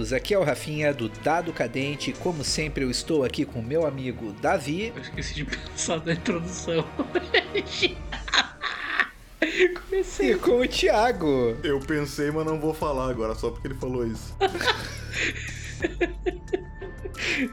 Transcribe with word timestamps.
todos, 0.00 0.12
aqui 0.12 0.34
é 0.34 0.38
o 0.38 0.42
Rafinha 0.42 0.92
do 0.94 1.08
Dado 1.08 1.52
Cadente. 1.52 2.12
Como 2.12 2.42
sempre, 2.42 2.84
eu 2.84 2.90
estou 2.90 3.22
aqui 3.22 3.44
com 3.44 3.60
meu 3.60 3.86
amigo 3.86 4.32
Davi. 4.40 4.92
Eu 4.94 5.02
esqueci 5.02 5.34
de 5.34 5.44
pensar 5.44 6.04
na 6.04 6.12
introdução. 6.14 6.84
Comecei. 9.90 10.32
E 10.32 10.36
com 10.36 10.60
o 10.60 10.68
Thiago. 10.68 11.56
Eu 11.62 11.80
pensei, 11.80 12.30
mas 12.30 12.46
não 12.46 12.58
vou 12.58 12.72
falar 12.72 13.10
agora, 13.10 13.34
só 13.34 13.50
porque 13.50 13.68
ele 13.68 13.74
falou 13.74 14.06
isso. 14.06 14.34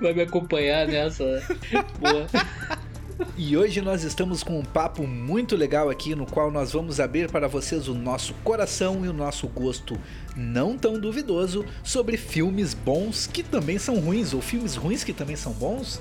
Vai 0.02 0.14
me 0.14 0.22
acompanhar 0.22 0.88
nessa. 0.88 1.24
Boa. 2.00 2.28
E 3.36 3.58
hoje 3.58 3.82
nós 3.82 4.04
estamos 4.04 4.44
com 4.44 4.60
um 4.60 4.64
papo 4.64 5.08
muito 5.08 5.56
legal 5.56 5.90
aqui 5.90 6.14
no 6.14 6.26
qual 6.26 6.52
nós 6.52 6.74
vamos 6.74 7.00
abrir 7.00 7.32
para 7.32 7.48
vocês 7.48 7.88
o 7.88 7.96
nosso 7.96 8.34
coração 8.44 9.04
e 9.04 9.08
o 9.08 9.14
nosso 9.14 9.48
gosto 9.48 10.00
não 10.38 10.78
tão 10.78 11.00
duvidoso 11.00 11.66
sobre 11.84 12.16
filmes 12.16 12.74
bons 12.74 13.28
que 13.28 13.42
também 13.42 13.78
são 13.80 14.00
ruins 14.00 14.34
ou 14.34 14.42
filmes 14.42 14.76
ruins 14.76 15.04
que 15.04 15.14
também 15.14 15.36
são 15.36 15.52
bons. 15.54 16.00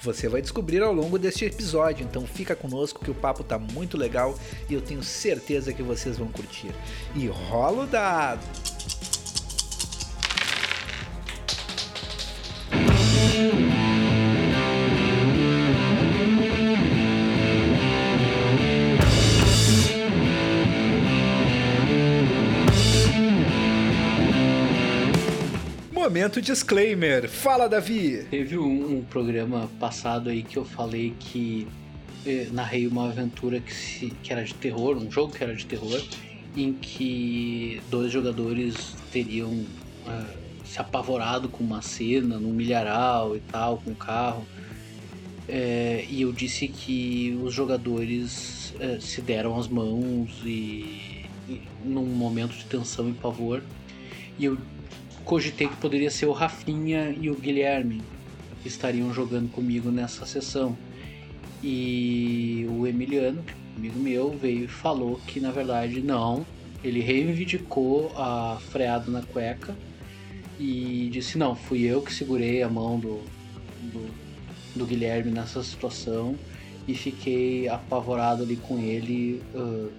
Você 0.00 0.28
vai 0.28 0.40
descobrir 0.40 0.82
ao 0.82 0.92
longo 0.92 1.18
deste 1.18 1.44
episódio, 1.44 2.04
então 2.04 2.26
fica 2.26 2.54
conosco 2.54 3.04
que 3.04 3.10
o 3.10 3.14
papo 3.14 3.42
tá 3.42 3.58
muito 3.58 3.96
legal 3.96 4.38
e 4.68 4.74
eu 4.74 4.80
tenho 4.80 5.02
certeza 5.02 5.72
que 5.72 5.82
vocês 5.82 6.16
vão 6.16 6.28
curtir. 6.28 6.72
E 7.16 7.26
rola 7.26 7.84
o 7.84 7.86
dado! 7.86 8.40
Momento 26.08 26.40
disclaimer. 26.40 27.28
Fala, 27.28 27.68
Davi. 27.68 28.24
Teve 28.30 28.56
um, 28.56 28.96
um, 28.96 29.02
programa 29.02 29.68
passado 29.78 30.30
aí 30.30 30.42
que 30.42 30.56
eu 30.56 30.64
falei 30.64 31.14
que 31.20 31.68
eh, 32.24 32.48
narrei 32.50 32.86
uma 32.86 33.10
aventura 33.10 33.60
que, 33.60 33.74
se, 33.74 34.10
que 34.22 34.32
era 34.32 34.42
de 34.42 34.54
terror, 34.54 34.96
um 34.96 35.10
jogo 35.10 35.34
que 35.34 35.44
era 35.44 35.54
de 35.54 35.66
terror, 35.66 36.02
em 36.56 36.72
que 36.72 37.82
dois 37.90 38.10
jogadores 38.10 38.96
teriam 39.12 39.50
uh, 39.50 39.66
se 40.64 40.80
apavorado 40.80 41.46
com 41.46 41.62
uma 41.62 41.82
cena 41.82 42.38
num 42.38 42.54
milharal 42.54 43.36
e 43.36 43.40
tal, 43.40 43.76
com 43.76 43.90
um 43.90 43.94
carro. 43.94 44.46
É, 45.46 46.06
e 46.08 46.22
eu 46.22 46.32
disse 46.32 46.68
que 46.68 47.38
os 47.42 47.52
jogadores 47.52 48.72
é, 48.80 48.98
se 48.98 49.20
deram 49.20 49.58
as 49.58 49.68
mãos 49.68 50.30
e, 50.42 51.26
e, 51.46 51.60
num 51.84 52.06
momento 52.06 52.56
de 52.56 52.64
tensão 52.64 53.10
e 53.10 53.12
pavor. 53.12 53.62
E 54.38 54.46
eu 54.46 54.56
cogitei 55.28 55.68
que 55.68 55.76
poderia 55.76 56.10
ser 56.10 56.24
o 56.24 56.32
Rafinha 56.32 57.14
e 57.20 57.28
o 57.28 57.34
Guilherme 57.34 58.02
que 58.62 58.68
estariam 58.68 59.12
jogando 59.12 59.52
comigo 59.52 59.90
nessa 59.90 60.24
sessão. 60.24 60.74
E 61.62 62.66
o 62.70 62.86
Emiliano, 62.86 63.44
amigo 63.76 63.98
meu, 63.98 64.30
veio 64.30 64.64
e 64.64 64.68
falou 64.68 65.20
que 65.26 65.38
na 65.38 65.50
verdade 65.50 66.00
não. 66.00 66.46
Ele 66.82 67.00
reivindicou 67.00 68.10
a 68.16 68.56
freada 68.70 69.10
na 69.10 69.20
cueca 69.20 69.76
e 70.58 71.10
disse: 71.12 71.36
Não, 71.36 71.54
fui 71.54 71.82
eu 71.82 72.00
que 72.00 72.12
segurei 72.12 72.62
a 72.62 72.68
mão 72.68 72.98
do, 72.98 73.20
do, 73.82 74.10
do 74.76 74.86
Guilherme 74.86 75.30
nessa 75.30 75.62
situação 75.62 76.36
e 76.86 76.94
fiquei 76.94 77.68
apavorado 77.68 78.44
ali 78.44 78.56
com 78.56 78.78
ele, 78.78 79.42
uh, 79.54 79.90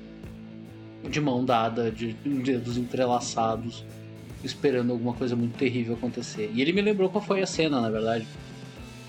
de 1.08 1.22
mão 1.22 1.46
dada, 1.46 1.92
de, 1.92 2.14
de 2.14 2.30
dedos 2.42 2.78
entrelaçados 2.78 3.86
esperando 4.44 4.92
alguma 4.92 5.14
coisa 5.14 5.36
muito 5.36 5.58
terrível 5.58 5.96
acontecer. 5.96 6.52
E 6.54 6.62
ele 6.62 6.72
me 6.72 6.82
lembrou 6.82 7.10
qual 7.10 7.24
foi 7.24 7.42
a 7.42 7.46
cena, 7.48 7.82
na 7.82 7.90
verdade. 7.90 8.28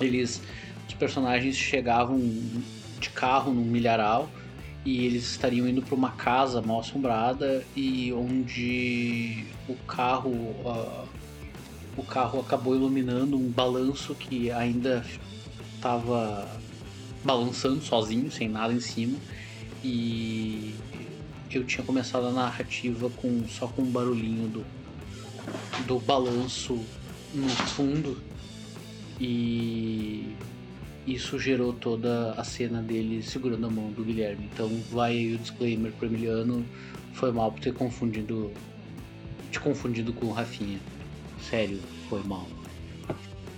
Eles, 0.00 0.42
os 0.88 0.94
personagens 0.94 1.56
chegavam 1.56 2.20
de 2.98 3.10
carro 3.10 3.52
num 3.52 3.64
milharal 3.64 4.28
e 4.84 5.04
eles 5.04 5.30
estariam 5.30 5.68
indo 5.68 5.82
para 5.82 5.94
uma 5.94 6.10
casa 6.12 6.62
mal 6.62 6.80
assombrada 6.80 7.64
e 7.76 8.12
onde 8.12 9.44
o 9.68 9.74
carro 9.86 10.30
uh, 10.30 11.08
o 11.96 12.02
carro 12.02 12.40
acabou 12.40 12.74
iluminando 12.74 13.36
um 13.36 13.48
balanço 13.48 14.14
que 14.14 14.50
ainda 14.50 15.04
estava 15.74 16.48
balançando 17.24 17.82
sozinho, 17.82 18.30
sem 18.30 18.48
nada 18.48 18.72
em 18.72 18.80
cima. 18.80 19.18
E 19.84 20.74
eu 21.50 21.64
tinha 21.64 21.84
começado 21.84 22.26
a 22.26 22.32
narrativa 22.32 23.10
com 23.10 23.46
só 23.48 23.66
com 23.66 23.82
um 23.82 23.90
barulhinho 23.90 24.48
do 24.48 24.64
do 25.86 25.98
balanço 25.98 26.78
no 27.34 27.48
fundo 27.48 28.16
e 29.20 30.34
isso 31.06 31.38
gerou 31.38 31.72
toda 31.72 32.32
a 32.32 32.44
cena 32.44 32.80
dele 32.80 33.22
segurando 33.22 33.66
a 33.66 33.70
mão 33.70 33.90
do 33.90 34.04
Guilherme. 34.04 34.48
Então 34.52 34.68
vai 34.90 35.12
aí 35.12 35.34
o 35.34 35.38
disclaimer 35.38 35.92
pro 35.92 36.06
Emiliano, 36.06 36.64
foi 37.14 37.32
mal 37.32 37.52
por 37.52 37.60
ter 37.60 37.74
confundido 37.74 38.50
te 39.50 39.58
confundido 39.58 40.12
com 40.12 40.26
o 40.26 40.32
Rafinha. 40.32 40.78
Sério, 41.48 41.80
foi 42.08 42.22
mal. 42.22 42.46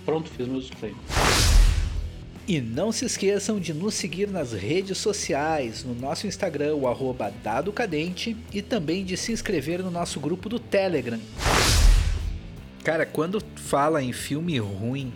Pronto, 0.05 0.29
fiz 0.29 0.47
meu 0.47 0.59
disclaimer. 0.59 0.99
E 2.45 2.59
não 2.59 2.91
se 2.91 3.05
esqueçam 3.05 3.57
de 3.57 3.73
nos 3.73 3.93
seguir 3.93 4.27
nas 4.27 4.51
redes 4.51 4.97
sociais, 4.97 5.83
no 5.83 5.93
nosso 5.93 6.27
Instagram, 6.27 6.75
o 6.75 6.87
arroba 6.89 7.31
Dado 7.41 7.71
Cadente, 7.71 8.35
e 8.51 8.61
também 8.61 9.05
de 9.05 9.15
se 9.15 9.31
inscrever 9.31 9.81
no 9.81 9.89
nosso 9.89 10.19
grupo 10.19 10.49
do 10.49 10.59
Telegram. 10.59 11.19
Cara, 12.83 13.05
quando 13.05 13.41
fala 13.55 14.03
em 14.03 14.11
filme 14.11 14.59
ruim 14.59 15.13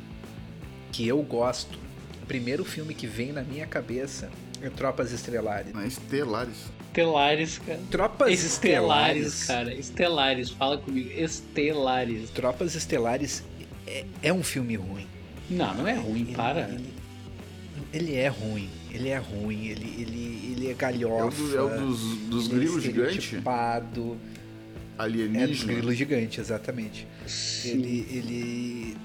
que 0.91 1.05
eu 1.05 1.21
gosto, 1.21 1.77
o 2.23 2.25
primeiro 2.25 2.63
filme 2.63 2.93
que 2.93 3.05
vem 3.05 3.33
na 3.33 3.41
minha 3.41 3.67
cabeça 3.67 4.29
é 4.61 4.69
Tropas 4.69 5.11
Estelares. 5.11 5.73
Não, 5.73 5.85
Estelares. 5.85 6.55
Estelares, 6.87 7.59
cara. 7.59 7.79
Tropas 7.91 8.31
Estelares, 8.41 8.47
Estelares, 8.47 9.43
cara. 9.43 9.73
Estelares, 9.73 10.49
fala 10.49 10.77
comigo. 10.77 11.09
Estelares. 11.11 12.29
Tropas 12.29 12.73
Estelares 12.73 13.43
é, 13.85 14.05
é 14.23 14.31
um 14.33 14.43
filme 14.43 14.77
ruim. 14.77 15.05
Não, 15.49 15.75
não 15.75 15.87
é 15.87 15.93
ruim, 15.93 16.21
ele, 16.21 16.35
para. 16.35 16.69
Ele, 16.69 16.93
ele, 17.93 18.15
é 18.15 18.27
ruim. 18.29 18.69
Ele 18.91 19.09
é 19.09 19.17
ruim. 19.17 19.65
Ele, 19.67 19.95
ele, 20.01 20.53
ele 20.53 20.71
é 20.71 20.73
galhofa. 20.73 21.41
É 21.41 21.43
o, 21.43 21.47
do, 21.47 21.57
é 21.57 21.61
o 21.61 21.79
dos, 21.85 21.99
dos 22.29 22.47
grilos 22.47 22.77
é 22.77 22.87
gigantes? 22.87 23.43
Alienígena. 24.97 25.43
É 25.43 25.47
dos 25.47 25.63
grilos 25.63 25.95
gigantes, 25.95 26.39
exatamente. 26.39 27.07
Ele, 27.65 28.07
ele 28.09 28.97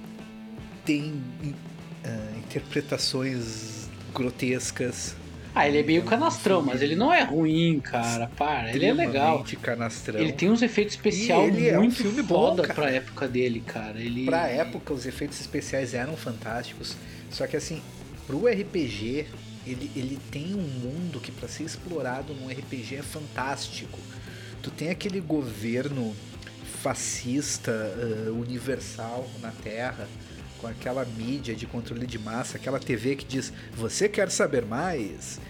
tem 0.85 1.13
uh, 1.13 2.39
interpretações 2.39 3.89
grotescas. 4.15 5.17
Ah, 5.55 5.69
ele 5.69 5.79
é 5.79 5.83
meio 5.83 6.03
canastrão, 6.03 6.63
mas 6.63 6.81
ele 6.81 6.97
não 6.97 7.13
é 7.13 7.23
ruim, 7.23 7.79
cara. 7.81 8.27
Para, 8.39 8.75
ele 8.75 8.87
é 8.87 8.93
legal. 8.93 9.45
canastrão. 9.61 10.19
Ele 10.19 10.33
tem 10.33 10.51
uns 10.51 10.63
efeitos 10.63 10.95
especiais 10.95 11.53
muito 11.53 11.69
é 11.69 11.79
um 11.79 11.91
filme 11.91 12.23
foda 12.23 12.63
bom, 12.63 12.75
pra 12.75 12.91
época 12.91 13.29
dele, 13.29 13.61
cara. 13.61 14.01
Ele... 14.01 14.25
Pra 14.25 14.49
época, 14.49 14.95
os 14.95 15.05
efeitos 15.05 15.39
especiais 15.39 15.93
eram 15.93 16.17
fantásticos. 16.17 16.97
Só 17.29 17.47
que 17.47 17.55
assim, 17.55 17.83
pro 18.27 18.47
RPG, 18.47 19.27
ele, 19.67 19.91
ele 19.95 20.19
tem 20.31 20.55
um 20.55 20.63
mundo 20.63 21.21
que 21.21 21.31
para 21.31 21.47
ser 21.49 21.65
explorado 21.65 22.33
num 22.33 22.49
RPG 22.49 22.97
é 22.97 23.03
fantástico. 23.03 23.99
Tu 24.63 24.71
tem 24.71 24.91
aquele 24.91 25.21
governo 25.21 26.15
fascista 26.83 27.73
uh, 27.73 28.33
universal 28.33 29.29
na 29.41 29.51
Terra, 29.51 30.09
com 30.59 30.69
aquela 30.69 31.05
mídia 31.05 31.55
de 31.55 31.67
controle 31.67 32.07
de 32.07 32.19
massa, 32.19 32.57
aquela 32.57 32.79
TV 32.79 33.17
que 33.17 33.25
diz: 33.25 33.53
Você 33.75 34.09
quer 34.09 34.31
saber 34.31 34.65
mais? 34.65 35.41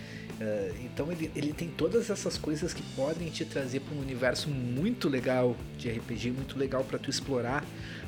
Uh, 0.40 0.74
então 0.82 1.12
ele, 1.12 1.30
ele 1.36 1.52
tem 1.52 1.68
todas 1.68 2.08
essas 2.08 2.38
coisas 2.38 2.72
que 2.72 2.82
podem 2.96 3.28
te 3.28 3.44
trazer 3.44 3.80
para 3.80 3.94
um 3.94 4.00
universo 4.00 4.48
muito 4.48 5.10
legal 5.10 5.54
de 5.78 5.90
RPG, 5.90 6.30
muito 6.30 6.58
legal 6.58 6.82
para 6.82 6.98
tu 6.98 7.10
explorar 7.10 7.64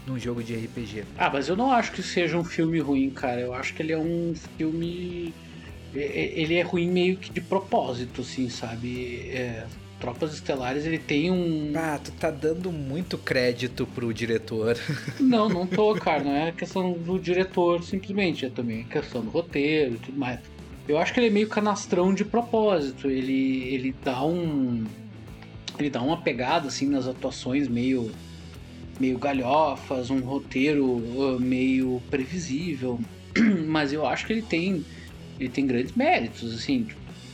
num 0.07 0.19
jogo 0.19 0.43
de 0.43 0.55
RPG. 0.55 1.05
Ah, 1.19 1.31
mas 1.31 1.49
eu 1.49 1.57
não 1.57 1.71
acho 1.71 1.93
que 1.93 2.03
seja 2.03 2.39
um 2.39 2.45
filme 2.45 2.81
ruim, 2.81 3.11
cara. 3.11 3.43
Eu 3.43 3.53
acho 3.53 3.75
que 3.75 3.83
ele 3.83 3.93
é 3.93 3.99
um 3.99 4.35
filme. 4.57 5.35
Ele 5.95 6.55
é 6.55 6.63
ruim 6.63 6.91
meio 6.91 7.17
que 7.17 7.31
de 7.31 7.41
propósito, 7.41 8.23
assim, 8.23 8.49
sabe? 8.49 9.31
É 9.31 9.65
Tropas 10.05 10.35
Estelares 10.35 10.85
ele 10.85 10.99
tem 10.99 11.31
um. 11.31 11.73
Ah, 11.75 11.99
tu 11.99 12.13
tá 12.13 12.31
dando 12.31 12.71
muito 12.71 13.17
crédito 13.17 13.87
pro 13.87 14.13
diretor. 14.13 14.77
Não, 15.19 15.49
não 15.49 15.67
tô, 15.67 15.95
cara. 15.95 16.23
Não 16.23 16.37
é 16.37 16.53
questão 16.53 16.93
do 16.93 17.19
diretor 17.19 17.83
simplesmente, 17.83 18.45
é 18.45 18.51
também 18.51 18.85
questão 18.85 19.23
do 19.23 19.31
roteiro 19.31 19.95
e 19.95 19.99
tudo 19.99 20.19
mais. 20.19 20.41
Eu 20.87 20.99
acho 20.99 21.15
que 21.15 21.21
ele 21.21 21.29
é 21.29 21.31
meio 21.31 21.49
canastrão 21.49 22.13
de 22.13 22.23
propósito. 22.23 23.09
Ele, 23.09 23.63
ele 23.73 23.95
dá 24.05 24.23
um. 24.23 24.85
Ele 25.79 25.89
dá 25.89 26.03
uma 26.03 26.19
pegada 26.19 26.69
assim 26.69 26.87
nas 26.87 27.07
atuações 27.07 27.67
meio. 27.67 28.13
meio 29.01 29.19
galhofas, 29.19 30.11
um 30.11 30.21
roteiro 30.21 30.85
uh, 30.85 31.41
meio 31.41 32.03
previsível. 32.11 33.01
Mas 33.67 33.91
eu 33.91 34.07
acho 34.07 34.27
que 34.27 34.35
ele 34.35 34.43
tem. 34.43 34.85
Ele 35.41 35.49
tem 35.49 35.67
grandes 35.67 35.97
méritos, 35.97 36.53
assim. 36.55 36.89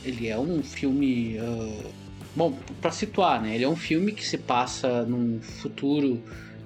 Ele 0.05 0.29
é 0.29 0.39
um 0.39 0.63
filme. 0.63 1.37
Uh, 1.37 2.00
Bom, 2.33 2.57
para 2.79 2.91
situar, 2.91 3.41
né? 3.41 3.55
Ele 3.55 3.65
é 3.65 3.67
um 3.67 3.75
filme 3.75 4.13
que 4.13 4.25
se 4.25 4.37
passa 4.37 5.03
num 5.03 5.41
futuro 5.41 6.13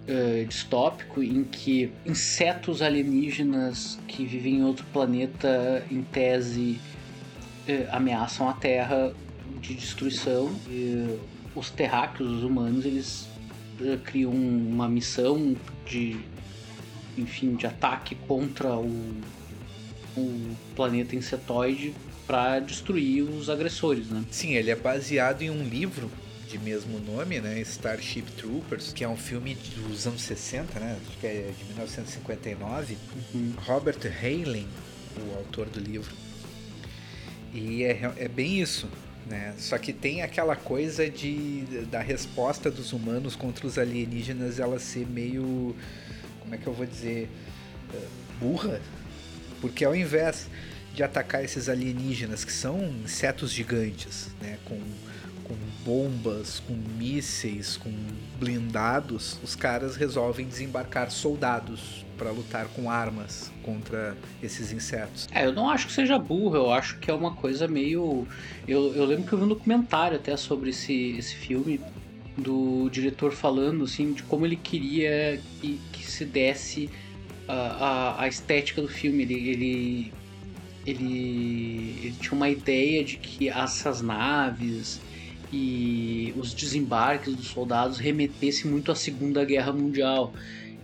uh, 0.07 0.45
distópico 0.45 1.23
em 1.23 1.43
que 1.43 1.91
insetos 2.05 2.83
alienígenas 2.83 3.97
que 4.07 4.25
vivem 4.25 4.57
em 4.57 4.63
outro 4.63 4.85
planeta, 4.93 5.83
em 5.89 6.03
tese, 6.03 6.79
uh, 7.67 7.87
ameaçam 7.91 8.47
a 8.47 8.53
Terra 8.53 9.11
de 9.59 9.73
destruição. 9.73 10.53
E 10.69 11.17
os 11.55 11.71
terráqueos, 11.71 12.29
os 12.29 12.43
humanos, 12.43 12.85
eles 12.85 13.27
uh, 13.79 13.97
criam 14.03 14.33
uma 14.33 14.87
missão 14.87 15.55
de, 15.83 16.15
enfim, 17.17 17.55
de 17.55 17.65
ataque 17.65 18.13
contra 18.27 18.75
o, 18.75 19.15
o 20.15 20.55
planeta 20.75 21.15
insetoide 21.15 21.91
para 22.27 22.59
destruir 22.59 23.23
os 23.23 23.49
agressores, 23.49 24.07
né? 24.07 24.23
Sim, 24.31 24.53
ele 24.53 24.71
é 24.71 24.75
baseado 24.75 25.41
em 25.41 25.49
um 25.49 25.63
livro 25.63 26.09
de 26.47 26.57
mesmo 26.57 26.99
nome, 26.99 27.39
né? 27.39 27.59
Starship 27.61 28.23
Troopers, 28.37 28.93
que 28.93 29.03
é 29.03 29.07
um 29.07 29.17
filme 29.17 29.55
dos 29.55 30.07
anos 30.07 30.21
60, 30.21 30.79
né? 30.79 30.97
Acho 31.07 31.17
que 31.17 31.27
é 31.27 31.51
de 31.57 31.65
1959. 31.65 32.97
Uhum. 33.33 33.53
Robert 33.57 33.99
Heinlein, 34.23 34.67
o 35.17 35.37
autor 35.37 35.67
do 35.67 35.79
livro. 35.79 36.13
E 37.53 37.83
é, 37.83 38.11
é 38.17 38.27
bem 38.27 38.61
isso, 38.61 38.87
né? 39.27 39.53
Só 39.57 39.77
que 39.77 39.93
tem 39.93 40.21
aquela 40.21 40.55
coisa 40.55 41.09
de 41.09 41.61
da 41.89 42.01
resposta 42.01 42.69
dos 42.69 42.93
humanos 42.93 43.35
contra 43.35 43.65
os 43.65 43.77
alienígenas 43.77 44.59
ela 44.59 44.79
ser 44.79 45.07
meio, 45.07 45.75
como 46.39 46.53
é 46.53 46.57
que 46.57 46.67
eu 46.67 46.73
vou 46.73 46.85
dizer, 46.85 47.29
eh, 47.93 48.07
burra, 48.39 48.81
porque 49.61 49.85
ao 49.85 49.95
invés 49.95 50.47
de 50.95 51.03
atacar 51.03 51.43
esses 51.43 51.69
alienígenas 51.69 52.45
que 52.45 52.51
são 52.51 52.81
insetos 53.03 53.51
gigantes, 53.51 54.29
né, 54.41 54.57
com 54.65 54.79
com 55.45 55.55
bombas, 55.83 56.59
com 56.59 56.73
mísseis, 56.97 57.77
com 57.77 57.91
blindados, 58.39 59.39
os 59.43 59.55
caras 59.55 59.95
resolvem 59.95 60.47
desembarcar 60.47 61.11
soldados 61.11 62.03
para 62.17 62.31
lutar 62.31 62.67
com 62.69 62.89
armas 62.89 63.51
contra 63.63 64.17
esses 64.41 64.71
insetos. 64.71 65.27
É, 65.31 65.45
eu 65.45 65.53
não 65.53 65.69
acho 65.69 65.87
que 65.87 65.93
seja 65.93 66.17
burro, 66.17 66.55
eu 66.55 66.71
acho 66.71 66.97
que 66.97 67.11
é 67.11 67.13
uma 67.13 67.35
coisa 67.35 67.67
meio. 67.67 68.27
Eu, 68.67 68.95
eu 68.95 69.05
lembro 69.05 69.25
que 69.25 69.33
eu 69.33 69.37
vi 69.37 69.45
um 69.45 69.49
documentário 69.49 70.17
até 70.17 70.35
sobre 70.35 70.71
esse, 70.71 71.15
esse 71.17 71.35
filme 71.35 71.79
do 72.37 72.89
diretor 72.89 73.31
falando 73.31 73.83
assim 73.83 74.13
de 74.13 74.23
como 74.23 74.45
ele 74.45 74.57
queria 74.57 75.39
que, 75.61 75.79
que 75.93 76.05
se 76.05 76.25
desse 76.25 76.89
a, 77.47 77.53
a, 77.53 78.23
a 78.23 78.27
estética 78.27 78.81
do 78.81 78.87
filme. 78.87 79.23
Ele, 79.23 79.49
ele, 79.49 80.13
ele, 80.85 81.99
ele 82.03 82.15
tinha 82.19 82.33
uma 82.33 82.49
ideia 82.49 83.03
de 83.03 83.17
que 83.17 83.49
essas 83.49 84.01
naves 84.01 85.01
e 85.51 86.33
os 86.37 86.53
desembarques 86.53 87.35
dos 87.35 87.47
soldados 87.47 87.97
remetessem 87.97 88.69
muito 88.69 88.91
à 88.91 88.95
Segunda 88.95 89.43
Guerra 89.45 89.71
Mundial. 89.71 90.33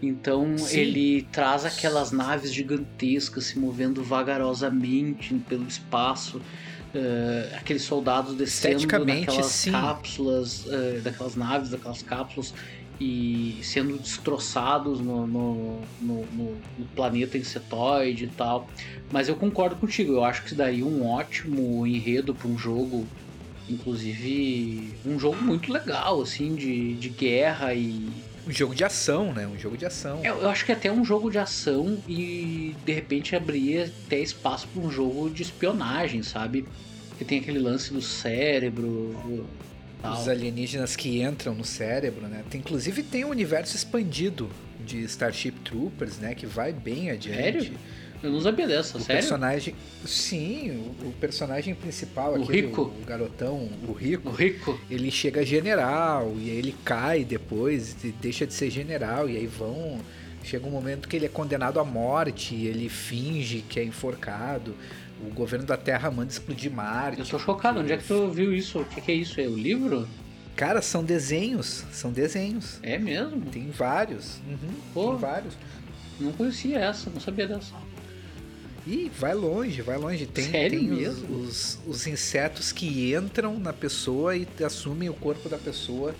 Então 0.01 0.57
Sim. 0.57 0.79
ele 0.79 1.27
traz 1.31 1.65
aquelas 1.65 2.11
naves 2.11 2.51
gigantescas 2.51 3.45
se 3.45 3.59
movendo 3.59 4.03
vagarosamente 4.03 5.33
pelo 5.47 5.67
espaço, 5.67 6.37
uh, 6.37 7.55
aqueles 7.55 7.83
soldados 7.83 8.35
descendo 8.35 8.87
naquelas 9.05 9.45
sim. 9.45 9.71
cápsulas, 9.71 10.65
uh, 10.65 11.01
daquelas 11.03 11.35
naves, 11.35 11.69
daquelas 11.69 12.01
cápsulas 12.01 12.53
e 12.99 13.59
sendo 13.63 13.97
destroçados 13.97 14.99
no, 14.99 15.25
no, 15.25 15.81
no, 15.99 16.25
no, 16.25 16.85
planeta 16.95 17.37
insetoide 17.37 18.25
e 18.25 18.27
tal. 18.27 18.69
Mas 19.11 19.27
eu 19.27 19.35
concordo 19.35 19.75
contigo, 19.75 20.13
eu 20.13 20.23
acho 20.23 20.43
que 20.43 20.53
daria 20.53 20.85
um 20.85 21.07
ótimo 21.07 21.85
enredo 21.87 22.33
para 22.35 22.47
um 22.47 22.57
jogo 22.57 23.07
Inclusive, 23.71 24.93
um 25.05 25.17
jogo 25.17 25.41
muito 25.41 25.71
legal, 25.71 26.21
assim, 26.21 26.55
de, 26.55 26.93
de 26.95 27.09
guerra 27.09 27.73
e. 27.73 28.09
Um 28.45 28.51
jogo 28.51 28.75
de 28.75 28.83
ação, 28.83 29.33
né? 29.33 29.47
Um 29.47 29.57
jogo 29.57 29.77
de 29.77 29.85
ação. 29.85 30.19
Eu, 30.23 30.41
eu 30.41 30.49
acho 30.49 30.65
que 30.65 30.71
até 30.71 30.91
um 30.91 31.05
jogo 31.05 31.29
de 31.29 31.37
ação 31.37 31.97
e 32.07 32.75
de 32.83 32.91
repente 32.91 33.35
abrir 33.35 33.91
até 34.05 34.19
espaço 34.19 34.67
para 34.67 34.81
um 34.81 34.91
jogo 34.91 35.29
de 35.29 35.43
espionagem, 35.43 36.21
sabe? 36.23 36.65
Que 37.17 37.23
tem 37.23 37.39
aquele 37.39 37.59
lance 37.59 37.93
do 37.93 38.01
cérebro. 38.01 39.15
Tal. 40.01 40.19
Os 40.19 40.27
alienígenas 40.27 40.95
que 40.95 41.21
entram 41.21 41.53
no 41.53 41.63
cérebro, 41.63 42.27
né? 42.27 42.43
Tem, 42.49 42.59
inclusive 42.59 43.03
tem 43.03 43.23
um 43.23 43.29
universo 43.29 43.75
expandido 43.75 44.49
de 44.85 45.03
Starship 45.03 45.51
Troopers, 45.63 46.17
né? 46.17 46.33
Que 46.33 46.45
vai 46.45 46.73
bem 46.73 47.11
adiante. 47.11 47.65
Sério? 47.65 47.77
Eu 48.23 48.31
não 48.31 48.41
sabia 48.41 48.67
dessa, 48.67 48.97
o 48.97 49.01
sério? 49.01 49.21
personagem. 49.21 49.75
Sim, 50.05 50.71
o, 51.03 51.07
o 51.07 51.13
personagem 51.19 51.73
principal, 51.73 52.33
o 52.33 52.43
aquele, 52.43 52.67
rico. 52.67 52.81
O, 52.81 53.01
o, 53.01 53.05
garotão, 53.05 53.69
o 53.87 53.91
rico. 53.93 54.29
O 54.29 54.31
rico. 54.31 54.79
Ele 54.89 55.09
chega 55.09 55.43
general 55.43 56.33
e 56.37 56.51
aí 56.51 56.57
ele 56.57 56.75
cai 56.85 57.23
depois, 57.23 57.95
deixa 58.21 58.45
de 58.45 58.53
ser 58.53 58.69
general, 58.69 59.27
e 59.27 59.37
aí 59.37 59.47
vão. 59.47 59.99
Chega 60.43 60.65
um 60.65 60.71
momento 60.71 61.07
que 61.07 61.15
ele 61.15 61.27
é 61.27 61.29
condenado 61.29 61.79
à 61.79 61.83
morte, 61.83 62.55
ele 62.55 62.89
finge 62.89 63.61
que 63.61 63.79
é 63.79 63.83
enforcado. 63.83 64.75
O 65.27 65.33
governo 65.33 65.65
da 65.65 65.77
Terra 65.77 66.09
manda 66.09 66.31
explodir 66.31 66.71
Marte. 66.71 67.19
Eu 67.19 67.25
tô 67.25 67.37
chocado, 67.37 67.79
onde 67.79 67.93
é 67.93 67.97
que 67.97 68.03
tu 68.03 68.29
viu 68.29 68.53
isso? 68.53 68.79
O 68.79 68.85
que, 68.85 69.01
que 69.01 69.11
é 69.11 69.15
isso? 69.15 69.39
É 69.39 69.47
o 69.47 69.55
livro? 69.55 70.07
Cara, 70.55 70.81
são 70.81 71.03
desenhos. 71.03 71.85
São 71.91 72.11
desenhos. 72.11 72.79
É 72.83 72.97
mesmo? 72.97 73.41
Tem 73.51 73.69
vários. 73.69 74.37
Uhum, 74.47 74.73
Pô, 74.93 75.09
tem 75.11 75.17
vários. 75.19 75.53
Não 76.19 76.31
conhecia 76.33 76.79
essa, 76.79 77.09
não 77.09 77.19
sabia 77.19 77.47
dessa. 77.47 77.73
E 78.85 79.11
vai 79.17 79.33
longe, 79.33 79.81
vai 79.81 79.97
longe. 79.97 80.25
Tem, 80.25 80.45
Sério 80.45 80.79
tem 80.79 80.87
mesmo? 80.87 81.35
Os, 81.37 81.79
os, 81.85 81.87
os, 81.87 82.07
insetos 82.07 82.71
que 82.71 83.13
entram 83.13 83.59
na 83.59 83.73
pessoa 83.73 84.35
e 84.35 84.47
assumem 84.65 85.09
o 85.09 85.13
corpo 85.13 85.47
da 85.47 85.57
pessoa. 85.57 86.15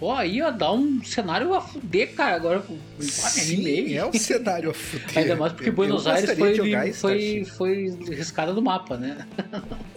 Pô, 0.00 0.12
aí 0.12 0.40
ó, 0.40 0.50
dá 0.50 0.72
um 0.72 1.04
cenário 1.04 1.52
a 1.52 1.60
fuder, 1.60 2.14
cara. 2.14 2.34
Agora 2.34 2.64
Sim, 2.98 3.94
é 3.94 4.06
um 4.06 4.12
cenário 4.14 4.70
a 4.70 4.74
fuder. 4.74 5.18
Ainda 5.18 5.36
mais 5.36 5.52
porque 5.52 5.70
Buenos 5.70 6.06
Aires 6.06 6.30
foi, 6.98 7.44
foi, 7.44 7.44
foi 8.06 8.14
riscada 8.14 8.54
do 8.54 8.62
mapa, 8.62 8.96
né? 8.96 9.28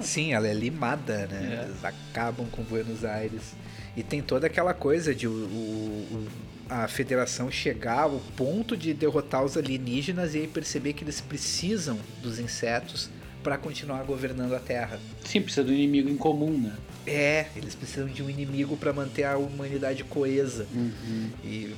Sim, 0.02 0.34
ela 0.34 0.46
é 0.46 0.54
limada, 0.54 1.26
né? 1.28 1.62
É. 1.62 1.66
Eles 1.70 1.86
acabam 1.86 2.46
com 2.52 2.62
Buenos 2.64 3.06
Aires. 3.06 3.56
E 3.96 4.04
tem 4.04 4.22
toda 4.22 4.48
aquela 4.48 4.74
coisa 4.74 5.16
de 5.16 5.26
o, 5.26 5.32
o, 5.32 6.28
a 6.70 6.86
federação 6.90 7.50
chegar 7.50 8.02
ao 8.02 8.20
ponto 8.36 8.76
de 8.76 8.94
derrotar 8.94 9.42
os 9.42 9.56
alienígenas 9.56 10.36
e 10.36 10.40
aí 10.40 10.48
perceber 10.48 10.92
que 10.92 11.06
eles 11.06 11.22
precisam 11.22 11.98
dos 12.22 12.40
insetos 12.40 13.10
para 13.42 13.58
continuar 13.58 14.04
governando 14.04 14.54
a 14.54 14.60
Terra. 14.60 15.00
Sim, 15.24 15.42
precisa 15.42 15.64
do 15.64 15.72
inimigo 15.72 16.10
em 16.10 16.18
comum, 16.18 16.58
né? 16.58 16.74
É, 17.06 17.48
eles 17.56 17.76
precisam 17.76 18.08
de 18.08 18.24
um 18.24 18.30
inimigo 18.30 18.78
para 18.78 18.94
manter 18.94 19.24
a 19.24 19.38
humanidade 19.38 20.04
coesa. 20.04 20.66
Uhum. 20.74 21.30
E 21.44 21.76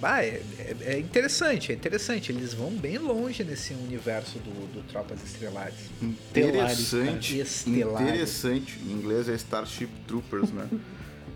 bah, 0.00 0.22
é, 0.22 0.42
é, 0.58 0.76
é, 0.80 0.98
interessante, 0.98 1.70
é 1.70 1.74
interessante. 1.74 2.32
Eles 2.32 2.54
vão 2.54 2.70
bem 2.70 2.98
longe 2.98 3.44
nesse 3.44 3.72
universo 3.74 4.38
do, 4.38 4.72
do 4.72 4.82
Tropas 4.88 5.22
Estrelares. 5.22 5.90
Interessante. 6.02 7.38
Estelares. 7.38 8.08
Interessante. 8.08 8.78
Em 8.84 8.92
inglês 8.92 9.28
é 9.28 9.34
Starship 9.34 9.90
Troopers, 10.06 10.50
né? 10.50 10.68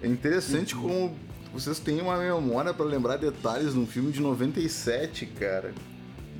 É 0.02 0.06
interessante 0.06 0.76
uhum. 0.76 0.82
como 0.82 1.16
vocês 1.54 1.78
têm 1.78 2.02
uma 2.02 2.18
memória 2.18 2.74
para 2.74 2.84
lembrar 2.84 3.16
detalhes 3.16 3.72
num 3.72 3.86
filme 3.86 4.12
de 4.12 4.20
97, 4.20 5.24
cara. 5.24 5.72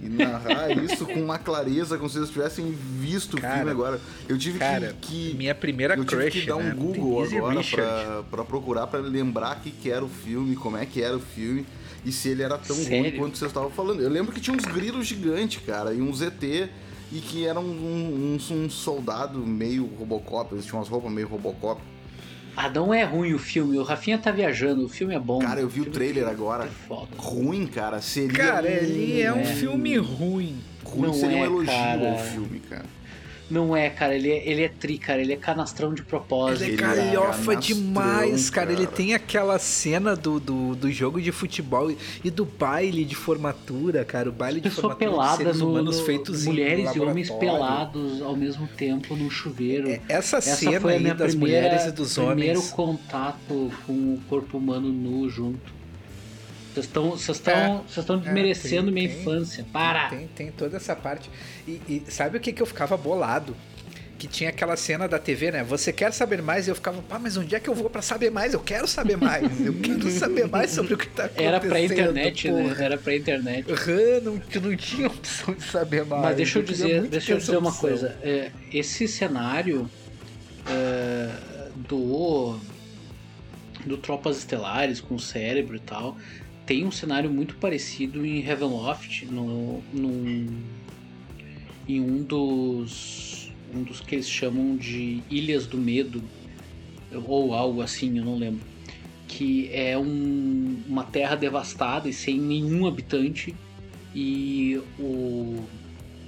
E 0.02 0.08
narrar 0.08 0.70
isso 0.82 1.04
com 1.06 1.20
uma 1.20 1.38
clareza, 1.38 1.96
como 1.96 2.08
se 2.08 2.18
vocês 2.18 2.30
tivessem 2.30 2.70
visto 3.00 3.36
cara, 3.36 3.54
o 3.54 3.56
filme 3.56 3.70
agora. 3.70 4.00
Eu 4.28 4.38
tive 4.38 4.58
cara, 4.58 4.94
que, 5.00 5.30
que. 5.30 5.36
Minha 5.36 5.54
primeira 5.54 5.94
eu 5.94 6.04
crush. 6.04 6.32
tive 6.32 6.40
que 6.42 6.46
dar 6.46 6.56
um 6.56 6.62
né? 6.62 6.74
Google 6.74 7.22
agora 7.22 7.62
pra, 7.64 8.22
pra, 8.30 8.44
procurar, 8.44 8.86
pra 8.86 9.00
lembrar 9.00 9.56
o 9.56 9.60
que, 9.60 9.70
que 9.70 9.90
era 9.90 10.04
o 10.04 10.08
filme, 10.08 10.56
como 10.56 10.76
é 10.76 10.86
que 10.86 11.02
era 11.02 11.16
o 11.16 11.20
filme 11.20 11.66
e 12.04 12.12
se 12.12 12.28
ele 12.28 12.42
era 12.42 12.56
tão 12.56 12.76
Sério? 12.76 13.02
ruim 13.02 13.18
quanto 13.18 13.36
vocês 13.36 13.50
estavam 13.50 13.70
falando. 13.70 14.00
Eu 14.00 14.08
lembro 14.08 14.32
que 14.32 14.40
tinha 14.40 14.56
uns 14.56 14.64
grilos 14.64 15.06
gigantes, 15.06 15.60
cara, 15.66 15.92
e 15.92 16.00
um 16.00 16.12
ZT 16.12 16.68
e 17.12 17.20
que 17.20 17.46
era 17.46 17.58
um, 17.58 17.64
um, 17.64 18.38
um, 18.50 18.54
um 18.54 18.70
soldado 18.70 19.38
meio 19.40 19.86
Robocop, 19.98 20.54
eles 20.54 20.64
tinham 20.64 20.78
umas 20.78 20.88
roupas 20.88 21.10
meio 21.10 21.28
Robocop. 21.28 21.80
Ah, 22.56 22.70
não 22.70 22.94
é 22.94 23.04
ruim 23.04 23.34
o 23.34 23.38
filme. 23.38 23.76
O 23.78 23.82
Rafinha 23.82 24.16
tá 24.16 24.30
viajando. 24.30 24.86
O 24.86 24.88
filme 24.88 25.14
é 25.14 25.18
bom. 25.18 25.40
Cara, 25.40 25.60
eu 25.60 25.68
vi 25.68 25.80
o, 25.80 25.84
o 25.84 25.90
trailer 25.90 26.26
agora. 26.26 26.64
É 26.64 26.96
ruim, 27.18 27.66
cara. 27.66 28.00
Seria. 28.00 28.32
Cara, 28.32 28.66
ele 28.66 29.20
é 29.20 29.30
um 29.30 29.40
é. 29.40 29.44
filme 29.44 29.96
ruim. 29.98 30.56
Ruim 30.82 31.06
não 31.06 31.12
seria 31.12 31.36
é, 31.36 31.40
um 31.42 31.44
elogio 31.44 31.66
cara. 31.66 32.12
ao 32.12 32.18
filme, 32.18 32.60
cara. 32.60 32.86
Não 33.48 33.76
é, 33.76 33.88
cara, 33.88 34.14
ele 34.14 34.30
é, 34.30 34.48
ele 34.48 34.62
é 34.62 34.68
tri, 34.68 34.98
cara, 34.98 35.20
ele 35.20 35.32
é 35.32 35.36
canastrão 35.36 35.94
de 35.94 36.02
propósito. 36.02 36.64
Ele 36.64 36.74
é 36.74 36.76
calhofa 36.76 37.52
é 37.52 37.56
demais, 37.56 38.50
cara. 38.50 38.66
cara. 38.66 38.78
Ele 38.78 38.86
tem 38.88 39.14
aquela 39.14 39.58
cena 39.58 40.16
do, 40.16 40.40
do, 40.40 40.74
do, 40.74 40.90
jogo 40.90 41.20
de 41.20 41.30
futebol 41.30 41.94
e 42.24 42.30
do 42.30 42.44
baile 42.44 43.04
de 43.04 43.14
formatura, 43.14 44.04
cara. 44.04 44.28
O 44.28 44.32
baile 44.32 44.60
de 44.60 44.68
formatura 44.70 45.10
pelada 45.10 45.36
de 45.36 45.44
seres 45.44 45.60
no, 45.60 45.70
humanos 45.70 45.98
no, 45.98 46.04
feitos 46.04 46.44
Mulheres 46.44 46.94
e 46.94 47.00
homens 47.00 47.30
pelados 47.30 48.20
ao 48.20 48.36
mesmo 48.36 48.66
tempo 48.66 49.14
no 49.14 49.30
chuveiro. 49.30 49.90
É, 49.90 50.00
essa, 50.08 50.38
essa 50.38 50.56
cena 50.56 50.80
foi 50.80 50.96
a 50.96 51.00
minha 51.00 51.14
das 51.14 51.34
primeira, 51.34 51.68
mulheres 51.68 51.86
e 51.86 51.92
dos 51.92 52.18
homens. 52.18 52.34
primeiro 52.34 52.62
contato 52.70 53.72
com 53.86 53.92
o 53.92 54.20
corpo 54.28 54.58
humano 54.58 54.88
nu 54.88 55.28
junto. 55.30 55.75
Vocês 56.76 56.86
estão 56.86 57.10
vocês 57.10 57.38
estão 57.38 57.54
é, 57.54 57.68
vocês 57.88 57.96
estão 57.98 58.18
desmerecendo 58.18 58.90
é, 58.90 58.92
tem, 58.92 58.92
minha 58.92 59.06
infância. 59.06 59.64
Para! 59.72 60.10
Tem, 60.10 60.26
tem 60.26 60.50
toda 60.50 60.76
essa 60.76 60.94
parte. 60.94 61.30
E, 61.66 61.80
e 61.88 62.02
sabe 62.10 62.36
o 62.36 62.40
que, 62.40 62.52
que 62.52 62.60
eu 62.60 62.66
ficava 62.66 62.96
bolado? 62.96 63.56
que 64.18 64.26
tinha 64.26 64.48
aquela 64.48 64.78
cena 64.78 65.06
da 65.06 65.18
TV, 65.18 65.50
né? 65.50 65.62
Você 65.62 65.92
quer 65.92 66.10
saber 66.10 66.40
mais? 66.40 66.66
E 66.66 66.70
eu 66.70 66.74
ficava, 66.74 67.02
pá, 67.02 67.18
mas 67.18 67.36
onde 67.36 67.54
é 67.54 67.60
que 67.60 67.68
eu 67.68 67.74
vou 67.74 67.90
para 67.90 68.00
saber 68.00 68.30
mais? 68.30 68.54
Eu 68.54 68.60
quero 68.60 68.86
saber 68.86 69.14
mais. 69.14 69.42
Eu 69.60 69.74
quero 69.74 70.10
saber 70.10 70.48
mais 70.48 70.70
sobre 70.70 70.94
o 70.94 70.96
que 70.96 71.06
tá 71.08 71.26
acontecendo. 71.28 71.46
Era 71.46 71.60
pra 71.60 71.80
internet, 71.80 72.50
né? 72.50 72.62
porra. 72.62 72.74
né? 72.74 72.84
Era 72.86 72.96
pra 72.96 73.14
internet. 73.14 73.70
Uhum, 73.70 74.20
não, 74.22 74.62
não 74.62 74.76
tinha 74.76 75.08
opção 75.08 75.52
de 75.52 75.64
saber 75.64 76.06
mais. 76.06 76.22
Mas 76.22 76.36
deixa 76.36 76.58
eu, 76.58 76.62
eu 76.62 76.66
dizer, 76.66 77.02
deixa 77.02 77.32
eu 77.32 77.36
dizer 77.36 77.58
uma 77.58 77.74
coisa. 77.74 78.16
É, 78.22 78.50
esse 78.72 79.06
cenário 79.06 79.86
é, 80.66 81.28
do 81.86 82.58
do 83.84 83.98
Tropas 83.98 84.38
Estelares 84.38 84.98
com 84.98 85.14
o 85.14 85.20
cérebro 85.20 85.76
e 85.76 85.80
tal 85.80 86.16
tem 86.66 86.84
um 86.84 86.90
cenário 86.90 87.30
muito 87.30 87.54
parecido 87.56 88.26
em 88.26 88.44
Heavenloft, 88.44 89.24
no, 89.26 89.80
em 91.88 92.00
um 92.00 92.22
dos, 92.22 93.52
um 93.72 93.84
dos 93.84 94.00
que 94.00 94.16
eles 94.16 94.28
chamam 94.28 94.76
de 94.76 95.22
Ilhas 95.30 95.66
do 95.66 95.78
Medo, 95.78 96.22
ou 97.24 97.54
algo 97.54 97.80
assim, 97.80 98.18
eu 98.18 98.24
não 98.24 98.36
lembro. 98.36 98.60
Que 99.28 99.70
é 99.72 99.96
um, 99.96 100.82
uma 100.88 101.04
terra 101.04 101.36
devastada 101.36 102.08
e 102.08 102.12
sem 102.12 102.38
nenhum 102.38 102.86
habitante, 102.86 103.54
e 104.12 104.80
o 104.98 105.62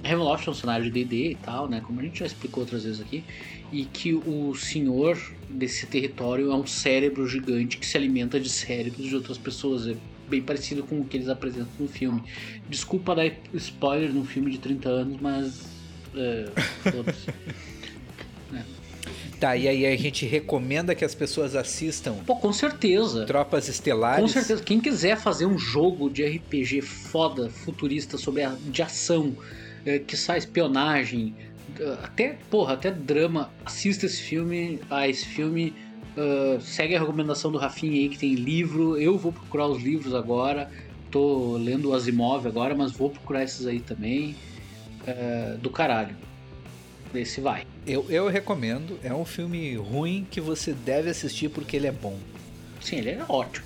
Heavenloft 0.03 0.47
é 0.47 0.51
um 0.51 0.53
cenário 0.53 0.85
de 0.85 0.91
D&D 0.91 1.31
e 1.31 1.35
tal, 1.35 1.67
né, 1.67 1.81
como 1.81 1.99
a 1.99 2.03
gente 2.03 2.19
já 2.19 2.25
explicou 2.25 2.63
outras 2.63 2.83
vezes 2.85 3.01
aqui, 3.01 3.23
e 3.71 3.83
que 3.85 4.13
o 4.13 4.55
senhor 4.55 5.19
desse 5.49 5.85
território 5.85 6.51
é 6.51 6.55
um 6.55 6.65
cérebro 6.65 7.27
gigante 7.27 7.77
que 7.77 7.85
se 7.85 7.97
alimenta 7.97 8.39
de 8.39 8.49
cérebros 8.49 9.07
de 9.07 9.15
outras 9.15 9.37
pessoas. 9.37 9.97
É 10.29 10.37
bem 10.37 10.41
parecido 10.43 10.83
com 10.83 10.99
o 10.99 11.05
que 11.05 11.17
eles 11.17 11.27
apresentam 11.27 11.71
no 11.79 11.87
filme. 11.87 12.23
Desculpa 12.69 13.15
dar 13.15 13.25
spoiler 13.55 14.13
num 14.13 14.23
filme 14.23 14.51
de 14.51 14.59
30 14.59 14.89
anos, 14.89 15.17
mas. 15.19 15.63
É, 16.15 16.49
é. 18.53 18.63
Tá, 19.39 19.57
e 19.57 19.67
aí 19.67 19.85
a 19.87 19.95
gente 19.97 20.25
recomenda 20.27 20.93
que 20.93 21.03
as 21.03 21.15
pessoas 21.15 21.55
assistam. 21.55 22.13
Pô, 22.27 22.35
com 22.35 22.53
certeza. 22.53 23.25
Tropas 23.25 23.67
Estelares. 23.67 24.21
Com 24.21 24.27
certeza. 24.27 24.61
Quem 24.61 24.79
quiser 24.79 25.17
fazer 25.17 25.47
um 25.47 25.57
jogo 25.57 26.09
de 26.09 26.23
RPG 26.23 26.81
foda, 26.81 27.49
futurista, 27.49 28.17
sobre 28.17 28.43
a, 28.43 28.55
de 28.65 28.83
ação, 28.83 29.35
é, 29.83 29.97
que 29.97 30.15
sai 30.15 30.37
espionagem, 30.37 31.33
até, 32.03 32.37
porra, 32.51 32.73
até 32.73 32.91
drama, 32.91 33.49
assista 33.65 34.05
esse 34.05 34.21
filme. 34.21 34.79
Ah, 34.91 35.07
esse 35.07 35.25
filme 35.25 35.73
Uh, 36.19 36.59
segue 36.59 36.97
a 36.97 36.99
recomendação 36.99 37.49
do 37.49 37.57
Rafinha 37.57 37.93
aí 37.93 38.09
que 38.09 38.17
tem 38.17 38.35
livro. 38.35 38.99
Eu 38.99 39.17
vou 39.17 39.31
procurar 39.31 39.67
os 39.67 39.81
livros 39.81 40.13
agora. 40.13 40.69
Tô 41.09 41.55
lendo 41.55 41.89
o 41.89 41.93
Asimov 41.93 42.45
agora, 42.45 42.75
mas 42.75 42.91
vou 42.91 43.09
procurar 43.09 43.43
esses 43.43 43.65
aí 43.65 43.79
também. 43.79 44.35
Uh, 45.07 45.57
do 45.59 45.69
caralho. 45.69 46.15
Esse 47.15 47.39
vai. 47.39 47.65
Eu, 47.87 48.05
eu 48.09 48.27
recomendo. 48.27 48.99
É 49.01 49.13
um 49.13 49.23
filme 49.23 49.75
ruim 49.75 50.27
que 50.29 50.41
você 50.41 50.73
deve 50.73 51.09
assistir 51.09 51.49
porque 51.49 51.77
ele 51.77 51.87
é 51.87 51.91
bom. 51.91 52.19
Sim, 52.81 52.97
ele 52.97 53.11
é 53.11 53.25
ótimo. 53.27 53.65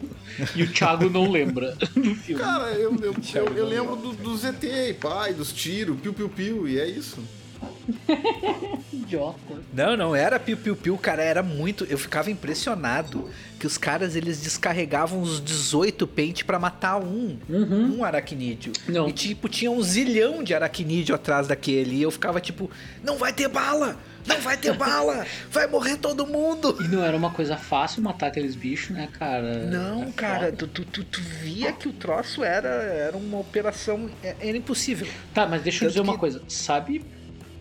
e 0.54 0.62
o 0.64 0.72
Thiago 0.72 1.08
não 1.08 1.30
lembra 1.30 1.74
do 1.96 2.14
filme. 2.14 2.42
Cara, 2.42 2.72
eu, 2.72 2.94
eu, 2.96 3.14
eu, 3.34 3.56
eu 3.56 3.66
lembro 3.66 3.96
do, 3.96 4.12
do 4.12 4.36
ZT, 4.36 4.98
pai, 5.00 5.32
dos 5.32 5.50
tiros, 5.50 5.98
piu-piu-piu, 5.98 6.68
e 6.68 6.78
é 6.78 6.86
isso. 6.86 7.18
Idiota. 8.92 9.36
Não, 9.72 9.96
não 9.96 10.16
era 10.16 10.38
piu-piu-piu, 10.38 10.96
cara, 10.98 11.22
era 11.22 11.42
muito. 11.42 11.84
Eu 11.84 11.98
ficava 11.98 12.30
impressionado 12.30 13.30
que 13.58 13.66
os 13.66 13.78
caras 13.78 14.16
eles 14.16 14.40
descarregavam 14.40 15.20
os 15.20 15.42
18 15.42 16.06
pente 16.06 16.44
para 16.44 16.58
matar 16.58 16.98
um, 16.98 17.38
uhum. 17.48 17.98
um 17.98 18.04
aracnídeo. 18.04 18.72
Não. 18.88 19.08
E 19.08 19.12
tipo, 19.12 19.48
tinha 19.48 19.70
um 19.70 19.82
zilhão 19.82 20.42
de 20.42 20.54
aracnídeo 20.54 21.14
atrás 21.14 21.48
daquele. 21.48 21.96
E 21.96 22.02
eu 22.02 22.10
ficava 22.10 22.40
tipo, 22.40 22.70
não 23.02 23.16
vai 23.16 23.32
ter 23.32 23.48
bala! 23.48 23.96
Não 24.26 24.40
vai 24.40 24.56
ter 24.56 24.72
bala! 24.72 25.24
Vai 25.52 25.68
morrer 25.68 25.98
todo 25.98 26.26
mundo! 26.26 26.76
E 26.80 26.88
não 26.88 27.04
era 27.04 27.16
uma 27.16 27.30
coisa 27.30 27.56
fácil 27.56 28.02
matar 28.02 28.26
aqueles 28.26 28.56
bichos, 28.56 28.90
né, 28.90 29.08
cara? 29.16 29.64
Não, 29.66 30.10
cara, 30.10 30.50
tu, 30.50 30.66
tu, 30.66 30.84
tu, 30.84 31.04
tu, 31.04 31.20
via 31.20 31.72
que 31.72 31.88
o 31.88 31.92
troço 31.92 32.42
era, 32.42 32.68
era 32.68 33.16
uma 33.16 33.38
operação. 33.38 34.10
É, 34.24 34.34
era 34.40 34.56
impossível. 34.56 35.06
Tá, 35.32 35.46
mas 35.46 35.62
deixa 35.62 35.78
Tanto 35.78 35.84
eu 35.84 35.90
dizer 35.90 36.02
que... 36.02 36.08
uma 36.08 36.18
coisa. 36.18 36.42
Sabe 36.48 37.04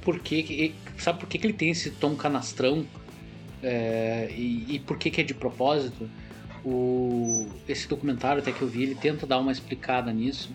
por 0.06 0.20
que. 0.20 0.74
Sabe 1.00 1.20
por 1.20 1.28
que, 1.28 1.40
que 1.40 1.48
ele 1.48 1.54
tem 1.54 1.72
esse 1.72 1.90
tom 1.90 2.16
canastrão? 2.16 2.86
É, 3.62 4.32
e, 4.32 4.76
e, 4.76 4.80
por 4.80 4.98
que, 4.98 5.10
que 5.10 5.20
é 5.20 5.24
de 5.24 5.34
propósito? 5.34 6.08
O, 6.64 7.48
esse 7.68 7.88
documentário 7.88 8.42
até 8.42 8.52
que 8.52 8.62
eu 8.62 8.68
vi, 8.68 8.84
ele 8.84 8.96
tenta 8.96 9.26
dar 9.28 9.40
uma 9.40 9.52
explicada 9.52 10.12
nisso 10.14 10.52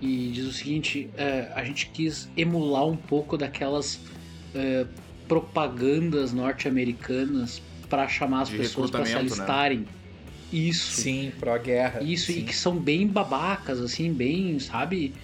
e 0.00 0.30
diz 0.32 0.46
o 0.46 0.52
seguinte: 0.52 1.10
é, 1.16 1.52
a 1.54 1.62
gente 1.62 1.90
quis 1.90 2.28
emular 2.36 2.86
um 2.86 2.96
pouco 2.96 3.36
daquelas 3.36 4.00
é, 4.54 4.86
propagandas 5.28 6.32
norte-americanas 6.32 7.60
para 7.88 8.08
chamar 8.08 8.42
as 8.42 8.48
de 8.48 8.56
pessoas 8.56 8.90
para 8.90 9.04
se 9.04 9.12
né? 9.12 9.18
alistarem. 9.20 9.78
Né? 9.80 9.86
Isso. 10.50 11.02
Sim, 11.02 11.30
pró-guerra. 11.38 12.02
Isso, 12.02 12.32
Sim. 12.32 12.38
e 12.38 12.42
que 12.42 12.56
são 12.56 12.76
bem 12.78 13.06
babacas, 13.06 13.80
assim, 13.80 14.12
bem, 14.12 14.58
sabe? 14.58 15.14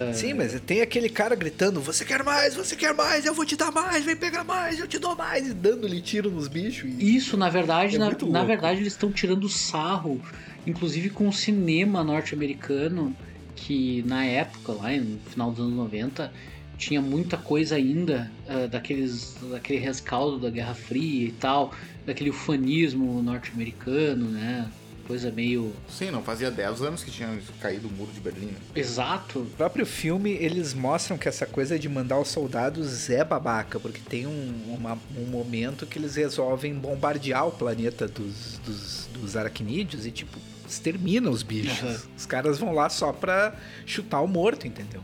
É. 0.00 0.12
Sim, 0.12 0.34
mas 0.34 0.58
tem 0.60 0.80
aquele 0.80 1.08
cara 1.08 1.34
gritando: 1.34 1.80
Você 1.80 2.04
quer 2.04 2.22
mais? 2.22 2.54
Você 2.54 2.76
quer 2.76 2.94
mais? 2.94 3.24
Eu 3.24 3.34
vou 3.34 3.44
te 3.44 3.56
dar 3.56 3.72
mais, 3.72 4.04
vem 4.04 4.16
pegar 4.16 4.44
mais, 4.44 4.78
eu 4.78 4.86
te 4.86 4.98
dou 4.98 5.16
mais, 5.16 5.48
e 5.48 5.54
dando-lhe 5.54 6.00
tiro 6.00 6.30
nos 6.30 6.46
bichos. 6.46 6.90
E... 6.98 7.16
Isso, 7.16 7.36
na 7.36 7.48
verdade, 7.48 7.96
é 7.96 7.98
na, 7.98 8.10
na, 8.10 8.44
verdade, 8.44 8.80
eles 8.80 8.92
estão 8.92 9.10
tirando 9.10 9.48
sarro, 9.48 10.20
inclusive 10.66 11.10
com 11.10 11.28
o 11.28 11.32
cinema 11.32 12.04
norte-americano, 12.04 13.14
que 13.56 14.02
na 14.06 14.24
época, 14.24 14.72
lá 14.72 14.90
no 14.92 15.18
final 15.30 15.50
dos 15.50 15.60
anos 15.60 15.74
90, 15.74 16.32
tinha 16.76 17.02
muita 17.02 17.36
coisa 17.36 17.74
ainda 17.74 18.30
uh, 18.48 18.68
daqueles, 18.68 19.36
daquele 19.50 19.80
rescaldo 19.80 20.38
da 20.38 20.48
Guerra 20.48 20.74
Fria 20.74 21.26
e 21.26 21.32
tal, 21.32 21.74
daquele 22.06 22.30
ufanismo 22.30 23.20
norte-americano, 23.20 24.26
né? 24.30 24.70
Coisa 25.08 25.30
meio. 25.30 25.72
Sim, 25.88 26.10
não 26.10 26.22
fazia 26.22 26.50
10 26.50 26.82
anos 26.82 27.02
que 27.02 27.10
tinha 27.10 27.36
caído 27.60 27.88
o 27.88 27.90
muro 27.90 28.12
de 28.12 28.20
Berlim. 28.20 28.48
Né? 28.48 28.58
Exato. 28.76 29.40
No 29.40 29.46
próprio 29.46 29.86
filme, 29.86 30.30
eles 30.32 30.74
mostram 30.74 31.16
que 31.16 31.26
essa 31.26 31.46
coisa 31.46 31.78
de 31.78 31.88
mandar 31.88 32.18
os 32.20 32.28
soldados 32.28 33.08
é 33.08 33.24
babaca, 33.24 33.80
porque 33.80 34.00
tem 34.06 34.26
um, 34.26 34.76
uma, 34.78 34.98
um 35.16 35.24
momento 35.24 35.86
que 35.86 35.98
eles 35.98 36.16
resolvem 36.16 36.74
bombardear 36.74 37.46
o 37.46 37.50
planeta 37.50 38.06
dos, 38.06 38.58
dos, 38.58 39.08
dos 39.14 39.36
aracnídeos 39.36 40.04
e, 40.04 40.10
tipo, 40.10 40.38
exterminam 40.68 41.32
os 41.32 41.42
bichos. 41.42 41.80
Uhum. 41.82 42.10
Os 42.16 42.26
caras 42.26 42.58
vão 42.58 42.72
lá 42.74 42.90
só 42.90 43.10
pra 43.10 43.54
chutar 43.86 44.20
o 44.20 44.28
morto, 44.28 44.66
entendeu? 44.66 45.02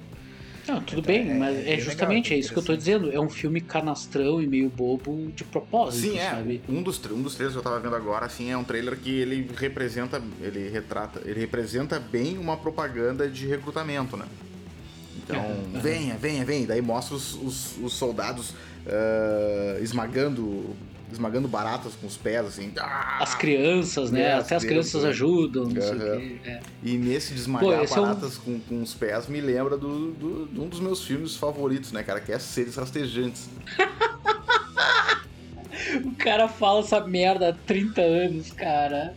Não, 0.66 0.80
tudo 0.80 1.00
então, 1.00 1.14
bem, 1.14 1.30
é, 1.30 1.35
mas 1.35 1.66
é, 1.66 1.78
justamente 1.78 2.30
legal, 2.30 2.37
é 2.37 2.40
isso 2.40 2.52
que 2.52 2.59
eu 2.59 2.62
tô 2.62 2.76
dizendo. 2.76 3.12
É 3.12 3.21
um 3.21 3.28
filme 3.28 3.61
canastrão 3.61 4.40
e 4.40 4.47
meio 4.47 4.68
bobo 4.71 5.30
de 5.35 5.44
propósito, 5.44 6.12
Sim, 6.12 6.18
é. 6.18 6.30
Sabe? 6.30 6.62
Um 6.68 6.83
dos, 6.83 6.99
um 7.06 7.23
dos 7.23 7.35
trailers 7.35 7.54
que 7.54 7.59
eu 7.59 7.62
tava 7.62 7.80
vendo 7.80 7.94
agora, 7.94 8.26
assim, 8.26 8.50
é 8.50 8.56
um 8.56 8.64
trailer 8.64 8.97
que 8.97 9.11
ele 9.11 9.50
representa, 9.56 10.23
ele 10.40 10.68
retrata, 10.68 11.21
ele 11.25 11.40
representa 11.40 12.00
bem 12.00 12.38
uma 12.38 12.56
propaganda 12.56 13.28
de 13.28 13.47
recrutamento, 13.47 14.16
né? 14.16 14.25
Então, 15.23 15.40
uhum. 15.40 15.80
venha, 15.80 16.16
venha, 16.16 16.44
venha. 16.44 16.66
Daí 16.66 16.83
mostra 16.83 17.14
os, 17.14 17.35
os, 17.35 17.78
os 17.83 17.92
soldados 17.94 18.50
uh, 18.50 19.83
esmagando 19.83 20.75
esmagando 21.14 21.49
baratas 21.49 21.94
com 21.94 22.06
os 22.06 22.16
pés, 22.16 22.47
assim. 22.47 22.73
As 22.76 23.35
crianças, 23.35 24.11
né? 24.11 24.23
É, 24.23 24.33
Até 24.35 24.56
as 24.56 24.64
crianças, 24.64 24.92
crianças 24.92 25.04
ajudam, 25.04 25.64
não 25.64 25.80
sei 25.80 25.94
o 25.94 25.99
quê. 25.99 26.40
É. 26.44 26.61
E 26.83 26.97
nesse 26.97 27.35
de 27.35 27.40
esmagar 27.40 27.87
Pô, 27.87 27.94
baratas 27.94 28.37
é 28.37 28.50
um... 28.50 28.59
com, 28.59 28.61
com 28.61 28.83
os 28.83 28.94
pés 28.94 29.28
me 29.28 29.40
lembra 29.40 29.76
do, 29.76 30.12
do, 30.12 30.47
de 30.47 30.61
um 30.61 30.68
dos 30.68 30.80
meus 30.80 31.04
filmes 31.04 31.37
favoritos, 31.37 31.92
né, 31.92 32.02
cara? 32.02 32.21
Que 32.21 32.33
é 32.33 32.38
Seres 32.38 32.76
Rastejantes. 32.76 33.49
o 36.04 36.14
cara 36.16 36.49
fala 36.49 36.80
essa 36.80 37.00
merda 37.00 37.50
há 37.50 37.52
30 37.52 38.00
anos, 38.00 38.50
cara. 38.52 39.14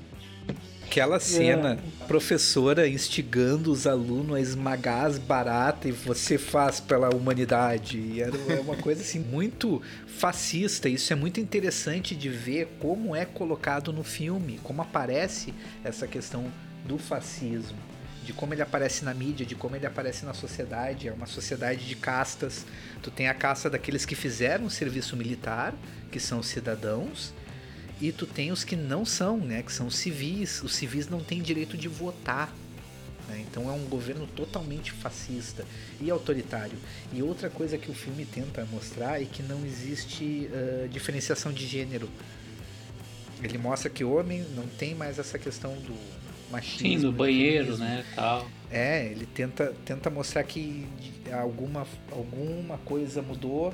Aquela 0.98 1.20
cena, 1.20 1.74
é. 1.74 2.08
professora 2.08 2.88
instigando 2.88 3.72
os 3.72 3.86
alunos 3.86 4.36
a 4.36 4.42
esmagar 4.42 5.06
as 5.06 5.20
baratas 5.20 5.92
e 5.92 5.92
você 5.92 6.40
faz 6.40 6.80
pela 6.80 7.16
humanidade. 7.16 8.00
E 8.00 8.20
era 8.20 8.36
uma 8.62 8.76
coisa 8.76 9.02
assim 9.02 9.20
muito 9.20 9.80
fascista. 10.08 10.90
Isso 10.90 11.14
é 11.14 11.16
muito 11.16 11.40
interessante 11.40 12.16
de 12.16 12.30
ver 12.30 12.78
como 12.80 13.16
é 13.16 13.26
colocado 13.26 13.94
no 13.94 14.04
filme, 14.04 14.60
como 14.64 14.82
aparece 14.82 15.54
essa 15.84 16.08
questão 16.08 16.52
do 16.84 16.98
fascismo, 16.98 17.78
de 18.24 18.34
como 18.34 18.56
ele 18.56 18.64
aparece 18.64 19.06
na 19.06 19.14
mídia, 19.14 19.46
de 19.46 19.54
como 19.54 19.76
ele 19.76 19.86
aparece 19.86 20.26
na 20.26 20.34
sociedade. 20.34 21.08
É 21.08 21.14
uma 21.14 21.28
sociedade 21.28 21.86
de 21.86 21.96
castas. 21.96 22.66
Tu 23.04 23.12
tem 23.12 23.28
a 23.28 23.36
casta 23.36 23.70
daqueles 23.70 24.04
que 24.04 24.16
fizeram 24.16 24.66
o 24.66 24.70
serviço 24.72 25.16
militar, 25.16 25.76
que 26.12 26.20
são 26.20 26.42
cidadãos, 26.42 27.36
e 28.00 28.12
tu 28.12 28.26
tem 28.26 28.52
os 28.52 28.64
que 28.64 28.76
não 28.76 29.06
são, 29.06 29.38
né, 29.38 29.64
que 29.64 29.72
são 29.72 29.90
civis. 29.90 30.62
Os 30.62 30.76
civis 30.76 31.08
não 31.08 31.20
têm 31.20 31.42
direito 31.42 31.76
de 31.76 31.88
votar. 31.88 32.54
Né? 33.28 33.44
Então 33.50 33.70
é 33.70 33.74
um 33.74 33.86
governo 33.86 34.28
totalmente 34.28 34.92
fascista 34.92 35.66
e 36.00 36.10
autoritário. 36.10 36.78
E 37.12 37.22
outra 37.24 37.50
coisa 37.50 37.78
que 37.78 37.90
o 37.90 37.94
filme 37.94 38.26
tenta 38.26 38.66
mostrar 38.72 39.22
é 39.22 39.26
que 39.26 39.42
não 39.42 39.66
existe 39.66 40.50
uh, 40.52 40.88
diferenciação 40.90 41.52
de 41.52 41.66
gênero. 41.66 42.10
Ele 43.42 43.58
mostra 43.58 43.90
que 43.90 44.04
o 44.04 44.14
homem 44.14 44.46
não 44.56 44.66
tem 44.66 44.96
mais 44.96 45.20
essa 45.20 45.38
questão 45.38 45.74
do 45.76 45.96
machismo. 46.52 46.88
Sim, 46.88 46.98
no 46.98 47.12
banheiro, 47.12 47.78
né, 47.78 48.04
tal. 48.16 48.48
É, 48.72 49.06
ele 49.08 49.26
tenta, 49.26 49.74
tenta 49.86 50.10
mostrar 50.10 50.44
que 50.44 50.88
alguma, 51.32 51.86
alguma 52.12 52.78
coisa 52.80 53.22
mudou 53.22 53.74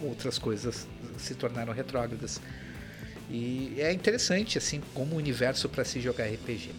outras 0.00 0.38
coisas 0.38 0.86
se 1.16 1.34
tornaram 1.34 1.72
retrógradas. 1.72 2.40
E 3.30 3.74
é 3.78 3.92
interessante, 3.92 4.56
assim, 4.58 4.80
como 4.94 5.16
universo 5.16 5.68
para 5.68 5.84
se 5.84 6.00
jogar 6.00 6.26
RPG. 6.26 6.70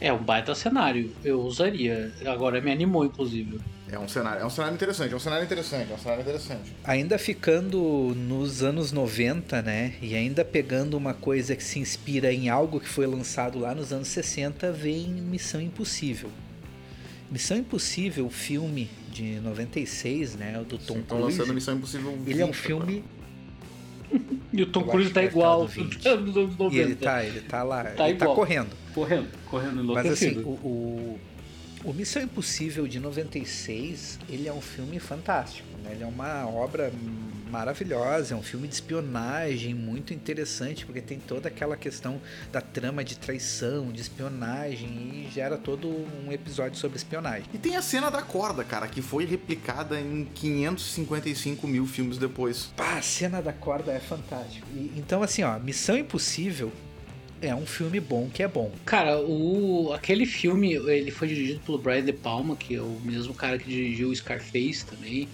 É 0.00 0.12
um 0.12 0.22
baita 0.22 0.54
cenário, 0.54 1.10
eu 1.24 1.40
usaria. 1.40 2.12
Agora 2.26 2.60
me 2.60 2.70
animou, 2.70 3.04
inclusive. 3.04 3.58
É 3.90 3.98
um 3.98 4.08
cenário, 4.08 4.42
é 4.42 4.44
um 4.44 4.50
cenário 4.50 4.74
interessante, 4.74 5.12
é 5.12 5.16
um 5.16 5.20
cenário 5.20 5.44
interessante, 5.44 5.92
é 5.92 5.94
um 5.94 5.98
cenário 5.98 6.20
interessante. 6.22 6.72
Ainda 6.84 7.16
ficando 7.18 8.14
nos 8.16 8.62
anos 8.62 8.90
90, 8.92 9.62
né? 9.62 9.94
E 10.02 10.14
ainda 10.14 10.44
pegando 10.44 10.96
uma 10.96 11.14
coisa 11.14 11.54
que 11.54 11.62
se 11.62 11.78
inspira 11.78 12.32
em 12.32 12.48
algo 12.48 12.80
que 12.80 12.88
foi 12.88 13.06
lançado 13.06 13.58
lá 13.58 13.74
nos 13.74 13.92
anos 13.92 14.08
60, 14.08 14.72
vem 14.72 15.06
Missão 15.06 15.60
Impossível. 15.60 16.30
Missão 17.30 17.56
Impossível, 17.56 18.26
o 18.26 18.30
filme 18.30 18.90
de 19.10 19.40
96, 19.40 20.34
né? 20.34 20.58
O 20.60 20.64
do 20.64 20.78
Tom 20.78 20.94
Sim, 20.96 21.02
Cruise. 21.02 21.38
lançando 21.38 21.54
Missão 21.54 21.74
Impossível 21.76 22.12
20, 22.12 22.28
Ele 22.28 22.42
é 22.42 22.46
um 22.46 22.52
filme. 22.52 23.04
E 24.52 24.62
o 24.62 24.66
Tom 24.66 24.84
Cruise 24.84 25.12
tá 25.12 25.22
igual. 25.22 25.68
E 26.72 26.78
ele 26.78 26.94
tá, 26.94 27.24
ele 27.24 27.40
tá 27.40 27.62
lá, 27.62 27.84
tá 27.84 28.08
ele 28.08 28.18
tá 28.18 28.24
igual. 28.24 28.30
tá 28.30 28.34
correndo. 28.34 28.70
Correndo, 28.94 29.28
correndo 29.46 29.80
enlouquecido. 29.82 30.36
Mas 30.36 30.42
assim, 30.42 30.42
o, 30.42 30.66
o, 30.66 31.20
o 31.84 31.92
Missão 31.92 32.22
Impossível 32.22 32.86
de 32.86 32.98
96, 32.98 34.18
ele 34.28 34.48
é 34.48 34.52
um 34.52 34.60
filme 34.60 34.98
fantástico, 34.98 35.68
né? 35.84 35.92
Ele 35.92 36.02
é 36.02 36.06
uma 36.06 36.48
obra 36.48 36.92
maravilhosa, 37.50 38.34
é 38.34 38.36
um 38.36 38.42
filme 38.42 38.68
de 38.68 38.74
espionagem 38.74 39.74
muito 39.74 40.12
interessante, 40.12 40.84
porque 40.84 41.00
tem 41.00 41.18
toda 41.18 41.48
aquela 41.48 41.76
questão 41.76 42.20
da 42.52 42.60
trama 42.60 43.04
de 43.04 43.16
traição, 43.16 43.90
de 43.90 44.00
espionagem 44.00 44.88
e 44.88 45.30
gera 45.32 45.56
todo 45.56 45.88
um 45.88 46.32
episódio 46.32 46.78
sobre 46.78 46.96
espionagem. 46.96 47.44
E 47.52 47.58
tem 47.58 47.76
a 47.76 47.82
cena 47.82 48.10
da 48.10 48.22
corda, 48.22 48.64
cara, 48.64 48.86
que 48.88 49.00
foi 49.00 49.24
replicada 49.24 50.00
em 50.00 50.26
555 50.34 51.66
mil 51.66 51.86
filmes 51.86 52.18
depois. 52.18 52.70
Pá, 52.76 52.98
a 52.98 53.02
cena 53.02 53.40
da 53.40 53.52
corda 53.52 53.92
é 53.92 54.00
fantástica. 54.00 54.66
Então, 54.96 55.22
assim, 55.22 55.42
ó, 55.42 55.58
Missão 55.58 55.96
Impossível 55.96 56.72
é 57.40 57.54
um 57.54 57.66
filme 57.66 58.00
bom 58.00 58.28
que 58.32 58.42
é 58.42 58.48
bom. 58.48 58.72
Cara, 58.84 59.20
o 59.20 59.92
aquele 59.92 60.26
filme, 60.26 60.74
ele 60.74 61.10
foi 61.10 61.28
dirigido 61.28 61.60
pelo 61.60 61.78
Brian 61.78 62.04
De 62.04 62.12
Palma, 62.12 62.56
que 62.56 62.74
é 62.74 62.80
o 62.80 63.00
mesmo 63.04 63.34
cara 63.34 63.58
que 63.58 63.68
dirigiu 63.68 64.08
o 64.08 64.16
Scarface 64.16 64.86
também. 64.86 65.28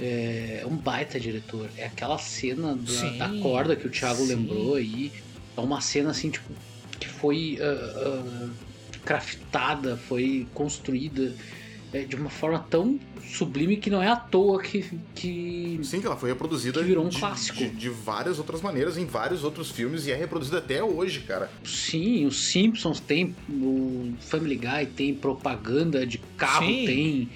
É 0.00 0.64
um 0.66 0.76
baita 0.76 1.20
diretor. 1.20 1.68
É 1.76 1.86
aquela 1.86 2.18
cena 2.18 2.76
da, 2.76 3.26
da 3.28 3.40
corda 3.40 3.76
que 3.76 3.86
o 3.86 3.90
Thiago 3.90 4.22
sim. 4.22 4.34
lembrou 4.34 4.74
aí. 4.74 5.12
É 5.56 5.60
uma 5.60 5.80
cena 5.80 6.10
assim, 6.10 6.30
tipo, 6.30 6.50
que 6.98 7.08
foi 7.08 7.58
uh, 7.60 8.24
uh, 8.24 8.50
craftada, 9.04 9.96
foi 9.96 10.46
construída 10.54 11.34
é, 11.92 12.04
de 12.04 12.16
uma 12.16 12.30
forma 12.30 12.58
tão 12.58 12.98
sublime 13.22 13.76
que 13.76 13.90
não 13.90 14.02
é 14.02 14.08
à 14.08 14.16
toa 14.16 14.62
que. 14.62 14.84
que 15.14 15.78
Sim, 15.82 16.00
que 16.00 16.06
ela 16.06 16.16
foi 16.16 16.30
reproduzida 16.30 16.80
que 16.80 16.86
virou 16.86 17.04
um 17.04 17.08
de, 17.08 17.18
clássico. 17.18 17.58
De, 17.58 17.68
de, 17.68 17.88
várias 17.88 18.38
outras 18.38 18.62
maneiras, 18.62 18.96
em 18.96 19.04
vários 19.04 19.44
outros 19.44 19.70
filmes, 19.70 20.06
e 20.06 20.10
é 20.10 20.16
reproduzida 20.16 20.58
até 20.58 20.82
hoje, 20.82 21.20
cara. 21.20 21.50
Sim, 21.64 22.26
os 22.26 22.44
Simpsons 22.44 22.98
tem, 22.98 23.34
o 23.48 24.14
Family 24.20 24.56
Guy 24.56 24.86
tem 24.96 25.14
propaganda 25.14 26.06
de 26.06 26.18
carro, 26.36 26.66
Sim. 26.66 26.86
tem. 26.86 27.28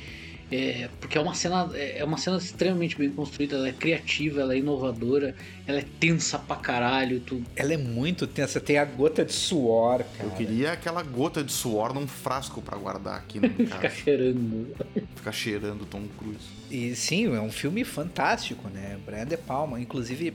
É, 0.51 0.89
porque 1.01 1.17
é 1.19 1.21
uma 1.21 1.35
cena 1.35 1.69
é 1.75 2.03
uma 2.05 2.17
cena 2.17 2.37
extremamente 2.37 2.97
bem 2.97 3.11
construída, 3.11 3.57
ela 3.57 3.69
é 3.69 3.73
criativa, 3.73 4.41
ela 4.41 4.55
é 4.55 4.59
inovadora, 4.59 5.35
ela 5.67 5.81
é 5.81 5.85
tensa 5.99 6.39
pra 6.39 6.55
caralho. 6.55 7.19
Tu... 7.19 7.43
Ela 7.57 7.75
é 7.75 7.77
muito 7.77 8.29
tensa, 8.29 8.61
tem 8.61 8.79
a 8.79 8.85
gota 8.85 9.25
de 9.25 9.33
suor, 9.33 10.05
cara. 10.05 10.29
Eu 10.29 10.31
queria 10.31 10.73
aquela 10.73 11.03
gota 11.03 11.43
de 11.43 11.53
suor 11.53 11.93
num 11.93 12.07
frasco 12.07 12.63
para 12.63 12.79
guardar 12.79 13.17
aqui 13.17 13.41
no 13.43 13.49
Ficar 13.49 13.91
cheirando. 13.91 14.77
Ficar 15.17 15.33
cheirando 15.33 15.85
Tom 15.85 16.05
Cruise. 16.17 16.47
E 16.71 16.95
sim, 16.95 17.27
é 17.35 17.41
um 17.41 17.51
filme 17.51 17.83
fantástico, 17.83 18.69
né? 18.69 18.97
Brian 19.05 19.27
De 19.27 19.37
Palma, 19.37 19.81
inclusive 19.81 20.31
uh, 20.31 20.35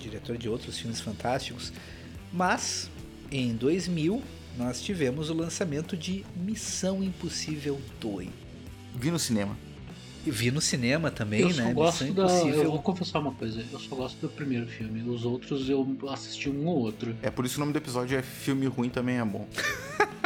diretor 0.00 0.36
de 0.36 0.48
outros 0.48 0.76
filmes 0.76 1.00
fantásticos, 1.00 1.72
mas 2.32 2.90
em 3.30 3.54
2000 3.54 4.20
nós 4.56 4.80
tivemos 4.80 5.30
o 5.30 5.34
lançamento 5.34 5.96
de 5.96 6.24
Missão 6.36 7.02
Impossível 7.02 7.80
2. 8.00 8.28
Vi 8.94 9.10
no 9.10 9.18
cinema. 9.18 9.56
Vi 10.24 10.52
no 10.52 10.60
cinema 10.60 11.10
também, 11.10 11.40
eu 11.40 11.48
né? 11.48 11.68
Só 11.68 11.72
gosto 11.72 12.04
Missão 12.04 12.26
da... 12.26 12.32
Impossível. 12.32 12.62
Eu 12.62 12.70
vou 12.70 12.82
confessar 12.82 13.18
uma 13.18 13.32
coisa, 13.32 13.64
eu 13.72 13.80
só 13.80 13.96
gosto 13.96 14.20
do 14.20 14.28
primeiro 14.28 14.66
filme. 14.66 15.02
Os 15.08 15.24
outros 15.24 15.68
eu 15.68 15.98
assisti 16.08 16.48
um 16.48 16.66
ou 16.66 16.78
outro. 16.78 17.16
É 17.22 17.30
por 17.30 17.44
isso 17.44 17.54
que 17.54 17.60
o 17.60 17.62
nome 17.62 17.72
do 17.72 17.78
episódio 17.78 18.16
é 18.16 18.22
Filme 18.22 18.66
Ruim 18.66 18.88
Também 18.88 19.18
é 19.18 19.24
Bom. 19.24 19.48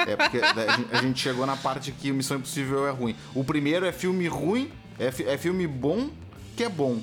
é 0.06 0.16
porque 0.16 0.38
a 0.92 1.00
gente 1.00 1.20
chegou 1.20 1.46
na 1.46 1.56
parte 1.56 1.92
que 1.92 2.12
Missão 2.12 2.36
Impossível 2.36 2.86
é 2.86 2.90
ruim. 2.90 3.16
O 3.34 3.42
primeiro 3.42 3.86
é 3.86 3.92
filme 3.92 4.28
ruim, 4.28 4.70
é, 4.98 5.06
é 5.06 5.38
filme 5.38 5.66
bom 5.66 6.10
que 6.56 6.64
é 6.64 6.68
bom. 6.68 7.00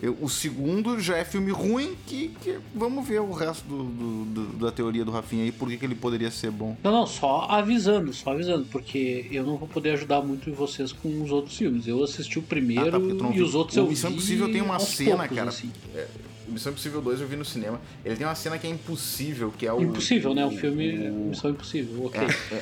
Eu, 0.00 0.16
o 0.20 0.28
segundo 0.28 1.00
já 1.00 1.16
é 1.16 1.24
filme 1.24 1.50
ruim, 1.50 1.96
que, 2.06 2.28
que 2.40 2.58
vamos 2.74 3.06
ver 3.06 3.20
o 3.20 3.32
resto 3.32 3.66
do, 3.66 3.84
do, 3.84 4.24
do, 4.24 4.46
da 4.64 4.70
teoria 4.70 5.04
do 5.04 5.10
Rafinha 5.10 5.42
aí, 5.42 5.50
por 5.50 5.68
que, 5.68 5.76
que 5.76 5.84
ele 5.84 5.96
poderia 5.96 6.30
ser 6.30 6.50
bom. 6.52 6.76
Não, 6.84 6.92
não, 6.92 7.06
só 7.06 7.46
avisando, 7.50 8.12
só 8.12 8.32
avisando, 8.32 8.64
porque 8.66 9.26
eu 9.30 9.44
não 9.44 9.56
vou 9.56 9.66
poder 9.66 9.90
ajudar 9.90 10.22
muito 10.22 10.52
vocês 10.52 10.92
com 10.92 11.22
os 11.22 11.32
outros 11.32 11.56
filmes. 11.56 11.88
Eu 11.88 12.02
assisti 12.04 12.38
o 12.38 12.42
primeiro 12.42 12.88
ah, 12.88 12.90
tá, 12.90 13.34
e 13.34 13.42
os 13.42 13.54
outros 13.56 13.76
o 13.76 13.80
eu 13.80 13.88
Missão 13.88 14.12
Impossível 14.12 14.52
tem 14.52 14.62
uma 14.62 14.78
cena, 14.78 15.16
poucos, 15.16 15.36
cara. 15.36 15.48
Assim. 15.48 15.72
É, 15.94 16.06
Missão 16.46 16.70
Impossível 16.70 17.02
2 17.02 17.20
eu 17.20 17.26
vi 17.26 17.36
no 17.36 17.44
cinema. 17.44 17.80
Ele 18.04 18.14
tem 18.14 18.26
uma 18.26 18.36
cena 18.36 18.56
que 18.56 18.68
é 18.68 18.70
impossível, 18.70 19.52
que 19.56 19.66
é 19.66 19.72
o. 19.72 19.82
Impossível, 19.82 20.32
né? 20.32 20.46
O 20.46 20.52
filme 20.52 21.10
o... 21.10 21.28
Missão 21.30 21.50
Impossível, 21.50 22.06
ok. 22.06 22.20
É, 22.20 22.24
é, 22.24 22.58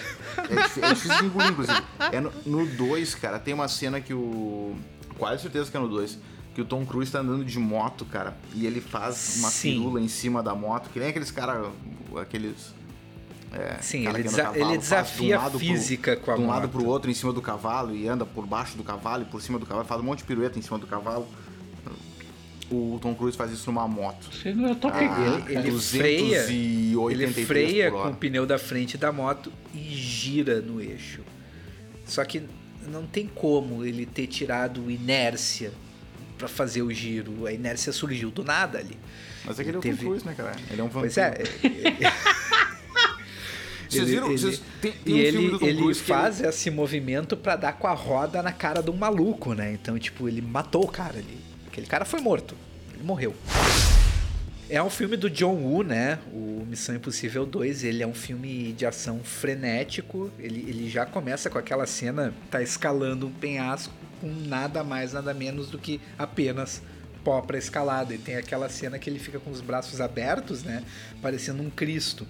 é, 0.54 0.90
é 0.90 0.94
difícil 0.94 1.26
engolir, 1.26 1.50
inclusive. 1.50 1.82
É 2.12 2.20
no 2.20 2.66
2, 2.66 3.14
cara, 3.16 3.38
tem 3.38 3.52
uma 3.52 3.68
cena 3.68 4.00
que 4.00 4.14
o. 4.14 4.74
Quase 5.18 5.42
certeza 5.42 5.70
que 5.70 5.76
é 5.76 5.80
no 5.80 5.88
2 5.88 6.18
que 6.56 6.62
o 6.62 6.64
Tom 6.64 6.86
Cruise 6.86 7.12
tá 7.12 7.18
andando 7.18 7.44
de 7.44 7.58
moto, 7.58 8.06
cara, 8.06 8.34
e 8.54 8.64
ele 8.64 8.80
faz 8.80 9.36
uma 9.40 9.50
Sim. 9.50 9.72
firula 9.72 10.00
em 10.00 10.08
cima 10.08 10.42
da 10.42 10.54
moto, 10.54 10.88
que 10.88 10.98
nem 10.98 11.10
aqueles 11.10 11.30
caras, 11.30 11.66
aqueles... 12.18 12.74
É, 13.52 13.76
Sim, 13.82 14.08
ele, 14.08 14.22
desa 14.22 14.44
cavalo, 14.44 14.64
ele, 14.64 14.78
desafia 14.78 15.38
um 15.38 15.44
a 15.44 15.50
física 15.50 16.16
pro, 16.16 16.24
com 16.24 16.30
a 16.30 16.34
De 16.34 16.40
um 16.40 16.46
moto. 16.46 16.54
lado 16.54 16.68
pro 16.70 16.86
outro 16.86 17.10
em 17.10 17.14
cima 17.14 17.30
do 17.30 17.42
cavalo 17.42 17.94
e 17.94 18.08
anda 18.08 18.24
por 18.24 18.46
baixo 18.46 18.74
do 18.74 18.82
cavalo 18.82 19.24
e 19.24 19.26
por 19.26 19.42
cima 19.42 19.58
do 19.58 19.66
cavalo, 19.66 19.86
faz 19.86 20.00
um 20.00 20.04
monte 20.04 20.20
de 20.20 20.24
pirueta 20.24 20.58
em 20.58 20.62
cima 20.62 20.78
do 20.78 20.86
cavalo. 20.86 21.28
O 22.70 22.98
Tom 23.02 23.14
Cruise 23.14 23.36
faz 23.36 23.52
isso 23.52 23.66
numa 23.66 23.86
moto. 23.86 24.30
Eu 24.42 24.74
tô 24.76 24.88
ah, 24.88 25.44
ele, 25.46 25.68
ele 25.68 25.78
freia, 25.78 26.46
ele 26.48 27.26
freia 27.44 27.90
com 27.90 28.08
o 28.08 28.16
pneu 28.16 28.46
da 28.46 28.58
frente 28.58 28.96
da 28.96 29.12
moto 29.12 29.52
e 29.74 29.94
gira 29.94 30.62
no 30.62 30.80
eixo. 30.80 31.20
Só 32.06 32.24
que 32.24 32.42
não 32.88 33.06
tem 33.06 33.26
como 33.26 33.84
ele 33.84 34.06
ter 34.06 34.26
tirado 34.26 34.90
inércia 34.90 35.70
para 36.36 36.48
fazer 36.48 36.82
o 36.82 36.92
giro. 36.92 37.46
A 37.46 37.52
inércia 37.52 37.92
surgiu 37.92 38.30
do 38.30 38.44
nada 38.44 38.78
ali. 38.78 38.96
Mas 39.44 39.58
é 39.58 39.64
que 39.64 39.70
ele, 39.70 39.78
ele 39.78 39.88
é 39.88 39.92
o 39.92 39.96
Cruise, 39.96 40.26
né, 40.26 40.34
cara? 40.36 40.56
Ele 40.70 40.80
é 40.80 40.84
um 40.84 40.88
vampiro. 40.88 41.14
Pois 41.14 41.18
é. 41.18 41.42
Vocês 43.88 44.08
viram? 44.08 44.26
Ele, 44.26 44.38
vocês, 44.38 44.62
tem, 44.80 44.92
tem 44.92 45.00
e 45.06 45.16
um 45.16 45.18
ele, 45.18 45.64
ele 45.64 45.94
faz 45.94 46.40
ele... 46.40 46.48
esse 46.48 46.70
movimento 46.70 47.36
para 47.36 47.56
dar 47.56 47.72
com 47.74 47.86
a 47.86 47.92
roda 47.92 48.42
na 48.42 48.52
cara 48.52 48.82
de 48.82 48.90
um 48.90 48.96
maluco, 48.96 49.54
né? 49.54 49.72
Então, 49.72 49.98
tipo, 49.98 50.28
ele 50.28 50.42
matou 50.42 50.84
o 50.84 50.88
cara 50.88 51.18
ali. 51.18 51.38
Aquele 51.68 51.86
cara 51.86 52.04
foi 52.04 52.20
morto. 52.20 52.56
Ele 52.94 53.04
morreu. 53.04 53.34
É 54.68 54.82
um 54.82 54.90
filme 54.90 55.16
do 55.16 55.30
John 55.30 55.54
Woo, 55.54 55.84
né? 55.84 56.18
O 56.32 56.64
Missão 56.68 56.96
Impossível 56.96 57.46
2. 57.46 57.84
Ele 57.84 58.02
é 58.02 58.06
um 58.06 58.14
filme 58.14 58.72
de 58.72 58.84
ação 58.84 59.20
frenético. 59.20 60.30
Ele, 60.40 60.64
ele 60.68 60.90
já 60.90 61.06
começa 61.06 61.48
com 61.48 61.56
aquela 61.56 61.86
cena, 61.86 62.34
tá 62.50 62.60
escalando 62.60 63.28
um 63.28 63.32
penhasco 63.32 63.94
com 64.20 64.28
nada 64.28 64.82
mais, 64.82 65.12
nada 65.12 65.32
menos 65.32 65.70
do 65.70 65.78
que 65.78 66.00
apenas 66.18 66.82
pó 67.22 67.40
para 67.40 67.56
escalada. 67.56 68.12
E 68.12 68.18
tem 68.18 68.34
aquela 68.34 68.68
cena 68.68 68.98
que 68.98 69.08
ele 69.08 69.20
fica 69.20 69.38
com 69.38 69.52
os 69.52 69.60
braços 69.60 70.00
abertos, 70.00 70.64
né? 70.64 70.82
Parecendo 71.22 71.62
um 71.62 71.70
Cristo. 71.70 72.26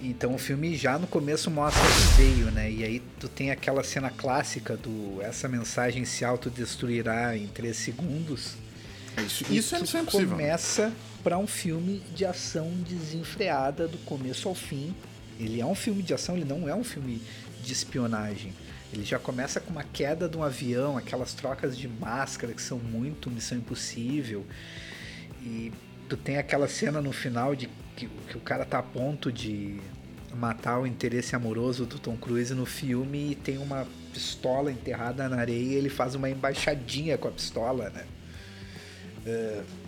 Então 0.00 0.32
o 0.32 0.38
filme 0.38 0.76
já 0.76 0.96
no 0.96 1.08
começo 1.08 1.50
mostra 1.50 1.82
que 1.82 2.22
veio, 2.22 2.52
né? 2.52 2.70
E 2.70 2.84
aí 2.84 3.02
tu 3.18 3.28
tem 3.28 3.50
aquela 3.50 3.82
cena 3.82 4.10
clássica 4.10 4.76
do 4.76 5.20
essa 5.22 5.48
mensagem 5.48 6.04
se 6.04 6.24
autodestruirá 6.24 7.36
em 7.36 7.48
3 7.48 7.76
segundos. 7.76 8.54
Isso, 9.24 9.52
isso 9.52 9.96
é 9.96 10.00
impossível. 10.00 10.28
Começa 10.28 10.92
para 11.26 11.38
um 11.38 11.46
filme 11.48 12.00
de 12.14 12.24
ação 12.24 12.70
desenfreada 12.88 13.88
do 13.88 13.98
começo 13.98 14.48
ao 14.48 14.54
fim. 14.54 14.94
Ele 15.40 15.60
é 15.60 15.66
um 15.66 15.74
filme 15.74 16.00
de 16.00 16.14
ação, 16.14 16.36
ele 16.36 16.44
não 16.44 16.68
é 16.68 16.74
um 16.76 16.84
filme 16.84 17.20
de 17.64 17.72
espionagem. 17.72 18.52
Ele 18.92 19.04
já 19.04 19.18
começa 19.18 19.58
com 19.58 19.72
uma 19.72 19.82
queda 19.82 20.28
de 20.28 20.36
um 20.36 20.44
avião, 20.44 20.96
aquelas 20.96 21.34
trocas 21.34 21.76
de 21.76 21.88
máscara 21.88 22.52
que 22.52 22.62
são 22.62 22.78
muito 22.78 23.28
Missão 23.28 23.58
Impossível. 23.58 24.46
E 25.42 25.72
tu 26.08 26.16
tem 26.16 26.38
aquela 26.38 26.68
cena 26.68 27.02
no 27.02 27.10
final 27.10 27.56
de 27.56 27.68
que, 27.96 28.06
que 28.06 28.36
o 28.36 28.40
cara 28.40 28.64
tá 28.64 28.78
a 28.78 28.82
ponto 28.84 29.32
de 29.32 29.80
matar 30.32 30.78
o 30.78 30.86
interesse 30.86 31.34
amoroso 31.34 31.86
do 31.86 31.98
Tom 31.98 32.16
Cruise 32.16 32.54
no 32.54 32.66
filme 32.66 33.32
e 33.32 33.34
tem 33.34 33.58
uma 33.58 33.84
pistola 34.12 34.70
enterrada 34.70 35.28
na 35.28 35.38
areia 35.38 35.72
e 35.72 35.74
ele 35.74 35.88
faz 35.88 36.14
uma 36.14 36.30
embaixadinha 36.30 37.18
com 37.18 37.26
a 37.26 37.32
pistola, 37.32 37.90
né? 37.90 38.04
Uh, 39.26 39.85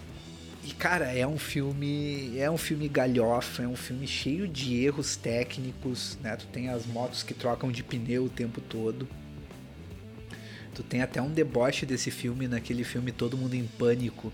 e 0.64 0.72
cara, 0.72 1.06
é 1.06 1.26
um 1.26 1.38
filme, 1.38 2.36
é 2.38 2.50
um 2.50 2.58
filme 2.58 2.88
galhofa, 2.88 3.62
é 3.62 3.66
um 3.66 3.76
filme 3.76 4.06
cheio 4.06 4.46
de 4.46 4.74
erros 4.76 5.16
técnicos, 5.16 6.18
né? 6.22 6.36
Tu 6.36 6.46
tem 6.48 6.68
as 6.68 6.84
motos 6.86 7.22
que 7.22 7.32
trocam 7.32 7.70
de 7.70 7.82
pneu 7.82 8.24
o 8.24 8.28
tempo 8.28 8.60
todo. 8.60 9.08
Tu 10.74 10.82
tem 10.82 11.00
até 11.00 11.22
um 11.22 11.30
deboche 11.30 11.86
desse 11.86 12.10
filme 12.10 12.46
naquele 12.46 12.84
filme 12.84 13.12
Todo 13.12 13.36
Mundo 13.36 13.54
em 13.54 13.66
Pânico, 13.66 14.32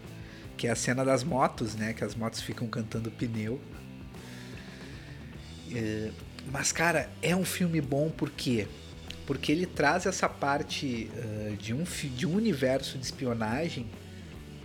que 0.57 0.67
é 0.67 0.71
a 0.71 0.77
cena 0.77 1.05
das 1.05 1.23
motos, 1.23 1.75
né? 1.75 1.93
Que 1.93 2.05
as 2.05 2.15
motos 2.15 2.41
ficam 2.41 2.67
cantando 2.69 3.11
pneu. 3.11 3.61
É, 5.73 6.11
mas, 6.51 6.73
cara, 6.73 7.09
é 7.23 7.35
um 7.35 7.45
filme 7.45 7.81
bom 7.81 8.11
por 8.11 8.31
quê? 8.31 8.67
Porque 9.27 9.53
ele 9.53 9.67
traz 9.67 10.05
essa 10.05 10.29
parte 10.29 11.11
uh, 11.17 11.57
de, 11.57 11.73
um, 11.73 11.85
de 11.85 12.27
um 12.27 12.35
universo 12.35 12.99
de 12.99 13.05
espionagem 13.05 13.87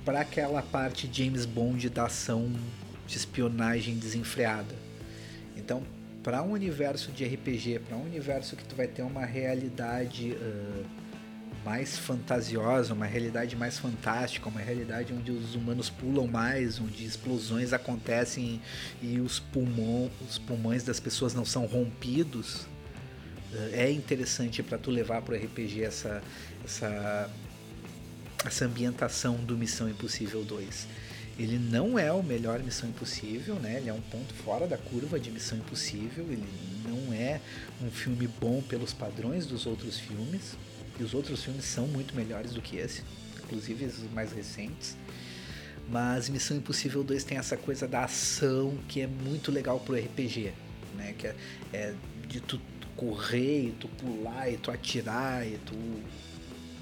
para 0.10 0.22
aquela 0.22 0.64
parte 0.64 1.08
James 1.14 1.46
Bond 1.46 1.88
da 1.88 2.06
ação 2.06 2.52
de 3.06 3.16
espionagem 3.16 3.96
desenfreada. 3.96 4.74
Então, 5.56 5.84
para 6.24 6.42
um 6.42 6.50
universo 6.50 7.12
de 7.12 7.24
RPG, 7.24 7.82
para 7.88 7.96
um 7.96 8.06
universo 8.06 8.56
que 8.56 8.64
tu 8.64 8.76
vai 8.76 8.88
ter 8.88 9.04
uma 9.04 9.24
realidade 9.24 10.32
uh, 10.32 10.84
mais 11.64 11.96
fantasiosa, 11.96 12.92
uma 12.92 13.06
realidade 13.06 13.56
mais 13.56 13.78
fantástica, 13.78 14.50
uma 14.50 14.60
realidade 14.60 15.14
onde 15.14 15.30
os 15.30 15.54
humanos 15.54 15.92
pulam 15.92 16.26
mais, 16.26 16.80
onde 16.80 17.06
explosões 17.06 17.72
acontecem 17.72 18.60
e 19.04 19.20
os, 19.20 19.44
os 20.28 20.40
pulmões 20.40 20.84
das 20.84 21.00
pessoas 21.00 21.36
não 21.36 21.46
são 21.46 21.68
rompidos, 21.68 22.62
uh, 23.54 23.70
é 23.74 23.92
interessante 23.92 24.64
para 24.64 24.80
tu 24.80 24.90
levar 24.90 25.22
para 25.22 25.36
o 25.36 25.38
RPG 25.38 25.84
essa, 25.84 26.20
essa, 26.66 27.30
essa 28.46 28.66
ambientação 28.66 29.36
do 29.36 29.58
Missão 29.58 29.90
Impossível 29.90 30.44
2. 30.44 30.88
Ele 31.38 31.58
não 31.58 31.98
é 31.98 32.12
o 32.12 32.22
melhor 32.22 32.60
Missão 32.60 32.90
Impossível, 32.90 33.56
né? 33.56 33.78
Ele 33.78 33.90
é 33.90 33.94
um 33.94 34.02
ponto 34.02 34.34
fora 34.34 34.68
da 34.68 34.78
curva 34.78 35.20
de 35.20 35.32
Missão 35.32 35.58
Impossível. 35.58 36.26
Ele 36.26 36.48
não 36.86 37.14
é 37.14 37.40
um 37.82 37.90
filme 37.90 38.28
bom 38.28 38.62
pelos 38.62 38.94
padrões 38.94 39.46
dos 39.46 39.66
outros 39.66 39.98
filmes. 39.98 40.58
E 41.00 41.04
os 41.04 41.14
outros 41.14 41.44
filmes 41.44 41.64
são 41.64 41.88
muito 41.88 42.14
melhores 42.14 42.52
do 42.52 42.62
que 42.62 42.76
esse, 42.76 43.04
inclusive 43.42 43.86
os 43.86 44.12
mais 44.12 44.34
recentes. 44.34 44.98
Mas 45.88 46.28
Missão 46.28 46.58
Impossível 46.58 47.04
2 47.04 47.24
tem 47.24 47.38
essa 47.38 47.56
coisa 47.56 47.88
da 47.88 48.04
ação 48.04 48.78
que 48.90 49.02
é 49.02 49.08
muito 49.08 49.50
legal 49.50 49.80
pro 49.80 49.96
RPG, 49.96 50.54
né? 50.98 51.16
Que 51.18 51.28
é, 51.28 51.36
é 51.72 51.94
de 52.28 52.42
tu 52.42 52.60
correr, 52.98 53.68
e 53.68 53.72
tu 53.80 53.88
pular, 53.88 54.52
e 54.52 54.58
tu 54.58 54.70
atirar, 54.70 55.48
e 55.48 55.58
tu 55.66 55.74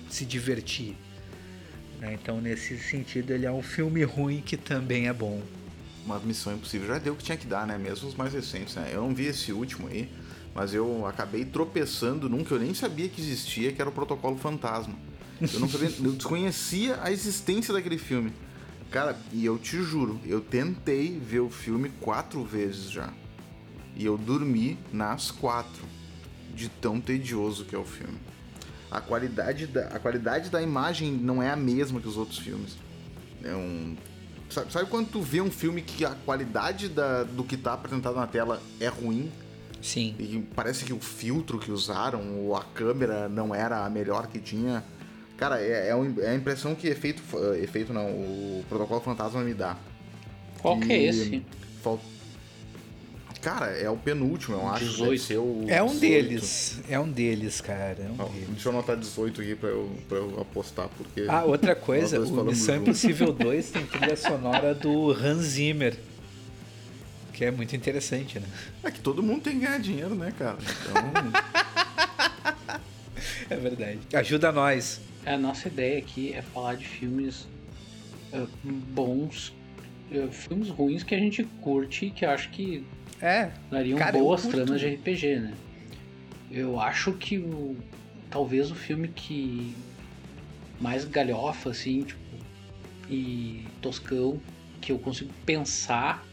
se 0.09 0.25
divertir. 0.25 0.95
Né? 1.99 2.13
Então, 2.13 2.39
nesse 2.39 2.77
sentido, 2.77 3.31
ele 3.31 3.45
é 3.45 3.51
um 3.51 3.61
filme 3.61 4.03
ruim 4.03 4.41
que 4.41 4.55
também 4.55 5.07
é 5.07 5.13
bom. 5.13 5.41
Uma 6.05 6.19
Missão 6.19 6.53
Impossível 6.53 6.87
já 6.87 6.99
deu 6.99 7.13
o 7.13 7.15
que 7.15 7.23
tinha 7.23 7.37
que 7.37 7.47
dar, 7.47 7.67
né? 7.67 7.77
Mesmo 7.77 8.07
os 8.07 8.15
mais 8.15 8.33
recentes, 8.33 8.75
né? 8.75 8.91
Eu 8.93 9.01
não 9.01 9.13
vi 9.13 9.25
esse 9.25 9.51
último 9.51 9.87
aí, 9.87 10.09
mas 10.55 10.73
eu 10.73 11.05
acabei 11.05 11.43
tropeçando 11.43 12.29
num 12.29 12.43
que 12.43 12.51
eu 12.51 12.59
nem 12.59 12.73
sabia 12.73 13.09
que 13.09 13.19
existia, 13.19 13.71
que 13.73 13.81
era 13.81 13.89
o 13.89 13.93
Protocolo 13.93 14.37
Fantasma. 14.37 14.95
Eu 15.41 15.59
não 15.59 15.67
sabia, 15.67 15.91
eu 16.01 16.13
desconhecia 16.13 16.99
a 17.01 17.11
existência 17.11 17.73
daquele 17.73 17.97
filme. 17.97 18.31
Cara, 18.89 19.19
e 19.33 19.45
eu 19.45 19.57
te 19.57 19.81
juro, 19.83 20.19
eu 20.25 20.39
tentei 20.39 21.19
ver 21.19 21.41
o 21.41 21.49
filme 21.49 21.89
quatro 21.99 22.43
vezes 22.45 22.89
já. 22.89 23.11
E 23.95 24.05
eu 24.05 24.17
dormi 24.17 24.77
nas 24.93 25.29
quatro. 25.29 25.85
De 26.55 26.69
tão 26.69 26.99
tedioso 26.99 27.65
que 27.65 27.75
é 27.75 27.77
o 27.77 27.85
filme 27.85 28.17
a 28.89 29.01
qualidade 29.01 29.67
da, 29.67 29.87
a 29.87 29.99
qualidade 29.99 30.49
da 30.49 30.61
imagem 30.61 31.11
não 31.11 31.41
é 31.41 31.49
a 31.49 31.55
mesma 31.55 31.99
que 31.99 32.07
os 32.07 32.17
outros 32.17 32.39
filmes. 32.39 32.77
É 33.43 33.53
um, 33.53 33.95
sabe, 34.49 34.71
sabe 34.71 34.89
quando 34.89 35.09
tu 35.09 35.21
vê 35.21 35.41
um 35.41 35.51
filme 35.51 35.81
que 35.81 36.05
a 36.05 36.11
qualidade 36.11 36.89
da, 36.89 37.23
do 37.23 37.43
que 37.43 37.55
está 37.55 37.73
apresentado 37.73 38.15
na 38.15 38.27
tela 38.27 38.61
é 38.79 38.87
ruim? 38.87 39.31
Sim. 39.81 40.15
E 40.19 40.43
parece 40.55 40.85
que 40.85 40.93
o 40.93 40.99
filtro 40.99 41.59
que 41.59 41.71
usaram 41.71 42.39
ou 42.39 42.55
a 42.55 42.63
câmera 42.63 43.29
não 43.29 43.53
era 43.53 43.85
a 43.85 43.89
melhor 43.89 44.27
que 44.27 44.39
tinha. 44.39 44.83
Cara, 45.37 45.61
é, 45.61 45.89
é, 45.89 46.25
é 46.25 46.29
a 46.29 46.35
impressão 46.35 46.73
que 46.73 46.87
efeito, 46.87 47.21
efeito 47.61 47.93
não, 47.93 48.07
o 48.07 48.65
Protocolo 48.67 49.01
Fantasma 49.01 49.41
me 49.41 49.53
dá. 49.53 49.77
Qual 50.59 50.79
que 50.79 50.91
é 50.91 51.03
esse? 51.03 51.45
Falta 51.83 52.16
Cara, 53.41 53.67
é 53.67 53.89
o 53.89 53.97
penúltimo, 53.97 54.57
eu 54.57 54.67
acho. 54.67 54.85
18. 54.85 55.33
O 55.41 55.65
é 55.67 55.81
um 55.81 55.87
18. 55.87 55.99
deles. 55.99 56.81
É 56.89 56.99
um 56.99 57.09
deles, 57.09 57.61
cara. 57.61 57.97
É 57.99 58.09
um 58.09 58.29
deles. 58.29 58.49
Deixa 58.49 58.69
eu 58.69 58.73
anotar 58.73 58.97
18 58.97 59.41
aqui 59.41 59.55
pra 59.55 59.69
eu, 59.69 59.91
pra 60.07 60.17
eu 60.17 60.41
apostar, 60.41 60.89
porque. 60.97 61.25
Ah, 61.27 61.43
outra 61.43 61.75
coisa, 61.75 62.19
o 62.19 62.43
Missão 62.45 62.77
Impossível 62.77 63.31
2 63.33 63.69
tem 63.71 63.85
trilha 63.85 64.15
sonora 64.15 64.73
do 64.73 65.11
Hans 65.11 65.43
Zimmer. 65.43 65.97
Que 67.33 67.45
é 67.45 67.51
muito 67.51 67.75
interessante, 67.75 68.39
né? 68.39 68.47
É 68.83 68.89
que 68.89 68.99
todo 68.99 69.21
mundo 69.21 69.41
tem 69.41 69.59
que 69.59 69.65
ganhar 69.65 69.79
dinheiro, 69.79 70.15
né, 70.15 70.33
cara? 70.37 70.57
Então. 70.59 71.31
é 73.49 73.55
verdade. 73.55 73.99
Ajuda 74.13 74.51
nós. 74.51 74.99
A 75.23 75.37
nossa 75.37 75.67
ideia 75.67 75.99
aqui 75.99 76.33
é 76.33 76.41
falar 76.41 76.75
de 76.75 76.87
filmes 76.87 77.47
uh, 78.33 78.47
bons, 78.63 79.53
uh, 80.11 80.31
filmes 80.31 80.69
ruins 80.69 81.03
que 81.03 81.13
a 81.13 81.19
gente 81.19 81.43
curte 81.61 82.07
e 82.07 82.09
que 82.09 82.25
acho 82.25 82.49
que 82.49 82.83
é. 83.21 83.51
Dariam 83.71 83.97
cara, 83.97 84.17
boas 84.17 84.45
tramas 84.45 84.79
de 84.79 84.95
RPG, 84.95 85.39
né? 85.39 85.53
Eu 86.51 86.79
acho 86.79 87.13
que 87.13 87.37
o, 87.37 87.75
talvez 88.29 88.71
o 88.71 88.75
filme 88.75 89.07
que 89.07 89.75
mais 90.79 91.03
galhofa, 91.05 91.71
assim, 91.71 92.03
tipo, 92.03 92.19
e 93.09 93.65
toscão, 93.81 94.39
que 94.81 94.91
eu 94.91 94.99
consigo 94.99 95.31
pensar 95.45 96.25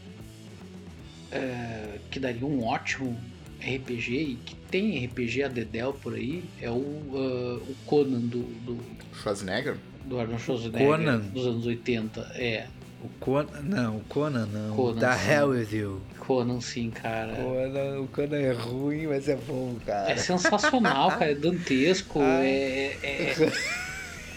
é, 1.31 1.97
que 2.11 2.19
daria 2.19 2.45
um 2.45 2.63
ótimo 2.63 3.17
RPG 3.59 4.13
e 4.13 4.35
que 4.45 4.55
tem 4.69 5.05
RPG 5.05 5.43
a 5.43 5.47
Dedel 5.47 5.93
por 5.93 6.13
aí 6.13 6.43
é 6.61 6.69
o, 6.69 6.73
uh, 6.73 7.55
o 7.67 7.75
Conan 7.85 8.19
do, 8.19 8.43
do 8.63 8.79
Schwarzenegger? 9.13 9.77
Do 10.05 10.19
Arnold 10.19 10.41
Schwarzenegger 10.41 10.87
Conan. 10.87 11.19
dos 11.19 11.47
anos 11.47 11.65
80. 11.65 12.21
É. 12.35 12.67
O 13.03 13.09
Conan. 13.19 13.61
Não, 13.61 13.97
o 13.97 13.99
Conan 14.05 14.45
não. 14.47 14.75
Conan, 14.75 14.99
da 14.99 15.15
Hell 15.15 15.49
with 15.49 15.67
You. 15.71 16.01
Conan, 16.19 16.59
sim, 16.61 16.89
cara. 16.89 17.35
Conan, 17.35 17.99
o 18.01 18.07
Conan 18.07 18.37
é 18.37 18.51
ruim, 18.51 19.07
mas 19.07 19.29
é 19.29 19.35
bom, 19.35 19.75
cara. 19.85 20.11
É 20.11 20.15
sensacional, 20.15 21.09
cara. 21.09 21.31
É 21.31 21.35
dantesco. 21.35 22.19
é... 22.23 22.97
é... 23.03 23.35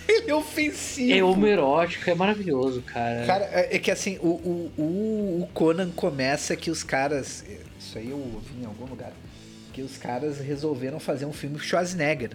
Ele 0.08 0.30
é 0.30 0.34
ofensivo. 0.34 1.18
É 1.18 1.22
homerótico, 1.22 2.08
é 2.08 2.14
maravilhoso, 2.14 2.80
cara. 2.80 3.26
Cara, 3.26 3.44
é, 3.52 3.76
é 3.76 3.78
que 3.78 3.90
assim, 3.90 4.16
o, 4.22 4.28
o, 4.28 4.72
o, 4.78 5.42
o 5.42 5.48
Conan 5.52 5.90
começa 5.90 6.56
que 6.56 6.70
os 6.70 6.82
caras. 6.82 7.44
Isso 7.78 7.98
aí 7.98 8.08
eu 8.08 8.16
ouvi 8.16 8.62
em 8.62 8.64
algum 8.64 8.86
lugar. 8.86 9.12
Que 9.72 9.82
os 9.82 9.98
caras 9.98 10.38
resolveram 10.40 10.98
fazer 10.98 11.26
um 11.26 11.32
filme 11.32 11.58
Schwarzenegger. 11.58 12.30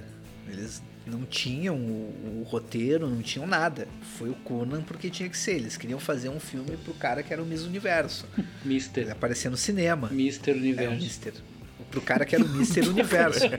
Eles 0.48 0.84
não 1.06 1.26
tinham 1.26 1.76
o, 1.76 2.42
o, 2.42 2.44
roteiro, 2.44 3.10
não 3.10 3.22
tinham 3.22 3.46
nada. 3.46 3.88
Foi 4.18 4.30
o 4.30 4.36
Conan 4.36 4.82
porque 4.82 5.10
tinha 5.10 5.30
que 5.30 5.38
ser. 5.38 5.56
Eles 5.56 5.78
queriam 5.78 6.00
fazer 6.00 6.30
um 6.30 6.39
filme 6.39 6.78
pro 6.78 6.94
cara 6.94 7.22
que 7.22 7.34
era 7.34 7.42
o 7.42 7.46
Miss 7.46 7.63
Universo. 7.63 8.26
Mister. 8.63 9.04
Ele 9.04 9.12
aparecia 9.12 9.50
no 9.50 9.58
cinema. 9.58 10.10
Mister 10.10 10.56
Universo. 10.56 10.94
É, 10.94 10.96
o 10.96 11.00
Mister. 11.00 11.34
Pro 11.92 12.02
cara 12.02 12.26
que 12.26 12.36
era 12.36 12.44
o 12.44 12.50
Mister 12.50 12.88
Universo. 12.88 13.46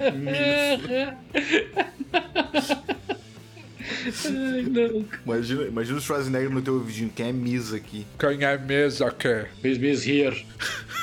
Ai, 4.26 4.62
não. 4.62 5.04
Imagina, 5.24 5.62
imagina 5.64 5.98
o 5.98 6.00
Schwarzenegger 6.00 6.50
no 6.50 6.62
teu 6.62 6.80
vidinho. 6.80 7.10
Quem 7.14 7.28
é 7.28 7.32
Miss 7.32 7.72
aqui? 7.72 8.06
Quem 8.18 8.44
é 8.44 8.58
Miss 8.58 9.00
aqui? 9.00 9.46
Miss 9.62 9.78
Miss 9.78 10.06
here. 10.06 10.44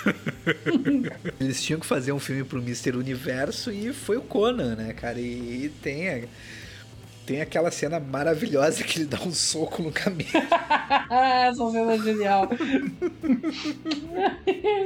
Eles 1.39 1.61
tinham 1.61 1.79
que 1.79 1.85
fazer 1.85 2.11
um 2.11 2.19
filme 2.19 2.43
pro 2.43 2.61
Mister 2.61 2.95
Universo 2.95 3.71
e 3.71 3.93
foi 3.93 4.17
o 4.17 4.21
Conan, 4.21 4.75
né, 4.75 4.93
cara? 4.93 5.19
E, 5.19 5.65
e 5.65 5.69
tem, 5.81 6.09
a, 6.09 6.21
tem 7.25 7.41
aquela 7.41 7.71
cena 7.71 7.99
maravilhosa 7.99 8.83
que 8.83 8.99
ele 8.99 9.05
dá 9.05 9.19
um 9.21 9.31
soco 9.31 9.81
no 9.83 9.91
camelo. 9.91 10.29
Essa 11.09 11.71
cena 11.71 11.93
é 11.93 11.99
genial. 11.99 12.49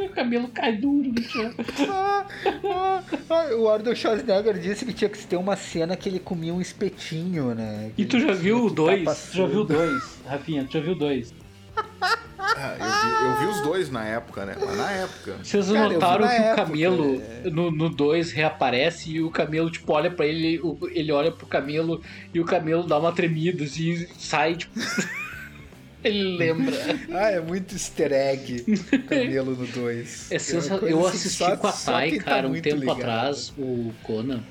o 0.05 0.09
cabelo 0.09 0.47
cai 0.49 0.77
duro 0.77 1.11
no 1.11 1.23
chão. 1.23 1.53
Ah, 1.89 2.25
ah, 2.63 3.03
ah, 3.29 3.55
o 3.55 3.69
Arnold 3.69 3.97
Schwarzenegger 3.97 4.59
disse 4.59 4.85
que 4.85 4.93
tinha 4.93 5.09
que 5.09 5.25
ter 5.25 5.37
uma 5.37 5.55
cena 5.55 5.95
que 5.95 6.09
ele 6.09 6.19
comia 6.19 6.53
um 6.53 6.61
espetinho, 6.61 7.55
né? 7.55 7.91
E 7.97 8.05
tu 8.05 8.19
já 8.19 8.33
viu 8.33 8.65
o 8.65 8.69
dois? 8.69 9.03
Tá 9.03 9.15
tu 9.15 9.37
já 9.37 9.45
viu 9.45 9.63
dois, 9.63 10.19
Rafinha? 10.25 10.65
Tu 10.65 10.73
já 10.73 10.79
viu 10.81 10.95
dois? 10.95 11.33
Ah, 12.57 12.75
eu, 12.79 12.85
vi, 12.85 13.25
eu, 13.25 13.39
vi, 13.39 13.57
os 13.57 13.61
dois 13.61 13.89
na 13.89 14.05
época, 14.05 14.45
né? 14.45 14.55
Mas 14.59 14.77
na 14.77 14.91
época. 14.91 15.37
Vocês 15.43 15.71
Cara, 15.71 15.89
notaram 15.89 16.27
que 16.27 16.33
época, 16.33 16.51
o 16.51 16.65
camelo 16.65 17.21
é... 17.43 17.49
no 17.49 17.89
2 17.89 18.31
reaparece 18.31 19.11
e 19.11 19.21
o 19.21 19.31
camelo, 19.31 19.69
tipo, 19.71 19.91
olha 19.91 20.11
pra 20.11 20.25
ele, 20.25 20.61
ele 20.91 21.11
olha 21.11 21.31
pro 21.31 21.47
camelo 21.47 22.01
e 22.33 22.39
o 22.39 22.45
camelo 22.45 22.83
dá 22.83 22.99
uma 22.99 23.11
tremida 23.11 23.63
assim, 23.63 24.07
sai, 24.17 24.55
tipo. 24.55 24.73
ele 26.03 26.37
lembra. 26.37 26.75
Ah, 27.11 27.31
é 27.31 27.41
muito 27.41 27.73
easter 27.73 28.11
egg 28.11 28.63
o 28.93 29.03
camelo 29.03 29.55
no 29.55 29.65
2. 29.65 30.27
É 30.31 30.39
sensacional. 30.39 30.87
Eu 30.87 30.99
assim, 31.07 31.17
assisti 31.17 31.37
só, 31.37 31.57
com 31.57 31.67
a 31.67 31.71
Thay, 31.71 32.17
tá 32.19 32.23
cara, 32.23 32.47
um 32.47 32.61
tempo 32.61 32.81
ligado. 32.81 32.97
atrás, 32.97 33.53
o 33.57 33.91
Conan. 34.03 34.41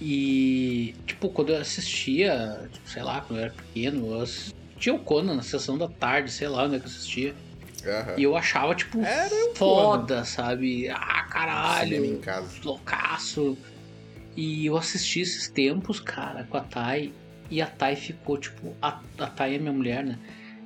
E, 0.00 0.94
tipo, 1.06 1.28
quando 1.28 1.52
eu 1.52 1.60
assistia, 1.60 2.68
tipo, 2.72 2.88
sei 2.88 3.02
lá, 3.02 3.20
quando 3.20 3.38
eu 3.40 3.44
era 3.44 3.54
pequeno, 3.54 4.14
eu 4.14 4.22
assistia 4.22 4.59
tinha 4.80 4.94
o 4.94 4.98
Conan 4.98 5.34
na 5.34 5.42
sessão 5.42 5.78
da 5.78 5.86
tarde, 5.86 6.32
sei 6.32 6.48
lá 6.48 6.64
onde 6.64 6.76
é 6.76 6.78
que 6.78 6.86
eu 6.86 6.90
assistia. 6.90 7.34
Uhum. 7.84 8.18
E 8.18 8.22
eu 8.24 8.36
achava, 8.36 8.74
tipo, 8.74 8.98
foda, 9.54 10.14
Conan. 10.14 10.24
sabe? 10.24 10.88
Ah, 10.88 11.22
caralho. 11.30 12.04
em 12.04 12.18
casa. 12.18 12.48
Loucaço. 12.64 13.56
E 14.36 14.66
eu 14.66 14.76
assisti 14.76 15.20
esses 15.20 15.48
tempos, 15.48 16.00
cara, 16.00 16.44
com 16.44 16.56
a 16.56 16.60
Thay. 16.60 17.12
E 17.50 17.60
a 17.60 17.66
Thay 17.66 17.94
ficou, 17.94 18.38
tipo. 18.38 18.74
A, 18.80 19.00
a 19.18 19.26
Thay 19.26 19.54
é 19.54 19.58
minha 19.58 19.72
mulher, 19.72 20.02
né? 20.02 20.18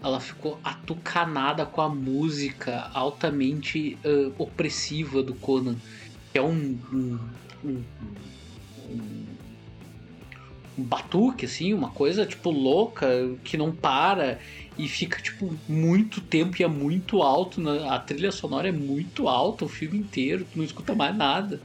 Ela 0.02 0.20
ficou 0.20 0.58
atucanada 0.62 1.66
com 1.66 1.80
a 1.80 1.88
música 1.88 2.90
altamente 2.92 3.98
uh, 4.04 4.32
opressiva 4.38 5.22
do 5.22 5.34
Conan. 5.34 5.76
Que 6.30 6.38
é 6.38 6.42
um, 6.42 6.78
um, 6.92 7.18
um 7.64 7.84
um 8.90 9.24
batuque, 10.76 11.44
assim, 11.44 11.72
uma 11.72 11.90
coisa, 11.90 12.26
tipo, 12.26 12.50
louca, 12.50 13.06
que 13.42 13.56
não 13.56 13.72
para 13.72 14.38
e 14.76 14.88
fica, 14.88 15.20
tipo, 15.22 15.54
muito 15.68 16.20
tempo 16.20 16.56
e 16.60 16.64
é 16.64 16.68
muito 16.68 17.22
alto. 17.22 17.60
Né? 17.60 17.86
A 17.88 17.98
trilha 17.98 18.32
sonora 18.32 18.68
é 18.68 18.72
muito 18.72 19.28
alta 19.28 19.64
o 19.64 19.68
filme 19.68 19.98
inteiro, 19.98 20.46
tu 20.50 20.58
não 20.58 20.64
escuta 20.64 20.94
mais 20.94 21.16
nada. 21.16 21.60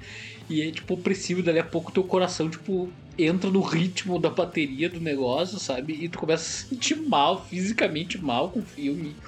E 0.50 0.62
é, 0.62 0.72
tipo, 0.72 0.93
opressivo, 0.93 1.43
dali 1.43 1.60
a 1.60 1.63
pouco 1.63 1.91
teu 1.91 2.04
coração, 2.04 2.50
tipo, 2.50 2.89
entra 3.17 3.50
no 3.50 3.62
ritmo 3.62 4.19
da 4.19 4.30
bateria 4.30 4.89
do 4.89 5.00
negócio, 5.00 5.60
sabe? 5.60 5.93
E 5.93 6.10
tu 6.10 6.17
começa 6.17 6.43
a 6.43 6.45
se 6.45 6.67
sentir 6.69 6.95
mal, 6.95 7.45
fisicamente 7.45 8.17
mal 8.17 8.50
com 8.50 8.60
o 8.60 8.63
filme. 8.63 9.15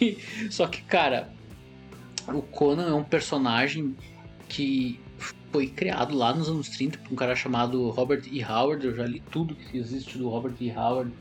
E, 0.00 0.16
só 0.50 0.66
que, 0.66 0.80
cara, 0.82 1.30
o 2.28 2.40
Conan 2.40 2.88
é 2.88 2.94
um 2.94 3.02
personagem 3.02 3.94
que 4.48 4.98
foi 5.50 5.66
criado 5.66 6.16
lá 6.16 6.34
nos 6.34 6.48
anos 6.48 6.68
30 6.68 6.98
por 6.98 7.12
um 7.12 7.16
cara 7.16 7.34
chamado 7.34 7.90
Robert 7.90 8.22
E. 8.30 8.42
Howard. 8.44 8.86
Eu 8.86 8.94
já 8.94 9.04
li 9.04 9.20
tudo 9.30 9.54
que 9.54 9.78
existe 9.78 10.18
do 10.18 10.28
Robert 10.28 10.54
E. 10.60 10.70
Howard. 10.70 11.12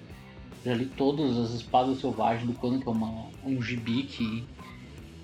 Já 0.66 0.74
li 0.74 0.86
todas 0.86 1.38
as 1.38 1.52
espadas 1.52 2.00
selvagens 2.00 2.46
do 2.46 2.54
Conan, 2.54 2.80
que 2.80 2.88
é 2.88 2.92
uma, 2.92 3.28
um 3.44 3.62
gibi 3.62 4.04
que. 4.04 4.44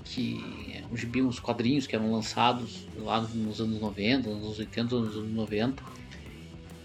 que 0.06 0.84
um 0.92 0.96
gibi, 0.96 1.22
uns 1.22 1.40
quadrinhos 1.40 1.88
que 1.88 1.96
eram 1.96 2.12
lançados 2.12 2.88
lá 2.98 3.20
nos 3.22 3.60
anos 3.60 3.82
90, 3.82 4.30
nos 4.30 4.44
anos 4.44 4.60
80, 4.60 4.96
nos 4.96 5.18
anos 5.18 5.34
90. 5.34 5.84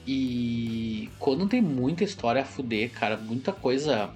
E 0.06 1.10
Conan 1.18 1.46
tem 1.46 1.60
muita 1.60 2.02
história 2.02 2.42
a 2.42 2.44
fuder, 2.44 2.90
cara. 2.90 3.16
Muita 3.16 3.52
coisa. 3.52 4.10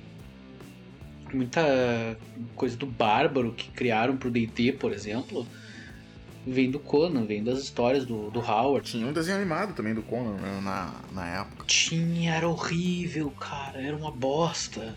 Muita 1.33 2.19
coisa 2.55 2.77
do 2.77 2.85
Bárbaro 2.85 3.53
que 3.53 3.71
criaram 3.71 4.17
pro 4.17 4.31
DT, 4.31 4.73
por 4.73 4.93
exemplo 4.93 5.47
vem 6.47 6.71
do 6.71 6.79
Conan, 6.79 7.25
vem 7.25 7.43
das 7.43 7.59
histórias 7.61 8.05
do, 8.05 8.31
do 8.31 8.41
Howard. 8.41 8.91
Tinha 8.91 9.07
um 9.07 9.13
desenho 9.13 9.39
animado 9.39 9.75
também 9.75 9.95
do 9.95 10.03
Conan 10.03 10.35
né, 10.35 10.61
na, 10.63 10.95
na 11.13 11.41
época. 11.41 11.65
Tinha, 11.67 12.35
era 12.35 12.49
horrível, 12.49 13.31
cara, 13.31 13.81
era 13.81 13.97
uma 13.97 14.11
bosta. 14.11 14.95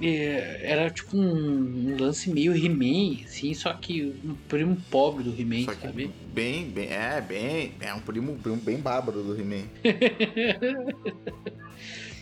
era 0.00 0.90
tipo 0.90 1.16
um, 1.16 1.92
um, 1.92 1.96
lance 1.98 2.30
meio 2.30 2.56
He-Man, 2.56 3.24
assim, 3.24 3.54
só 3.54 3.72
que 3.74 4.14
um 4.24 4.34
primo 4.48 4.76
pobre 4.90 5.24
do 5.24 5.30
He-Man, 5.30 5.72
sabe? 5.80 6.10
Bem, 6.32 6.68
bem, 6.70 6.88
é, 6.88 7.20
bem, 7.20 7.72
é 7.80 7.92
um 7.94 8.00
primo, 8.00 8.36
primo 8.36 8.56
bem 8.56 8.78
bárbaro 8.78 9.22
do 9.22 9.38
He-Man. 9.38 9.64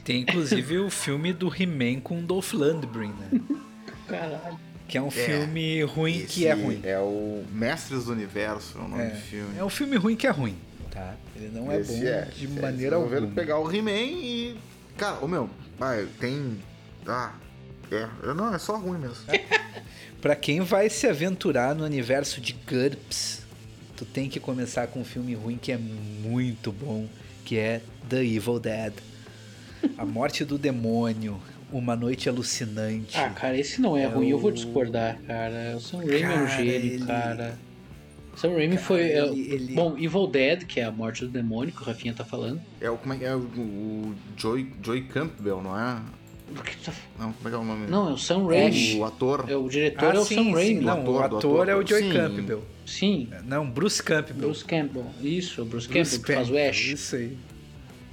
Tem 0.04 0.20
inclusive 0.20 0.78
o 0.78 0.90
filme 0.90 1.32
do 1.32 1.48
He-Man 1.48 2.00
com 2.00 2.22
Dolph 2.22 2.52
Lundgren, 2.52 3.08
né? 3.12 3.40
Caralho. 4.06 4.73
Que 4.86 4.98
é 4.98 5.02
um 5.02 5.08
é, 5.08 5.10
filme 5.10 5.82
ruim 5.82 6.26
que 6.26 6.46
é 6.46 6.52
ruim. 6.52 6.80
É 6.82 6.98
o 6.98 7.44
Mestres 7.50 8.04
do 8.04 8.12
Universo, 8.12 8.78
é 8.78 8.80
o 8.80 8.88
nome 8.88 9.02
é, 9.02 9.06
do 9.08 9.16
filme. 9.16 9.58
É 9.58 9.64
um 9.64 9.70
filme 9.70 9.96
ruim 9.96 10.16
que 10.16 10.26
é 10.26 10.30
ruim, 10.30 10.56
tá? 10.90 11.14
Ele 11.34 11.50
não 11.52 11.72
é 11.72 11.80
esse 11.80 12.00
bom 12.00 12.06
é, 12.06 12.22
de 12.22 12.48
maneira 12.48 12.96
alguma. 12.96 13.26
pegar 13.28 13.58
o 13.58 13.70
He-Man 13.70 13.90
e. 13.90 14.56
Cara, 14.96 15.24
o 15.24 15.28
meu, 15.28 15.48
vai, 15.78 16.06
tem. 16.20 16.58
Ah, 17.06 17.34
é. 17.90 18.34
Não, 18.34 18.54
é 18.54 18.58
só 18.58 18.76
ruim 18.76 18.98
mesmo. 18.98 19.24
pra 20.20 20.36
quem 20.36 20.60
vai 20.60 20.88
se 20.88 21.06
aventurar 21.06 21.74
no 21.74 21.84
universo 21.84 22.40
de 22.40 22.52
GURPS, 22.52 23.42
tu 23.96 24.04
tem 24.04 24.28
que 24.28 24.38
começar 24.38 24.86
com 24.86 25.00
um 25.00 25.04
filme 25.04 25.34
ruim 25.34 25.56
que 25.56 25.72
é 25.72 25.78
muito 25.78 26.70
bom, 26.72 27.08
que 27.44 27.58
é 27.58 27.80
The 28.08 28.24
Evil 28.24 28.58
Dead. 28.58 28.92
A 29.98 30.04
Morte 30.04 30.44
do 30.44 30.56
Demônio. 30.56 31.40
Uma 31.72 31.96
Noite 31.96 32.28
Alucinante. 32.28 33.18
Ah, 33.18 33.30
cara, 33.30 33.58
esse 33.58 33.80
não 33.80 33.96
é, 33.96 34.02
é 34.02 34.06
ruim, 34.06 34.28
o... 34.28 34.30
eu 34.30 34.38
vou 34.38 34.50
discordar, 34.50 35.18
cara. 35.26 35.74
O 35.76 35.80
Sam 35.80 35.98
Raimi 35.98 36.20
cara, 36.20 36.34
é 36.34 36.42
um 36.42 36.48
gênio, 36.48 36.72
ele... 36.74 37.06
cara. 37.06 37.58
Sam 38.36 38.48
Raimi 38.50 38.76
cara, 38.76 38.86
foi. 38.86 39.00
É, 39.02 39.26
ele... 39.26 39.74
Bom, 39.74 39.96
Evil 39.98 40.26
Dead, 40.26 40.64
que 40.64 40.80
é 40.80 40.84
a 40.84 40.92
morte 40.92 41.24
do 41.24 41.30
demônio, 41.30 41.72
que 41.72 41.82
o 41.82 41.84
Rafinha 41.84 42.14
tá 42.14 42.24
falando. 42.24 42.60
É 42.80 42.90
o. 42.90 42.96
Como 42.96 43.14
é 43.14 43.18
que 43.18 43.24
é? 43.24 43.34
O, 43.34 43.40
o 43.40 44.14
Joy, 44.36 44.72
Joy 44.82 45.02
Campbell, 45.02 45.62
não 45.62 45.78
é? 45.78 46.00
Tá... 46.84 46.92
Não, 47.18 47.32
como 47.32 47.48
é 47.48 47.50
que 47.50 47.56
é 47.56 47.58
o 47.58 47.64
nome? 47.64 47.86
Não, 47.86 48.10
é 48.10 48.12
o 48.12 48.18
Sam 48.18 48.46
Raimi. 48.46 48.98
O 48.98 49.04
ator. 49.04 49.46
É, 49.48 49.56
o 49.56 49.68
diretor 49.68 50.12
ah, 50.12 50.16
é 50.16 50.18
o 50.18 50.24
sim, 50.24 50.34
Sam 50.36 50.52
Raimi. 50.52 50.84
Não, 50.84 51.04
o 51.04 51.18
ator, 51.18 51.34
o 51.34 51.36
ator, 51.38 51.68
é 51.68 51.74
o 51.74 51.86
Joy 51.86 52.02
sim. 52.02 52.12
Campbell. 52.12 52.64
Sim. 52.86 53.28
Não, 53.44 53.68
Bruce 53.68 54.02
Campbell. 54.02 54.36
Bruce 54.36 54.64
Campbell. 54.64 55.06
Isso, 55.22 55.62
o 55.62 55.64
Bruce, 55.64 55.88
Bruce 55.88 56.18
Campbell, 56.18 56.26
que 56.26 56.34
faz 56.34 56.50
o 56.50 56.58
Ash. 56.58 56.86
Isso 56.86 57.16
aí. 57.16 57.36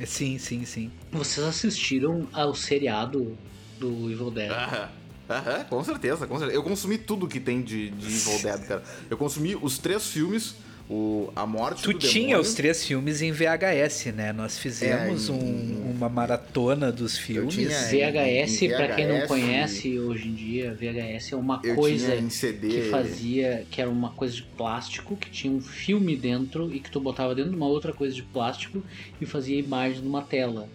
Sim, 0.06 0.38
sim, 0.38 0.66
sim. 0.66 0.92
Vocês 1.12 1.46
assistiram 1.46 2.28
ao 2.34 2.54
seriado 2.56 3.38
do 3.80 4.12
Evil 4.12 4.32
Dead. 4.32 4.52
Aham. 4.52 4.90
Aham, 5.30 5.64
com 5.70 5.84
certeza, 5.84 6.28
com 6.28 6.38
certeza. 6.38 6.58
Eu 6.58 6.64
consumi 6.64 6.98
tudo 6.98 7.28
que 7.28 7.40
tem 7.40 7.62
de, 7.62 7.90
de 7.92 8.08
Evil 8.08 8.42
Dead, 8.44 8.68
cara. 8.68 8.84
Eu 9.10 9.18
consumi 9.18 9.56
os 9.56 9.78
três 9.78 10.08
filmes, 10.08 10.56
o 10.92 11.32
A 11.34 11.48
Morte 11.48 11.84
tu 11.84 11.94
do 11.94 12.00
tinha 12.00 12.28
Demônio. 12.28 12.42
os 12.42 12.54
três 12.54 12.86
filmes 12.86 13.22
em 13.22 13.32
VHS, 13.32 14.08
né? 14.14 14.34
Nós 14.34 14.60
fizemos 14.60 15.30
é, 15.30 15.32
em, 15.32 15.36
um, 15.36 15.92
uma 15.92 16.10
maratona 16.10 16.92
dos 16.92 17.18
filmes. 17.18 17.56
VHS, 17.56 18.60
VHS 18.60 18.76
para 18.76 18.96
quem 18.96 19.08
não 19.08 19.26
conhece 19.26 19.98
hoje 19.98 20.28
em 20.28 20.34
dia, 20.34 20.74
VHS 20.74 21.32
é 21.32 21.36
uma 21.38 21.62
coisa 21.62 22.18
que 22.18 22.82
fazia, 22.92 23.66
que 23.72 23.80
era 23.80 23.90
uma 23.90 24.10
coisa 24.10 24.36
de 24.36 24.44
plástico, 24.44 25.16
que 25.16 25.30
tinha 25.30 25.54
um 25.54 25.62
filme 25.62 26.18
dentro 26.18 26.74
e 26.74 26.82
que 26.82 26.92
tu 26.92 27.00
botava 27.00 27.34
dentro 27.34 27.52
de 27.52 27.56
uma 27.58 27.68
outra 27.68 27.94
coisa 27.94 28.14
de 28.14 28.24
plástico 28.24 28.84
e 29.22 29.26
fazia 29.26 29.58
imagem 29.58 30.02
numa 30.02 30.22
tela. 30.22 30.68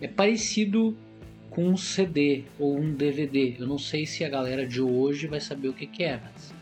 É 0.00 0.08
parecido 0.08 0.96
com 1.50 1.68
um 1.68 1.76
CD 1.76 2.44
ou 2.58 2.78
um 2.78 2.94
DVD. 2.94 3.56
Eu 3.58 3.66
não 3.66 3.78
sei 3.78 4.06
se 4.06 4.24
a 4.24 4.30
galera 4.30 4.66
de 4.66 4.80
hoje 4.80 5.26
vai 5.26 5.40
saber 5.40 5.68
o 5.68 5.74
que, 5.74 5.86
que 5.86 6.04
é, 6.04 6.18
mas. 6.24 6.54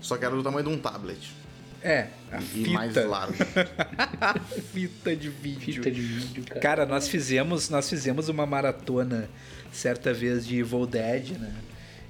Só 0.00 0.16
que 0.16 0.24
era 0.24 0.36
do 0.36 0.42
tamanho 0.44 0.64
de 0.68 0.72
um 0.72 0.78
tablet. 0.78 1.41
É, 1.82 2.06
a 2.30 2.38
e 2.38 2.42
fita. 2.42 2.70
mais 2.70 2.94
largo. 2.94 3.34
fita 4.72 5.16
de 5.16 5.28
vídeo. 5.28 5.74
Fita 5.74 5.90
de 5.90 6.00
vídeo, 6.00 6.44
cara. 6.44 6.60
Cara, 6.60 6.86
nós 6.86 7.08
fizemos, 7.08 7.68
nós 7.68 7.88
fizemos 7.88 8.28
uma 8.28 8.46
maratona 8.46 9.28
certa 9.72 10.12
vez 10.12 10.46
de 10.46 10.58
Evil 10.58 10.86
Dead, 10.86 11.30
né? 11.38 11.52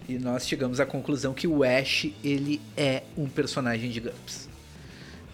E 0.08 0.18
nós 0.18 0.46
chegamos 0.46 0.80
à 0.80 0.87
conclusão 0.87 1.32
que 1.32 1.46
o 1.46 1.62
Ash, 1.62 2.08
ele 2.22 2.61
é 2.76 3.02
um 3.16 3.28
personagem 3.28 3.88
de 3.90 4.00
GURPS. 4.00 4.50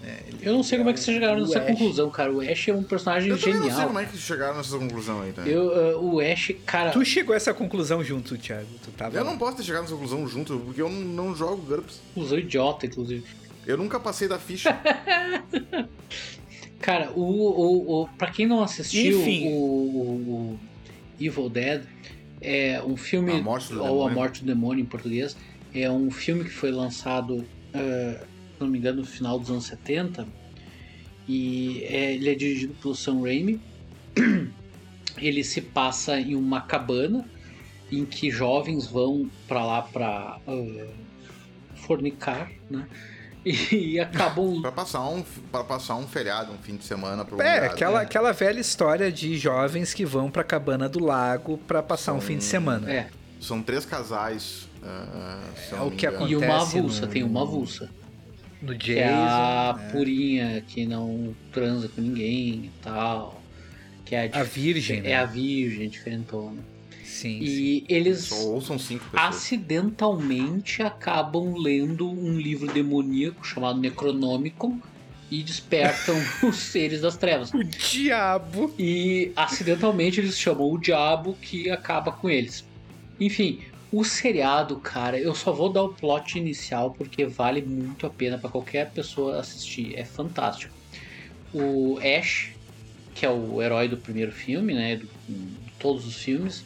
É, 0.05 0.22
eu 0.42 0.53
não 0.53 0.62
sei 0.62 0.79
como 0.79 0.90
é 0.90 0.92
que 0.92 1.01
vocês 1.01 1.16
chegaram 1.16 1.40
nessa 1.40 1.59
Ash. 1.59 1.66
conclusão, 1.66 2.11
cara. 2.11 2.33
O 2.33 2.40
Ash 2.40 2.68
é 2.68 2.74
um 2.74 2.83
personagem 2.83 3.31
eu 3.31 3.37
genial. 3.37 3.62
Eu 3.62 3.68
não 3.68 3.77
sei 3.77 3.87
como 3.87 3.98
é 3.98 4.05
que 4.05 4.16
chegaram 4.16 4.57
nessa 4.57 4.79
conclusão 4.79 5.22
aí, 5.22 5.33
tá? 5.33 5.42
Eu, 5.42 5.98
uh, 5.98 6.14
o 6.14 6.20
Ash, 6.20 6.53
cara. 6.64 6.90
Tu 6.92 7.05
chegou 7.05 7.33
a 7.33 7.37
essa 7.37 7.53
conclusão 7.53 8.05
junto, 8.05 8.37
Thiago. 8.38 8.68
Tu 8.85 8.90
tava 8.92 9.16
eu 9.16 9.24
lá. 9.24 9.31
não 9.31 9.38
posso 9.38 9.57
ter 9.57 9.64
chegado 9.64 9.83
nessa 9.83 9.94
conclusão 9.94 10.29
junto, 10.29 10.59
porque 10.61 10.81
eu 10.81 10.88
não, 10.88 11.01
não 11.01 11.35
jogo 11.35 11.57
GURPS. 11.62 12.01
Usou 12.14 12.38
idiota, 12.38 12.87
inclusive. 12.87 13.24
Eu 13.68 13.76
nunca 13.76 14.00
passei 14.00 14.26
da 14.26 14.38
ficha. 14.38 14.74
cara, 16.81 17.12
o, 17.12 17.20
o, 17.20 18.02
o, 18.02 18.09
pra 18.16 18.31
quem 18.31 18.46
não 18.46 18.62
assistiu 18.62 19.20
Enfim. 19.20 19.48
O, 19.48 19.52
o, 19.52 20.61
Evil 21.20 21.50
Dead, 21.50 21.85
é 22.40 22.83
um 22.83 22.96
filme. 22.96 23.33
A 23.33 23.42
Morte 23.42 23.68
do 23.68 23.81
ou 23.81 23.85
Demônio. 23.85 24.09
A 24.09 24.14
Morte 24.14 24.40
do 24.40 24.46
Demônio 24.46 24.83
em 24.83 24.87
português. 24.87 25.37
É 25.74 25.90
um 25.90 26.11
filme 26.11 26.44
que 26.44 26.50
foi 26.50 26.70
lançado. 26.70 27.44
Uh, 27.74 28.18
se 28.18 28.59
não 28.59 28.68
me 28.68 28.78
engano, 28.78 29.00
no 29.02 29.07
final 29.07 29.38
dos 29.38 29.50
anos 29.50 29.66
70. 29.66 30.26
E 31.28 31.85
é, 31.85 32.14
ele 32.14 32.31
é 32.31 32.35
dirigido 32.35 32.72
pelo 32.81 32.94
Sam 32.94 33.20
Raimi. 33.20 33.61
Ele 35.18 35.42
se 35.42 35.61
passa 35.61 36.18
em 36.20 36.37
uma 36.37 36.61
cabana 36.61 37.28
em 37.90 38.04
que 38.04 38.31
jovens 38.31 38.87
vão 38.87 39.28
para 39.48 39.64
lá 39.64 39.83
para 39.83 40.38
uh, 40.46 40.88
fornicar, 41.74 42.52
né? 42.70 42.87
E, 43.44 44.01
acabam 44.01 44.61
para 44.61 44.72
passar 44.72 45.09
um 45.09 45.22
para 45.51 45.64
passar 45.64 45.96
um 45.96 46.07
feriado, 46.07 46.53
um 46.53 46.59
fim 46.59 46.77
de 46.77 46.85
semana 46.85 47.27
É, 47.38 47.66
aquela 47.66 47.98
né? 47.98 48.05
aquela 48.05 48.33
velha 48.33 48.61
história 48.61 49.11
de 49.12 49.38
jovens 49.38 49.94
que 49.94 50.05
vão 50.05 50.31
para 50.31 50.42
a 50.42 50.44
cabana 50.44 50.88
do 50.88 51.03
lago 51.03 51.57
para 51.59 51.83
passar 51.83 52.12
São... 52.12 52.16
um 52.16 52.20
fim 52.20 52.38
de 52.38 52.44
semana. 52.44 52.90
É. 52.90 53.09
São 53.40 53.62
três 53.62 53.87
casais. 53.87 54.68
Uh, 54.83 55.77
é 55.77 55.81
o 55.81 55.90
que 55.90 56.07
acontece. 56.07 56.33
E 56.33 56.37
uma 56.37 56.62
avulsa, 56.62 57.07
no... 57.07 57.12
tem 57.12 57.22
uma 57.22 57.42
avulsa 57.42 57.90
no 58.61 58.74
Jason. 58.74 58.85
Que 58.85 58.98
é 58.98 59.09
a 59.09 59.77
né? 59.77 59.88
purinha 59.92 60.64
que 60.66 60.87
não 60.87 61.35
transa 61.53 61.88
com 61.88 62.01
ninguém 62.01 62.64
e 62.64 62.72
tal. 62.83 63.40
Que 64.05 64.14
é 64.14 64.31
a, 64.33 64.40
a 64.40 64.42
virgem. 64.42 64.98
É 64.98 65.03
né? 65.03 65.16
a 65.16 65.24
virgem, 65.24 65.88
diferentona. 65.88 66.59
Sim. 67.09 67.38
E 67.40 67.47
sim. 67.47 67.85
eles 67.88 68.31
ou 68.31 68.61
são 68.61 68.79
cinco 68.79 69.07
pessoas. 69.11 69.35
acidentalmente 69.35 70.83
acabam 70.83 71.55
lendo 71.57 72.09
um 72.09 72.38
livro 72.38 72.71
demoníaco 72.71 73.44
chamado 73.47 73.81
Necronomicon 73.81 74.79
e 75.31 75.42
despertam 75.42 76.14
os 76.47 76.57
seres 76.57 77.01
das 77.01 77.16
trevas. 77.16 77.53
O 77.53 77.64
diabo! 77.64 78.73
E 78.79 79.33
acidentalmente 79.35 80.21
eles 80.21 80.38
chamam 80.38 80.71
o 80.71 80.79
diabo 80.79 81.37
que 81.40 81.71
acaba 81.71 82.12
com 82.12 82.29
eles. 82.29 82.64
Enfim, 83.18 83.61
o 83.90 84.05
seriado, 84.05 84.77
cara, 84.77 85.18
eu 85.18 85.35
só 85.35 85.51
vou 85.51 85.73
dar 85.73 85.83
o 85.83 85.94
plot 85.94 86.38
inicial 86.38 86.90
porque 86.92 87.25
vale 87.25 87.62
muito 87.62 88.07
a 88.07 88.11
pena 88.11 88.37
para 88.37 88.51
qualquer 88.51 88.90
pessoa 88.90 89.40
assistir. 89.40 89.94
É 89.97 90.05
fantástico. 90.05 90.75
o 91.55 91.99
Ash, 91.99 92.51
que 93.14 93.25
é 93.25 93.31
o 93.31 93.62
herói 93.62 93.88
do 93.88 93.97
primeiro 93.97 94.31
filme, 94.31 94.75
né? 94.75 94.97
De 94.97 95.09
todos 95.79 96.07
os 96.07 96.16
filmes. 96.16 96.64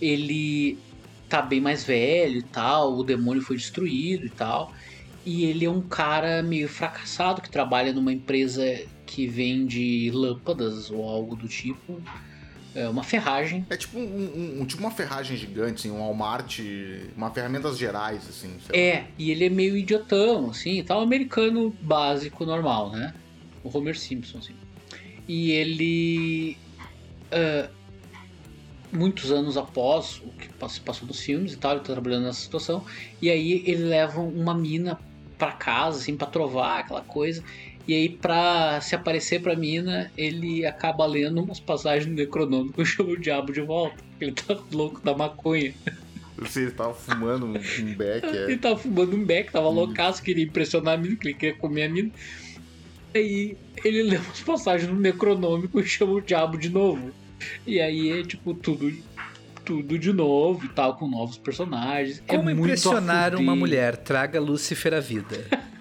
Ele 0.00 0.78
tá 1.28 1.42
bem 1.42 1.60
mais 1.60 1.84
velho 1.84 2.38
e 2.38 2.42
tal, 2.42 2.96
o 2.96 3.04
demônio 3.04 3.42
foi 3.42 3.56
destruído 3.56 4.26
e 4.26 4.30
tal. 4.30 4.72
E 5.24 5.44
ele 5.44 5.64
é 5.64 5.70
um 5.70 5.80
cara 5.80 6.42
meio 6.42 6.68
fracassado 6.68 7.42
que 7.42 7.50
trabalha 7.50 7.92
numa 7.92 8.12
empresa 8.12 8.62
que 9.04 9.26
vende 9.26 10.10
lâmpadas 10.12 10.90
ou 10.90 11.08
algo 11.08 11.34
do 11.34 11.48
tipo. 11.48 12.00
É 12.74 12.88
uma 12.88 13.02
ferragem. 13.02 13.66
É 13.70 13.76
tipo, 13.76 13.98
um, 13.98 14.60
um, 14.60 14.66
tipo 14.66 14.82
uma 14.82 14.90
ferragem 14.90 15.36
gigante, 15.36 15.88
assim, 15.88 15.90
um 15.90 15.98
Walmart, 15.98 16.60
uma 17.16 17.30
ferramentas 17.30 17.78
gerais, 17.78 18.28
assim. 18.28 18.54
É, 18.72 18.98
lá. 18.98 19.06
e 19.18 19.30
ele 19.30 19.46
é 19.46 19.48
meio 19.48 19.76
idiotão, 19.76 20.50
assim, 20.50 20.84
tal, 20.84 21.00
americano 21.00 21.74
básico, 21.80 22.44
normal, 22.44 22.92
né? 22.92 23.14
O 23.64 23.76
Homer 23.76 23.98
Simpson, 23.98 24.38
assim. 24.38 24.54
E 25.26 25.52
ele. 25.52 26.56
Uh, 27.32 27.75
muitos 28.96 29.30
anos 29.30 29.56
após 29.56 30.20
o 30.24 30.30
que 30.30 30.48
passou 30.80 31.06
nos 31.06 31.20
filmes 31.20 31.52
e 31.52 31.56
tal, 31.56 31.72
ele 31.72 31.80
tá 31.80 31.92
trabalhando 31.92 32.24
nessa 32.24 32.40
situação. 32.40 32.84
E 33.20 33.30
aí 33.30 33.62
ele 33.66 33.84
leva 33.84 34.20
uma 34.20 34.54
mina 34.54 34.98
para 35.38 35.52
casa, 35.52 35.98
assim, 35.98 36.16
pra 36.16 36.26
trovar 36.26 36.80
aquela 36.80 37.02
coisa. 37.02 37.42
E 37.86 37.94
aí, 37.94 38.08
pra 38.08 38.80
se 38.80 38.96
aparecer 38.96 39.40
pra 39.40 39.54
mina, 39.54 40.10
ele 40.16 40.66
acaba 40.66 41.06
lendo 41.06 41.40
umas 41.40 41.60
passagens 41.60 42.06
do 42.06 42.12
Necronômico 42.12 42.80
e 42.82 42.86
chama 42.86 43.10
o 43.10 43.20
diabo 43.20 43.52
de 43.52 43.60
volta. 43.60 44.02
Ele 44.20 44.32
tá 44.32 44.58
louco 44.72 45.00
da 45.04 45.14
maconha. 45.14 45.72
Você 46.38 46.62
ele 46.62 46.70
tava 46.72 46.92
fumando 46.92 47.46
um, 47.46 47.54
um 47.54 47.94
beck, 47.94 48.26
é. 48.26 48.44
Ele 48.44 48.58
tava 48.58 48.76
fumando 48.76 49.16
um 49.16 49.24
beck, 49.24 49.52
tava 49.52 49.68
loucaço, 49.68 50.22
queria 50.22 50.44
impressionar 50.44 50.94
a 50.94 50.96
mina, 50.96 51.16
que 51.16 51.28
ele 51.28 51.34
queria 51.34 51.56
comer 51.56 51.84
a 51.84 51.88
mina. 51.88 52.10
Aí 53.14 53.56
ele 53.84 54.02
lê 54.02 54.16
umas 54.16 54.40
passagens 54.40 54.90
no 54.90 54.98
Necronômico 54.98 55.80
e 55.80 55.84
chama 55.84 56.12
o 56.14 56.20
diabo 56.20 56.58
de 56.58 56.68
novo. 56.68 57.12
E 57.66 57.80
aí 57.80 58.20
é 58.20 58.22
tipo 58.22 58.54
tudo 58.54 58.92
tudo 59.64 59.98
de 59.98 60.12
novo 60.12 60.64
e 60.64 60.68
tal, 60.68 60.96
com 60.96 61.08
novos 61.08 61.36
personagens. 61.36 62.22
É 62.28 62.36
Como 62.36 62.48
é 62.48 62.52
impressionar 62.52 63.34
uma 63.34 63.56
mulher? 63.56 63.96
Traga 63.96 64.40
Lúcifer 64.40 64.94
à 64.94 65.00
vida. 65.00 65.44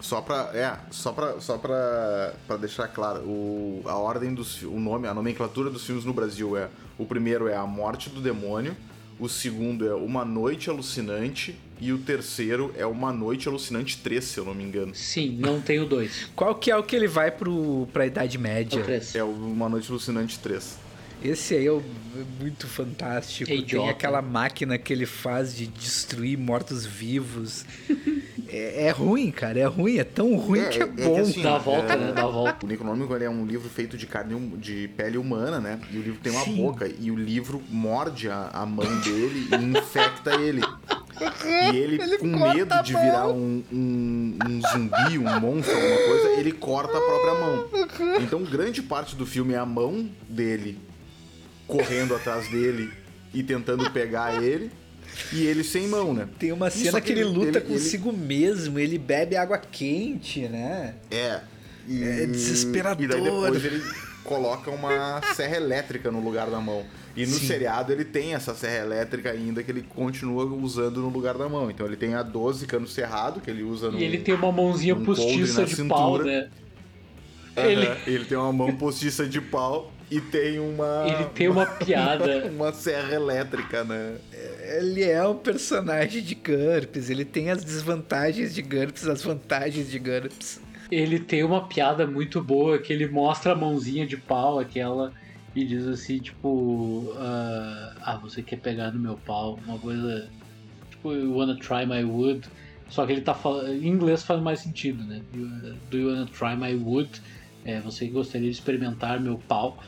Só 0.00 0.22
pra, 0.22 0.50
é, 0.54 0.74
só 0.90 1.12
pra, 1.12 1.38
só 1.38 1.58
pra, 1.58 2.32
pra 2.46 2.56
deixar 2.56 2.88
claro, 2.88 3.20
o, 3.24 3.82
a 3.84 3.96
ordem 3.96 4.32
dos 4.32 4.62
o 4.62 4.80
nome, 4.80 5.06
a 5.06 5.12
nomenclatura 5.12 5.68
dos 5.68 5.84
filmes 5.84 6.04
no 6.04 6.14
Brasil 6.14 6.56
é: 6.56 6.70
o 6.96 7.04
primeiro 7.04 7.46
é 7.46 7.54
A 7.54 7.66
Morte 7.66 8.08
do 8.08 8.18
Demônio, 8.18 8.74
o 9.20 9.28
segundo 9.28 9.86
é 9.86 9.92
Uma 9.94 10.24
Noite 10.24 10.70
Alucinante 10.70 11.58
e 11.80 11.92
o 11.92 11.98
terceiro 11.98 12.72
é 12.76 12.86
Uma 12.86 13.12
Noite 13.12 13.48
Alucinante 13.48 13.98
3, 13.98 14.24
se 14.24 14.38
eu 14.38 14.44
não 14.44 14.54
me 14.54 14.64
engano. 14.64 14.94
Sim, 14.94 15.36
não 15.38 15.60
tem 15.60 15.80
o 15.80 15.86
2. 15.86 16.30
Qual 16.34 16.54
que 16.54 16.70
é 16.70 16.76
o 16.76 16.82
que 16.82 16.96
ele 16.96 17.08
vai 17.08 17.30
pro, 17.30 17.88
pra 17.92 18.06
Idade 18.06 18.38
Média? 18.38 18.84
É 19.14 19.22
o 19.22 19.30
Uma 19.30 19.68
Noite 19.68 19.90
Alucinante 19.90 20.38
3. 20.38 20.88
Esse 21.22 21.56
aí 21.56 21.66
é, 21.66 21.72
o, 21.72 21.82
é 22.16 22.42
muito 22.42 22.68
fantástico. 22.68 23.50
É 23.50 23.60
Tem 23.60 23.88
aquela 23.88 24.22
máquina 24.22 24.78
que 24.78 24.92
ele 24.92 25.06
faz 25.06 25.54
de 25.54 25.66
destruir 25.66 26.38
mortos-vivos. 26.38 27.64
é, 28.48 28.86
é, 28.86 28.90
ruim, 28.90 29.30
cara. 29.32 29.58
É 29.58 29.66
ruim. 29.66 29.98
É 29.98 30.04
tão 30.04 30.36
ruim 30.36 30.60
é, 30.60 30.68
que 30.68 30.78
é, 30.80 30.82
é 30.82 30.86
bom. 30.86 31.14
Que 31.14 31.20
assim, 31.20 31.42
Dá 31.42 31.56
a 31.56 31.58
volta, 31.58 31.96
né? 31.96 32.12
Dá 32.12 32.22
a 32.22 32.26
volta. 32.26 32.64
O 32.64 32.68
Necronômico 32.68 33.14
é 33.16 33.28
um 33.28 33.44
livro 33.44 33.68
feito 33.68 33.96
de 33.96 34.06
carne 34.06 34.56
de 34.58 34.88
pele 34.96 35.18
humana, 35.18 35.58
né? 35.58 35.80
E 35.90 35.98
o 35.98 36.02
livro 36.02 36.20
tem 36.20 36.30
uma 36.30 36.44
Sim. 36.44 36.56
boca. 36.56 36.88
E 37.00 37.10
o 37.10 37.16
livro 37.16 37.60
morde 37.68 38.30
a, 38.30 38.50
a 38.52 38.64
mão 38.64 39.00
dele 39.00 39.48
e 39.50 39.78
infecta 39.78 40.40
ele. 40.40 40.62
E 41.44 41.76
ele, 41.76 42.02
ele 42.02 42.18
com 42.18 42.26
medo 42.26 42.82
de 42.82 42.92
virar 42.92 43.28
um, 43.28 43.64
um, 43.72 44.38
um, 44.46 44.60
zumbi, 44.70 45.18
um 45.18 45.40
monstro, 45.40 45.74
alguma 45.74 45.96
coisa, 45.96 46.40
ele 46.40 46.52
corta 46.52 46.96
a 46.96 47.00
própria 47.00 47.34
mão. 47.34 47.68
Então, 48.22 48.42
grande 48.42 48.82
parte 48.82 49.14
do 49.16 49.24
filme 49.24 49.54
é 49.54 49.58
a 49.58 49.66
mão 49.66 50.08
dele 50.28 50.78
correndo 51.66 52.14
atrás 52.14 52.48
dele 52.48 52.90
e 53.32 53.42
tentando 53.42 53.90
pegar 53.90 54.42
ele. 54.42 54.70
E 55.32 55.46
ele 55.46 55.64
sem 55.64 55.88
mão, 55.88 56.14
né? 56.14 56.28
Tem 56.38 56.52
uma 56.52 56.70
cena 56.70 57.00
que, 57.00 57.12
ele, 57.12 57.20
ele 57.20 57.30
luta 57.30 57.58
ele, 57.58 57.60
consigo 57.60 58.10
ele... 58.10 58.18
mesmo, 58.18 58.78
ele 58.78 58.98
bebe 58.98 59.36
água 59.36 59.58
quente, 59.58 60.48
né? 60.48 60.94
É. 61.10 61.40
E... 61.86 62.02
É 62.02 62.26
desesperador. 62.26 63.04
E 63.04 63.08
daí 63.08 63.22
depois 63.22 63.64
ele 63.64 63.82
coloca 64.24 64.70
uma 64.70 65.20
serra 65.34 65.56
elétrica 65.56 66.10
no 66.10 66.20
lugar 66.20 66.50
da 66.50 66.60
mão. 66.60 66.84
E 67.18 67.26
no 67.26 67.32
Sim. 67.32 67.46
seriado 67.48 67.92
ele 67.92 68.04
tem 68.04 68.32
essa 68.32 68.54
serra 68.54 68.84
elétrica 68.84 69.32
ainda 69.32 69.60
que 69.60 69.72
ele 69.72 69.82
continua 69.82 70.44
usando 70.44 71.00
no 71.00 71.08
lugar 71.08 71.36
da 71.36 71.48
mão. 71.48 71.68
Então 71.68 71.84
ele 71.84 71.96
tem 71.96 72.14
a 72.14 72.22
12 72.22 72.64
cano 72.64 72.86
cerrado 72.86 73.40
que 73.40 73.50
ele 73.50 73.64
usa 73.64 73.90
no. 73.90 73.98
E 73.98 74.04
ele 74.04 74.18
tem 74.18 74.34
uma 74.34 74.52
mãozinha 74.52 74.94
postiça 74.94 75.64
de 75.64 75.74
cintura. 75.74 75.96
pau, 75.96 76.18
né? 76.22 76.48
Uhum. 77.56 77.64
Ele... 77.64 77.88
ele 78.06 78.24
tem 78.24 78.38
uma 78.38 78.52
mão 78.52 78.76
postiça 78.76 79.26
de 79.26 79.40
pau 79.40 79.92
e 80.08 80.20
tem 80.20 80.60
uma. 80.60 81.06
Ele 81.08 81.24
tem 81.34 81.48
uma, 81.48 81.64
uma 81.64 81.66
piada. 81.66 82.46
uma 82.54 82.72
serra 82.72 83.12
elétrica, 83.12 83.82
né? 83.82 84.14
Ele 84.76 85.02
é 85.02 85.26
um 85.26 85.34
personagem 85.34 86.22
de 86.22 86.36
GURPS, 86.36 87.10
ele 87.10 87.24
tem 87.24 87.50
as 87.50 87.64
desvantagens 87.64 88.54
de 88.54 88.62
GURPS, 88.62 89.08
as 89.08 89.24
vantagens 89.24 89.90
de 89.90 89.98
GURPS. 89.98 90.60
Ele 90.88 91.18
tem 91.18 91.42
uma 91.42 91.66
piada 91.66 92.06
muito 92.06 92.40
boa 92.40 92.78
que 92.78 92.92
ele 92.92 93.08
mostra 93.08 93.52
a 93.52 93.56
mãozinha 93.56 94.06
de 94.06 94.16
pau, 94.16 94.58
aquela, 94.58 95.12
e 95.54 95.64
diz 95.64 95.86
assim, 95.86 96.18
tipo. 96.18 96.48
Uh, 96.48 97.94
ah, 98.02 98.18
você 98.22 98.42
quer 98.42 98.56
pegar 98.56 98.92
no 98.92 99.00
meu 99.00 99.16
pau? 99.16 99.58
Uma 99.66 99.78
coisa. 99.78 100.30
Tipo, 100.90 101.12
you 101.12 101.36
wanna 101.36 101.56
try 101.56 101.86
my 101.86 102.04
wood? 102.04 102.48
Só 102.88 103.06
que 103.06 103.12
ele 103.12 103.20
tá 103.20 103.34
falando. 103.34 103.72
Em 103.72 103.86
inglês 103.86 104.22
faz 104.22 104.40
mais 104.40 104.60
sentido, 104.60 105.02
né? 105.04 105.22
Do 105.90 105.98
you 105.98 106.08
wanna 106.08 106.26
try 106.26 106.56
my 106.56 106.74
wood? 106.74 107.20
É, 107.64 107.80
você 107.80 108.06
gostaria 108.06 108.48
de 108.50 108.56
experimentar 108.56 109.20
meu 109.20 109.38
pau? 109.48 109.78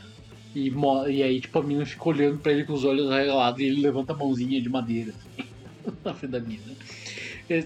E, 0.53 0.69
e 1.09 1.23
aí, 1.23 1.39
tipo, 1.39 1.59
a 1.59 1.63
mina 1.63 1.85
fica 1.85 2.09
olhando 2.09 2.39
pra 2.39 2.51
ele 2.51 2.65
com 2.65 2.73
os 2.73 2.83
olhos 2.83 3.09
regalados 3.09 3.61
e 3.61 3.65
ele 3.65 3.81
levanta 3.81 4.13
a 4.13 4.15
mãozinha 4.15 4.61
de 4.61 4.69
madeira 4.69 5.13
assim, 5.13 5.47
na 6.03 6.13
frente 6.13 6.31
da 6.31 6.39
mina. 6.39 6.75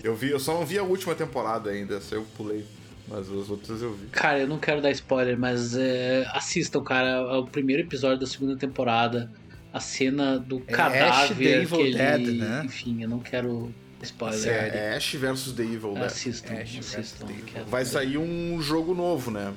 Eu 0.03 0.15
vi, 0.15 0.29
eu 0.29 0.39
só 0.39 0.53
não 0.53 0.65
vi 0.65 0.77
a 0.77 0.84
última 0.84 1.13
temporada 1.15 1.69
ainda, 1.69 1.97
essa 1.97 2.15
eu 2.15 2.25
pulei. 2.38 2.65
Mas 3.08 3.32
as 3.32 3.50
outras 3.50 3.82
eu 3.82 3.94
vi. 3.94 4.08
Cara, 4.08 4.39
eu 4.39 4.48
não 4.48 4.58
quero 4.58 4.82
dar 4.82 4.91
spoiler, 4.91 5.38
mas 5.38 5.78
é, 5.78 6.26
assistam, 6.34 6.84
cara. 6.84 7.10
É 7.10 7.38
o 7.38 7.46
primeiro 7.46 7.84
episódio 7.84 8.20
da 8.20 8.26
segunda 8.26 8.56
temporada. 8.58 9.32
A 9.72 9.80
cena 9.80 10.39
do 10.39 10.63
é 10.68 10.72
cadáver. 10.72 11.04
Ash, 11.04 11.38
que 11.38 11.44
ele, 11.44 11.98
Dead, 11.98 12.38
né? 12.38 12.63
Enfim, 12.65 13.04
eu 13.04 13.10
não 13.10 13.20
quero 13.20 13.74
spoiler. 14.02 14.48
É, 14.48 14.91
é 14.91 14.96
Ash 14.96 15.13
versus 15.15 15.54
The 15.54 15.63
Evil 15.63 15.94
Dead. 15.94 16.04
Assistam, 16.04 16.54
Ash 16.54 16.80
assistam. 16.80 17.28
Vai 17.68 17.86
sair 17.86 18.18
um 18.18 18.60
jogo 18.62 18.94
novo, 18.94 19.30
né? 19.30 19.54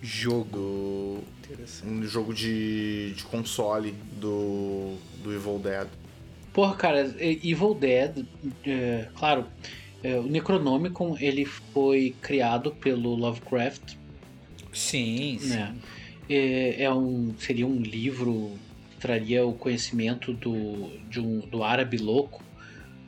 Jogo. 0.00 1.24
Um 1.84 2.02
jogo 2.02 2.34
de, 2.34 3.14
de 3.16 3.24
console 3.24 3.94
do, 4.20 4.96
do 5.22 5.32
Evil 5.32 5.58
Dead. 5.58 5.88
Porra, 6.52 6.74
cara, 6.74 7.14
Evil 7.18 7.74
Dead, 7.74 8.24
é, 8.64 9.08
claro, 9.14 9.46
é, 10.02 10.18
o 10.18 10.24
Necronomicon 10.24 11.16
ele 11.18 11.44
foi 11.44 12.14
criado 12.20 12.70
pelo 12.70 13.14
Lovecraft. 13.14 13.94
Sim, 14.72 15.38
sim. 15.40 15.48
Né? 15.48 15.74
É, 16.28 16.82
é 16.84 16.92
um, 16.92 17.34
seria 17.38 17.66
um 17.66 17.80
livro 17.80 18.52
que 18.90 18.96
traria 18.98 19.46
o 19.46 19.52
conhecimento 19.52 20.32
do, 20.32 20.90
de 21.08 21.20
um, 21.20 21.40
do 21.40 21.62
árabe 21.62 21.96
louco, 21.96 22.42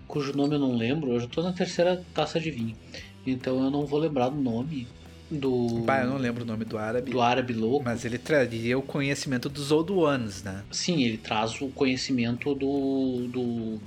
cujo 0.07 0.33
nome 0.33 0.55
eu 0.55 0.59
não 0.59 0.77
lembro, 0.77 1.13
eu 1.13 1.21
já 1.21 1.27
tô 1.27 1.43
na 1.43 1.53
terceira 1.53 2.03
taça 2.15 2.41
de 2.41 2.51
vinho. 2.51 2.77
Então 3.27 3.63
eu 3.63 3.71
não 3.71 3.85
vou 3.85 3.99
lembrar 3.99 4.31
do 4.31 4.41
nome, 4.41 4.89
do. 5.31 5.83
Bah, 5.85 6.01
eu 6.01 6.11
não 6.11 6.17
lembro 6.17 6.43
o 6.45 6.47
nome 6.47 6.65
do 6.65 6.79
árabe. 6.79 7.11
Do 7.11 7.21
árabe 7.21 7.53
louco. 7.53 7.85
Mas 7.85 8.05
ele 8.05 8.19
traria 8.19 8.79
o 8.79 8.83
conhecimento 8.83 9.49
dos 9.49 9.71
Old 9.71 9.93
Ones, 9.93 10.43
né? 10.43 10.65
Sim, 10.71 11.03
ele 11.03 11.19
traz 11.19 11.61
o 11.61 11.69
conhecimento 11.69 12.55
do. 12.55 13.29
do 13.29 13.81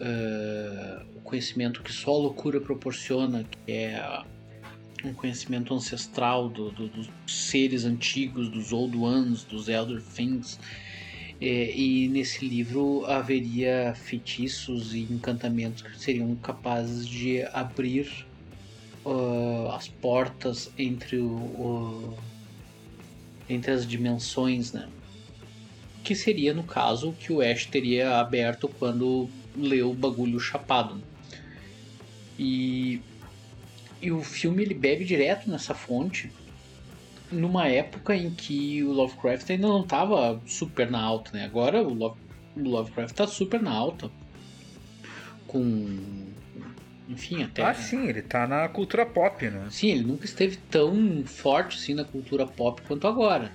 uh, 0.00 1.09
conhecimento 1.30 1.82
que 1.82 1.92
só 1.92 2.10
a 2.10 2.18
loucura 2.18 2.60
proporciona, 2.60 3.44
que 3.44 3.72
é 3.72 4.22
um 5.04 5.14
conhecimento 5.14 5.72
ancestral 5.72 6.48
do, 6.48 6.70
do, 6.70 6.88
dos 6.88 7.08
seres 7.26 7.84
antigos, 7.84 8.48
dos 8.48 8.72
Old 8.72 8.96
Ones, 8.96 9.44
dos 9.44 9.68
Elder 9.68 10.02
Things. 10.02 10.58
É, 11.40 11.74
e 11.74 12.06
nesse 12.08 12.46
livro 12.46 13.06
haveria 13.06 13.94
feitiços 13.94 14.94
e 14.94 15.00
encantamentos 15.10 15.80
que 15.80 15.98
seriam 15.98 16.34
capazes 16.36 17.06
de 17.06 17.42
abrir 17.44 18.26
uh, 19.06 19.70
as 19.70 19.88
portas 19.88 20.70
entre 20.76 21.16
o, 21.16 21.30
o, 21.30 22.18
entre 23.48 23.70
as 23.70 23.86
dimensões, 23.86 24.72
né? 24.72 24.86
Que 26.04 26.14
seria 26.14 26.52
no 26.52 26.62
caso 26.62 27.12
que 27.12 27.32
o 27.32 27.40
Ash 27.40 27.64
teria 27.64 28.18
aberto 28.18 28.68
quando 28.68 29.26
leu 29.56 29.92
o 29.92 29.94
bagulho 29.94 30.38
chapado. 30.38 31.02
E, 32.42 33.02
e 34.00 34.10
o 34.10 34.22
filme 34.22 34.62
ele 34.62 34.72
bebe 34.72 35.04
direto 35.04 35.50
nessa 35.50 35.74
fonte 35.74 36.32
numa 37.30 37.68
época 37.68 38.16
em 38.16 38.30
que 38.30 38.82
o 38.82 38.92
Lovecraft 38.92 39.50
ainda 39.50 39.68
não 39.68 39.82
estava 39.82 40.40
super 40.46 40.90
na 40.90 40.98
alta, 41.02 41.32
né? 41.34 41.44
Agora 41.44 41.82
o, 41.82 41.92
Love, 41.92 42.18
o 42.56 42.60
Lovecraft 42.60 43.10
está 43.10 43.26
super 43.26 43.60
na 43.60 43.70
alta 43.70 44.10
com 45.46 46.30
enfim, 47.10 47.42
até. 47.42 47.62
Ah, 47.62 47.74
sim, 47.74 48.08
ele 48.08 48.22
tá 48.22 48.46
na 48.46 48.68
cultura 48.68 49.04
pop, 49.04 49.44
né? 49.46 49.66
Sim, 49.68 49.88
ele 49.88 50.04
nunca 50.04 50.24
esteve 50.24 50.56
tão 50.70 51.22
forte 51.26 51.76
assim 51.76 51.92
na 51.92 52.04
cultura 52.04 52.46
pop 52.46 52.80
quanto 52.82 53.06
agora. 53.06 53.52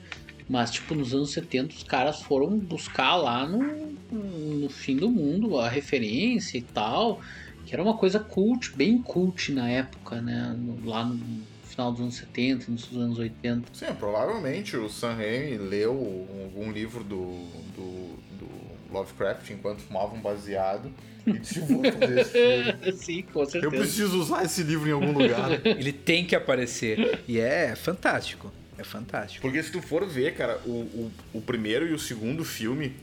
Mas, 0.47 0.69
tipo, 0.69 0.93
nos 0.93 1.11
anos 1.11 1.31
70 1.31 1.73
os 1.73 1.83
caras 1.83 2.21
foram 2.21 2.55
buscar 2.59 3.15
lá 3.15 3.47
no, 3.47 3.95
no 4.11 4.69
fim 4.69 4.95
do 4.95 5.09
mundo 5.09 5.57
a 5.57 5.67
referência 5.67 6.59
e 6.59 6.61
tal. 6.61 7.19
Que 7.65 7.73
era 7.73 7.81
uma 7.81 7.97
coisa 7.97 8.19
cult, 8.19 8.75
bem 8.75 9.01
cult 9.01 9.51
na 9.51 9.69
época, 9.69 10.21
né? 10.21 10.55
Lá 10.83 11.03
no 11.03 11.19
final 11.65 11.91
dos 11.91 12.01
anos 12.01 12.15
70, 12.15 12.71
nos 12.71 12.91
anos 12.95 13.17
80. 13.17 13.67
Sim, 13.73 13.85
provavelmente 13.99 14.77
o 14.77 14.89
Sam 14.89 15.13
Raimi 15.13 15.57
leu 15.57 16.27
algum 16.43 16.71
livro 16.71 17.03
do, 17.03 17.45
do, 17.75 18.15
do 18.37 18.93
Lovecraft 18.93 19.49
enquanto 19.49 19.81
fumava 19.81 20.13
um 20.13 20.21
baseado 20.21 20.91
e 21.25 21.33
disse, 21.33 21.59
vou 21.61 21.83
fazer 21.91 22.19
esse 22.19 22.31
filme. 22.31 22.93
Sim, 22.93 23.21
com 23.33 23.45
certeza. 23.45 23.65
Eu 23.65 23.71
preciso 23.71 24.19
usar 24.19 24.43
esse 24.43 24.61
livro 24.63 24.87
em 24.87 24.91
algum 24.91 25.11
lugar. 25.11 25.49
Ele 25.65 25.91
tem 25.91 26.25
que 26.25 26.35
aparecer. 26.35 27.21
E 27.27 27.39
é 27.39 27.75
fantástico. 27.75 28.51
É 28.77 28.83
fantástico. 28.83 29.41
Porque 29.41 29.61
se 29.63 29.71
tu 29.71 29.81
for 29.81 30.05
ver, 30.05 30.35
cara, 30.35 30.59
o, 30.65 30.69
o, 30.69 31.11
o 31.33 31.41
primeiro 31.41 31.87
e 31.87 31.93
o 31.93 31.99
segundo 31.99 32.43
filme, 32.43 32.93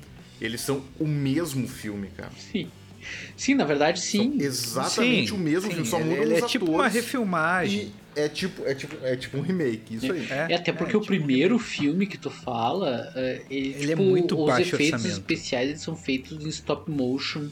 eles 0.41 0.61
são 0.61 0.85
o 0.99 1.07
mesmo 1.07 1.67
filme, 1.67 2.09
cara. 2.17 2.33
Sim. 2.37 2.71
Sim, 3.37 3.55
na 3.55 3.65
verdade, 3.65 4.01
sim. 4.01 4.33
São 4.39 4.47
exatamente 4.47 5.29
sim, 5.29 5.35
o 5.35 5.39
mesmo 5.39 5.71
sim, 5.71 5.77
filme, 5.77 5.89
só 5.89 5.99
muda 5.99 6.21
ele 6.21 6.35
os 6.35 6.43
é 6.43 6.47
tipo 6.47 6.71
uma 6.71 6.89
refilmagem. 6.89 7.93
é 8.15 8.29
tipo, 8.29 8.67
é, 8.67 8.75
tipo, 8.75 8.97
é 9.05 9.17
tipo 9.17 9.39
um 9.39 9.41
remake, 9.41 9.97
isso 9.97 10.13
aí. 10.13 10.27
É, 10.31 10.53
é 10.53 10.55
até 10.57 10.73
porque 10.73 10.95
é, 10.95 10.99
o 10.99 11.01
tipo 11.01 11.15
primeiro 11.15 11.57
um 11.57 11.59
filme 11.59 12.07
que 12.07 12.19
tu 12.19 12.31
fala, 12.31 13.13
é, 13.15 13.43
ele, 13.51 13.69
ele 13.69 13.85
é 13.85 13.89
tipo, 13.89 14.03
é 14.03 14.05
muito 14.05 14.43
os 14.43 14.59
efeitos 14.59 14.95
orçamento. 14.95 15.09
especiais 15.09 15.69
eles 15.69 15.83
são 15.83 15.97
feitos 15.97 16.45
em 16.45 16.49
stop 16.49 16.91
motion 16.91 17.49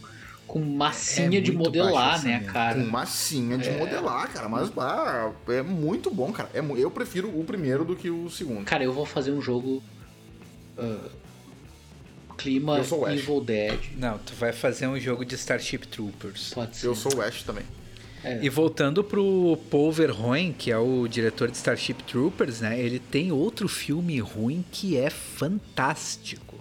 com 0.51 0.59
massinha 0.59 1.39
é 1.39 1.41
de 1.41 1.53
modelar, 1.53 2.25
né, 2.25 2.41
cara? 2.41 2.81
Com 2.81 2.91
massinha 2.91 3.57
de 3.57 3.69
é. 3.69 3.79
modelar, 3.79 4.29
cara. 4.33 4.49
Mas 4.49 4.73
ah, 4.77 5.31
é 5.47 5.63
muito 5.63 6.11
bom, 6.11 6.33
cara. 6.33 6.51
É, 6.53 6.59
eu 6.59 6.91
prefiro 6.91 7.29
o 7.29 7.45
primeiro 7.45 7.85
do 7.85 7.95
que 7.95 8.11
o 8.11 8.29
segundo. 8.29 8.65
Cara, 8.65 8.83
eu 8.83 8.93
vou 8.93 9.07
fazer 9.07 9.31
um 9.31 9.41
jogo. 9.41 9.81
Uh, 10.77 11.11
clima 12.41 12.81
Evil 13.13 13.41
Dead. 13.41 13.79
Não, 13.97 14.19
tu 14.19 14.33
vai 14.35 14.53
fazer 14.53 14.87
um 14.87 14.99
jogo 14.99 15.25
de 15.25 15.35
Starship 15.35 15.87
Troopers. 15.87 16.53
Pode 16.55 16.77
ser. 16.77 16.87
Eu 16.87 16.95
sou 16.95 17.15
o 17.17 17.23
Ash 17.23 17.43
também. 17.43 17.65
É. 18.23 18.39
E 18.43 18.49
voltando 18.49 19.03
pro 19.03 19.59
Paul 19.71 19.91
Verhoeven, 19.93 20.53
que 20.53 20.71
é 20.71 20.77
o 20.77 21.09
diretor 21.09 21.51
de 21.51 21.57
Starship 21.57 22.03
Troopers, 22.07 22.61
né? 22.61 22.79
Ele 22.79 22.99
tem 22.99 23.33
outro 23.33 23.69
filme 23.69 24.19
ruim 24.21 24.65
que 24.71 24.97
é 24.97 25.09
fantástico, 25.09 26.57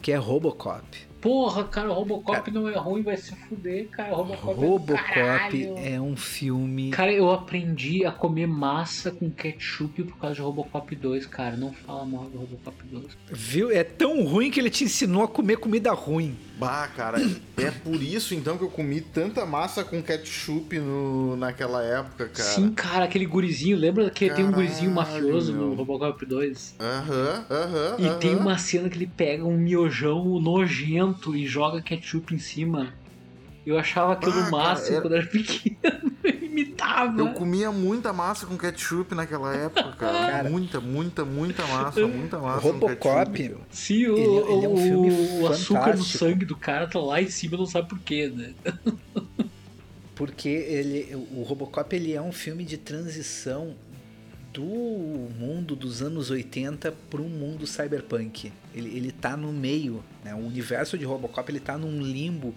que 0.00 0.12
é 0.12 0.16
Robocop. 0.16 0.84
Porra, 1.26 1.64
cara, 1.64 1.90
o 1.90 1.92
Robocop 1.92 2.38
cara, 2.38 2.52
não 2.52 2.68
é 2.68 2.76
ruim, 2.76 3.02
vai 3.02 3.16
se 3.16 3.34
fuder, 3.34 3.88
cara. 3.88 4.14
Robocop, 4.14 4.60
Robocop 4.60 5.74
é, 5.76 5.94
é, 5.94 6.00
um 6.00 6.16
filme. 6.16 6.90
Cara, 6.90 7.12
eu 7.12 7.32
aprendi 7.32 8.06
a 8.06 8.12
comer 8.12 8.46
massa 8.46 9.10
com 9.10 9.28
ketchup 9.28 10.04
por 10.04 10.18
causa 10.18 10.36
de 10.36 10.40
Robocop 10.40 10.94
2, 10.94 11.26
cara. 11.26 11.56
Não 11.56 11.72
fala 11.72 12.04
mal 12.04 12.26
do 12.26 12.38
Robocop 12.38 12.76
2. 12.84 13.18
Viu? 13.32 13.72
É 13.72 13.82
tão 13.82 14.24
ruim 14.24 14.52
que 14.52 14.60
ele 14.60 14.70
te 14.70 14.84
ensinou 14.84 15.24
a 15.24 15.28
comer 15.28 15.56
comida 15.56 15.92
ruim. 15.92 16.36
Bah, 16.56 16.88
cara, 16.88 17.18
é 17.58 17.70
por 17.70 18.02
isso 18.02 18.34
então 18.34 18.56
que 18.56 18.64
eu 18.64 18.70
comi 18.70 19.00
tanta 19.00 19.44
massa 19.44 19.84
com 19.84 20.02
ketchup 20.02 20.78
no, 20.78 21.36
naquela 21.36 21.82
época, 21.82 22.28
cara. 22.28 22.48
Sim, 22.48 22.72
cara, 22.72 23.04
aquele 23.04 23.26
gurizinho, 23.26 23.76
lembra 23.76 24.08
que 24.08 24.26
Caralho, 24.26 24.46
tem 24.46 24.52
um 24.52 24.56
gurizinho 24.56 24.90
mafioso 24.90 25.52
meu. 25.52 25.66
no 25.66 25.74
Robocop 25.74 26.24
2? 26.24 26.76
Aham, 26.80 27.44
aham. 27.50 27.96
E 27.98 28.10
tem 28.18 28.34
uma 28.36 28.56
cena 28.56 28.88
que 28.88 28.96
ele 28.96 29.06
pega 29.06 29.44
um 29.44 29.58
miojão 29.58 30.40
nojento 30.40 31.36
e 31.36 31.46
joga 31.46 31.82
ketchup 31.82 32.34
em 32.34 32.38
cima. 32.38 32.94
Eu 33.66 33.76
achava 33.76 34.12
aquilo 34.12 34.38
ah, 34.38 34.50
máximo 34.50 34.92
era... 34.92 35.02
quando 35.02 35.16
era 35.16 35.26
pequeno. 35.26 36.12
Imitava. 36.46 37.20
Eu 37.20 37.32
comia 37.34 37.72
muita 37.72 38.12
massa 38.12 38.46
com 38.46 38.56
ketchup 38.56 39.12
naquela 39.12 39.54
época, 39.54 39.92
cara. 39.96 40.18
cara 40.30 40.48
muita, 40.48 40.80
muita, 40.80 41.24
muita 41.24 41.66
massa, 41.66 42.06
muita 42.06 42.38
massa. 42.38 42.60
Robocop. 42.60 43.56
Sim, 43.70 44.06
o, 44.06 44.16
ele, 44.16 44.52
ele 44.52 44.64
é 44.64 44.68
um 44.68 44.76
filme 44.76 45.42
o 45.42 45.48
açúcar 45.48 45.96
no 45.96 46.04
sangue 46.04 46.44
do 46.44 46.56
cara 46.56 46.86
tá 46.86 47.00
lá 47.00 47.20
em 47.20 47.28
cima, 47.28 47.56
não 47.56 47.66
sabe 47.66 47.88
porquê, 47.88 48.28
né? 48.28 48.54
Porque 50.14 50.48
ele, 50.48 51.14
o 51.32 51.42
Robocop 51.42 51.94
ele 51.94 52.14
é 52.14 52.22
um 52.22 52.32
filme 52.32 52.64
de 52.64 52.78
transição 52.78 53.74
do 54.50 54.62
mundo 54.62 55.76
dos 55.76 56.00
anos 56.00 56.30
80 56.30 56.90
para 57.10 57.20
um 57.20 57.28
mundo 57.28 57.66
cyberpunk. 57.66 58.50
Ele, 58.74 58.96
ele 58.96 59.12
tá 59.12 59.36
no 59.36 59.52
meio, 59.52 60.02
né? 60.24 60.34
O 60.34 60.38
universo 60.38 60.96
de 60.96 61.04
Robocop 61.04 61.50
ele 61.50 61.60
tá 61.60 61.76
num 61.76 62.00
limbo 62.00 62.54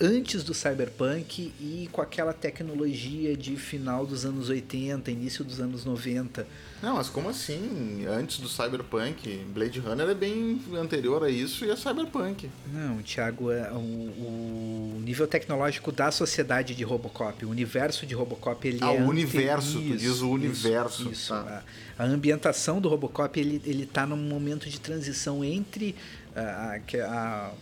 antes 0.00 0.42
do 0.42 0.54
cyberpunk 0.54 1.52
e 1.60 1.88
com 1.92 2.00
aquela 2.00 2.32
tecnologia 2.32 3.36
de 3.36 3.56
final 3.56 4.04
dos 4.06 4.24
anos 4.24 4.48
80, 4.48 5.10
início 5.10 5.44
dos 5.44 5.60
anos 5.60 5.84
90. 5.84 6.46
Não, 6.82 6.96
mas 6.96 7.08
como 7.08 7.28
assim? 7.28 8.04
Antes 8.08 8.38
do 8.38 8.48
cyberpunk? 8.48 9.44
Blade 9.54 9.78
Runner 9.78 10.08
é 10.08 10.14
bem 10.14 10.60
anterior 10.74 11.22
a 11.22 11.30
isso 11.30 11.64
e 11.64 11.70
é 11.70 11.76
cyberpunk. 11.76 12.50
Não, 12.72 13.00
Thiago, 13.02 13.52
é 13.52 13.70
o, 13.72 13.76
o 13.76 15.00
nível 15.04 15.26
tecnológico 15.28 15.92
da 15.92 16.10
sociedade 16.10 16.74
de 16.74 16.82
Robocop, 16.82 17.44
o 17.44 17.50
universo 17.50 18.04
de 18.04 18.14
Robocop, 18.14 18.66
ele 18.66 18.78
ah, 18.82 18.92
é... 18.92 19.00
o 19.00 19.06
universo, 19.06 19.80
tu 19.80 19.96
diz 19.96 20.20
o 20.20 20.30
universo. 20.30 21.02
Isso, 21.02 21.12
isso 21.12 21.28
tá. 21.32 21.62
a, 21.98 22.02
a, 22.02 22.06
ambientação 22.06 22.80
do 22.80 22.88
Robocop, 22.88 23.38
ele, 23.38 23.62
ele 23.64 23.86
tá 23.86 24.06
num 24.06 24.16
momento 24.16 24.68
de 24.68 24.80
transição 24.80 25.44
entre 25.44 25.94
a, 26.34 26.78
a 27.04 27.52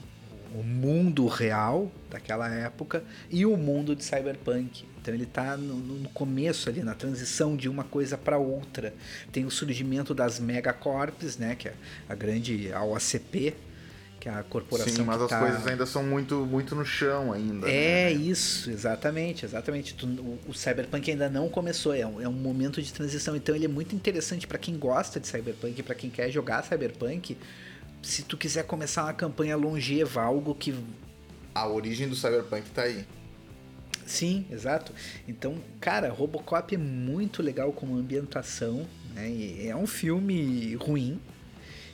o 0.55 0.63
mundo 0.63 1.27
real 1.27 1.91
daquela 2.11 2.49
época 2.49 3.03
e 3.31 3.47
o 3.47 3.57
mundo 3.57 3.95
de 3.95 4.05
cyberpunk. 4.05 4.85
Então 5.01 5.15
ele 5.15 5.25
está 5.25 5.57
no, 5.57 5.77
no, 5.77 6.09
começo 6.11 6.69
ali, 6.69 6.83
na 6.83 6.95
transição 6.95 7.57
de 7.57 7.69
uma 7.69 7.85
coisa 7.85 8.19
para 8.19 8.37
outra. 8.37 8.93
Tem 9.33 9.45
o 9.45 9.51
surgimento 9.51 10.15
das 10.15 10.39
megacorps, 10.39 11.39
né, 11.39 11.55
que 11.55 11.69
é 11.69 11.75
a 12.09 12.15
grande 12.15 12.71
a 12.73 12.85
OACP, 12.85 13.55
que 14.21 14.29
é 14.29 14.33
a 14.33 14.43
corporação 14.43 14.93
Sim, 14.93 15.03
mas 15.03 15.23
as 15.23 15.31
tá... 15.31 15.41
coisas 15.41 15.67
ainda 15.67 15.87
são 15.87 16.03
muito, 16.03 16.45
muito 16.45 16.75
no 16.75 16.85
chão 16.85 17.33
ainda. 17.33 17.69
É 17.69 18.05
né? 18.05 18.13
isso, 18.13 18.71
exatamente, 18.71 19.47
exatamente. 19.47 19.97
O, 20.05 20.39
o, 20.51 20.55
cyberpunk 20.55 21.11
ainda 21.11 21.31
não 21.31 21.49
começou, 21.49 21.95
é 21.95 22.07
um, 22.07 22.21
é 22.21 22.29
um 22.29 22.33
momento 22.33 22.83
de 22.83 22.93
transição. 22.93 23.35
Então 23.35 23.57
ele 23.57 23.65
é 23.65 23.69
muito 23.69 23.95
interessante 23.97 24.47
para 24.47 24.59
quem 24.59 24.77
gosta 24.77 25.19
de 25.19 25.27
cyberpunk, 25.27 25.83
para 25.83 25.95
quem 25.95 26.11
quer 26.11 26.31
jogar 26.31 26.63
cyberpunk, 26.63 27.39
se 28.03 28.23
tu 28.23 28.37
quiser 28.37 28.65
começar 28.65 29.05
uma 29.05 29.13
campanha 29.13 29.57
longeva, 29.57 30.23
algo 30.23 30.55
que. 30.55 30.75
A 31.55 31.67
origem 31.67 32.09
do 32.09 32.15
Cyberpunk 32.15 32.71
tá 32.71 32.83
aí. 32.83 33.05
Sim, 34.07 34.47
exato. 34.51 34.93
Então, 35.29 35.57
cara, 35.81 36.11
Robocop 36.11 36.75
é 36.75 36.79
muito 36.79 37.43
legal 37.43 37.73
como 37.73 37.97
ambientação. 37.97 38.87
Né? 39.15 39.29
E 39.31 39.69
é 39.69 39.77
um 39.77 39.87
filme 39.87 40.75
ruim. 40.75 41.21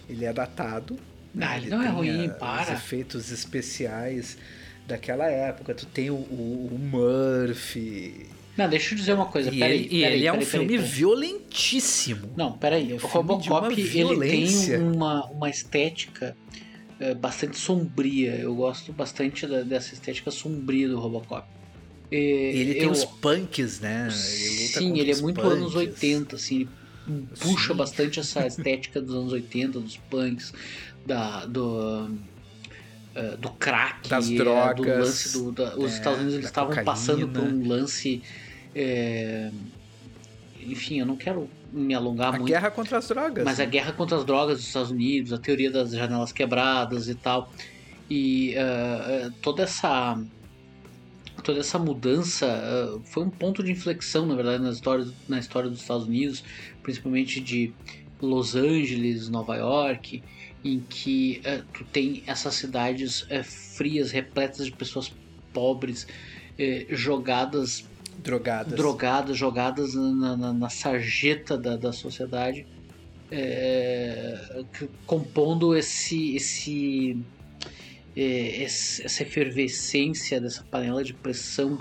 Ele 0.09 0.25
é 0.25 0.33
datado. 0.33 0.99
Não, 1.35 1.47
ele, 1.55 1.67
ele 1.67 1.71
não 1.71 1.83
é 1.83 1.89
ruim, 1.89 2.27
a, 2.27 2.31
para. 2.31 2.75
Os 2.75 2.79
efeitos 2.79 3.31
especiais 3.31 4.39
daquela 4.87 5.27
época. 5.27 5.75
Tu 5.75 5.87
tem 5.87 6.11
o, 6.11 6.15
o, 6.15 6.71
o 6.73 6.79
Murphy 6.79 8.29
não, 8.57 8.69
deixa 8.69 8.95
eu 8.95 8.99
dizer 8.99 9.13
uma 9.13 9.27
coisa. 9.27 9.53
E 9.53 9.59
peraí, 9.59 9.79
ele, 9.81 9.89
peraí, 10.01 10.15
ele 10.15 10.27
é 10.27 10.33
um 10.33 10.41
filme 10.41 10.79
violentíssimo. 10.79 12.33
Não, 12.37 12.53
peraí. 12.53 12.93
É 12.93 12.95
o 12.95 12.99
Robocop 12.99 13.71
ele 13.71 14.19
tem 14.19 14.81
uma, 14.81 15.27
uma 15.27 15.51
estética 15.51 16.35
é, 16.99 17.15
bastante 17.15 17.59
sombria. 17.59 18.35
Eu 18.37 18.55
gosto 18.55 18.93
bastante 18.93 19.47
da, 19.47 19.63
dessa 19.63 19.93
estética 19.93 20.31
sombria 20.31 20.89
do 20.89 20.99
Robocop. 20.99 21.47
E, 22.11 22.17
ele 22.17 22.75
tem 22.75 22.85
eu, 22.85 22.91
os 22.91 23.05
punks, 23.05 23.81
né? 23.81 24.05
Ele 24.05 24.11
sim, 24.11 24.99
ele 24.99 25.13
é 25.13 25.17
muito 25.17 25.41
punks. 25.41 25.59
anos 25.59 25.75
80, 25.75 26.37
assim. 26.37 26.69
Ele 27.07 27.27
puxa 27.39 27.73
sim. 27.73 27.79
bastante 27.79 28.21
essa 28.21 28.47
estética 28.49 29.03
dos 29.03 29.15
anos 29.15 29.33
80, 29.33 29.81
dos 29.81 29.99
punks, 29.99 30.55
da, 31.05 31.45
do 31.45 32.11
Uh, 33.17 33.35
do 33.39 33.49
crack, 33.49 34.11
das 34.11 34.29
drogas, 34.29 34.77
do 34.77 34.83
lance 34.87 35.33
do, 35.33 35.51
da, 35.51 35.75
os 35.79 35.91
é, 35.91 35.95
Estados 35.95 36.19
Unidos 36.19 36.35
eles 36.35 36.47
estavam 36.49 36.85
passando 36.85 37.27
por 37.27 37.45
um 37.45 37.67
lance 37.67 38.23
é... 38.77 39.51
Enfim, 40.61 41.01
eu 41.01 41.07
não 41.07 41.17
quero 41.17 41.49
me 41.73 41.95
alongar 41.95 42.29
a 42.29 42.39
muito. 42.39 42.45
A 42.45 42.59
guerra 42.59 42.71
contra 42.71 42.99
as 42.99 43.09
drogas. 43.09 43.45
Mas 43.45 43.59
né? 43.59 43.65
a 43.65 43.67
guerra 43.67 43.93
contra 43.93 44.17
as 44.19 44.25
drogas 44.25 44.59
dos 44.59 44.67
Estados 44.67 44.91
Unidos, 44.91 45.33
a 45.33 45.39
teoria 45.39 45.71
das 45.71 45.93
janelas 45.93 46.33
quebradas 46.33 47.09
e 47.09 47.15
tal. 47.15 47.51
E 48.11 48.55
uh, 48.55 49.31
toda 49.41 49.63
essa 49.63 50.21
toda 51.43 51.61
essa 51.61 51.79
mudança 51.79 52.47
uh, 52.47 53.01
foi 53.05 53.23
um 53.23 53.31
ponto 53.31 53.63
de 53.63 53.71
inflexão, 53.71 54.27
na 54.27 54.35
verdade, 54.35 54.63
na 54.63 54.71
história, 54.71 55.07
na 55.29 55.39
história 55.39 55.71
dos 55.71 55.81
Estados 55.81 56.07
Unidos, 56.07 56.43
principalmente 56.83 57.41
de 57.41 57.73
Los 58.21 58.57
Angeles, 58.57 59.29
Nova 59.29 59.57
York, 59.57 60.23
em 60.65 60.81
que 60.81 61.41
uh, 61.47 61.65
tu 61.73 61.85
tem 61.85 62.25
essas 62.27 62.55
cidades 62.55 63.27
frias, 63.77 64.11
repletas 64.11 64.67
de 64.67 64.73
pessoas 64.73 65.13
pobres, 65.53 66.07
jogadas 66.91 67.85
drogadas, 68.19 68.75
drogadas 68.75 69.37
jogadas 69.37 69.95
na, 69.95 70.37
na, 70.37 70.53
na 70.53 70.69
sarjeta 70.69 71.57
da, 71.57 71.77
da 71.77 71.93
sociedade, 71.93 72.67
é, 73.31 74.65
compondo 75.07 75.77
esse, 75.77 76.37
esse, 76.37 77.19
é, 78.17 78.63
essa 78.63 79.23
efervescência 79.23 80.41
dessa 80.41 80.63
panela 80.65 81.03
de 81.03 81.13
pressão 81.13 81.79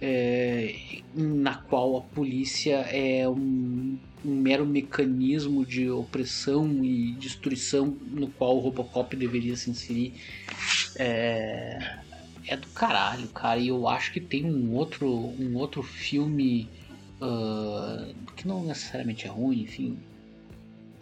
é, 0.00 0.74
na 1.14 1.54
qual 1.54 1.96
a 1.96 2.00
polícia 2.02 2.76
é 2.76 3.28
um, 3.28 3.98
um, 4.24 4.34
mero 4.34 4.66
mecanismo 4.66 5.64
de 5.64 5.88
opressão 5.88 6.84
e 6.84 7.12
destruição 7.12 7.96
no 8.10 8.28
qual 8.28 8.56
o 8.56 8.60
Robocop 8.60 9.16
deveria 9.16 9.56
se 9.56 9.70
inserir. 9.70 10.12
É, 10.98 11.98
é 12.46 12.56
do 12.56 12.66
caralho, 12.68 13.28
cara. 13.28 13.58
E 13.58 13.68
eu 13.68 13.88
acho 13.88 14.12
que 14.12 14.20
tem 14.20 14.44
um 14.44 14.74
outro, 14.74 15.08
um 15.08 15.56
outro 15.56 15.82
filme 15.82 16.68
uh, 17.20 18.14
que 18.34 18.46
não 18.46 18.64
necessariamente 18.64 19.26
é 19.26 19.30
ruim, 19.30 19.62
enfim. 19.62 19.98